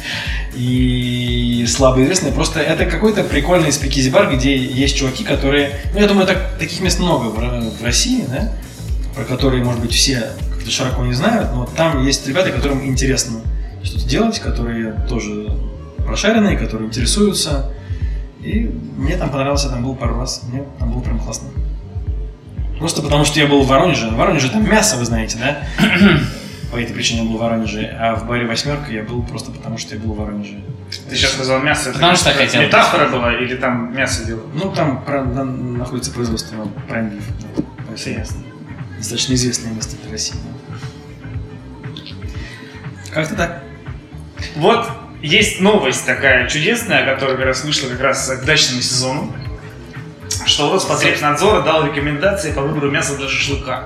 [0.54, 2.32] И слабо известная.
[2.32, 5.76] Просто это какой-то прикольный спикизи бар, где есть чуваки, которые...
[5.92, 8.52] Ну, я думаю, так, таких мест много в, в России, да?
[9.14, 10.30] Про которые, может быть, все
[10.66, 13.40] как-то широко не знают, но там есть ребята, которым интересно
[13.84, 15.48] что-то делать, которые тоже
[16.04, 17.72] прошаренные, которые интересуются.
[18.40, 18.64] И
[18.96, 21.48] мне там понравилось, я там был пару раз, мне там было прям классно.
[22.78, 24.08] Просто потому, что я был в Воронеже.
[24.08, 25.62] В Воронеже там мясо, вы знаете, да?
[26.72, 27.86] По этой причине я был в Воронеже.
[27.98, 30.60] А в баре «Восьмерка» я был просто потому, что я был в Воронеже.
[31.08, 31.92] Ты сейчас сказал мясо.
[31.92, 32.60] Потому это что хотел.
[32.60, 34.48] Метафора была или там мясо делают?
[34.54, 36.68] Ну, там про- там находится производство Beef.
[37.56, 37.62] да.
[37.88, 38.42] Поэтому Ясно.
[38.98, 40.36] Достаточно известное место для России.
[43.16, 43.62] Как-то так.
[44.56, 44.86] Вот
[45.22, 49.34] есть новость такая чудесная, которая как раз вышла как раз к дачному сезону,
[50.44, 53.84] что Роспотребнадзор дал рекомендации по выбору мяса для шашлыка.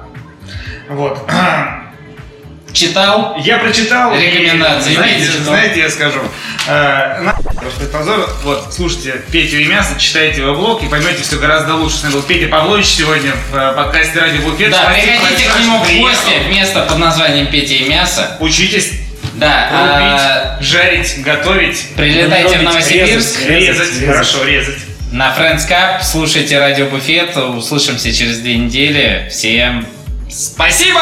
[0.89, 1.31] Вот.
[2.73, 3.36] Читал?
[3.39, 4.12] Я прочитал.
[4.16, 5.44] и, Рекомендации, Знаете, имеете в виду?
[5.44, 6.20] знаете, я скажу.
[6.66, 11.74] Э, на- Роспотребнадзор, вот, слушайте Петю и мясо, читайте его блог и поймете все гораздо
[11.77, 11.98] лучше.
[11.98, 14.73] С нами был Петя Павлович сегодня в э, подкасте Радио Буфет.
[14.73, 18.36] Да, Спасибо приходите к нему в гости место под названием Петя и мясо.
[18.40, 18.99] Учитесь
[19.41, 21.89] Да, а, рубить, жарить, готовить.
[21.97, 23.49] прилетайте в Новосибирск резать.
[23.49, 24.07] Резать, резать.
[24.07, 24.79] хорошо, резать.
[25.12, 29.29] на Friends Cup, слушайте Радио Буфет, услышимся через две недели.
[29.31, 29.87] Всем
[30.29, 31.01] спасибо!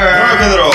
[0.00, 0.74] Рок-н-ролл.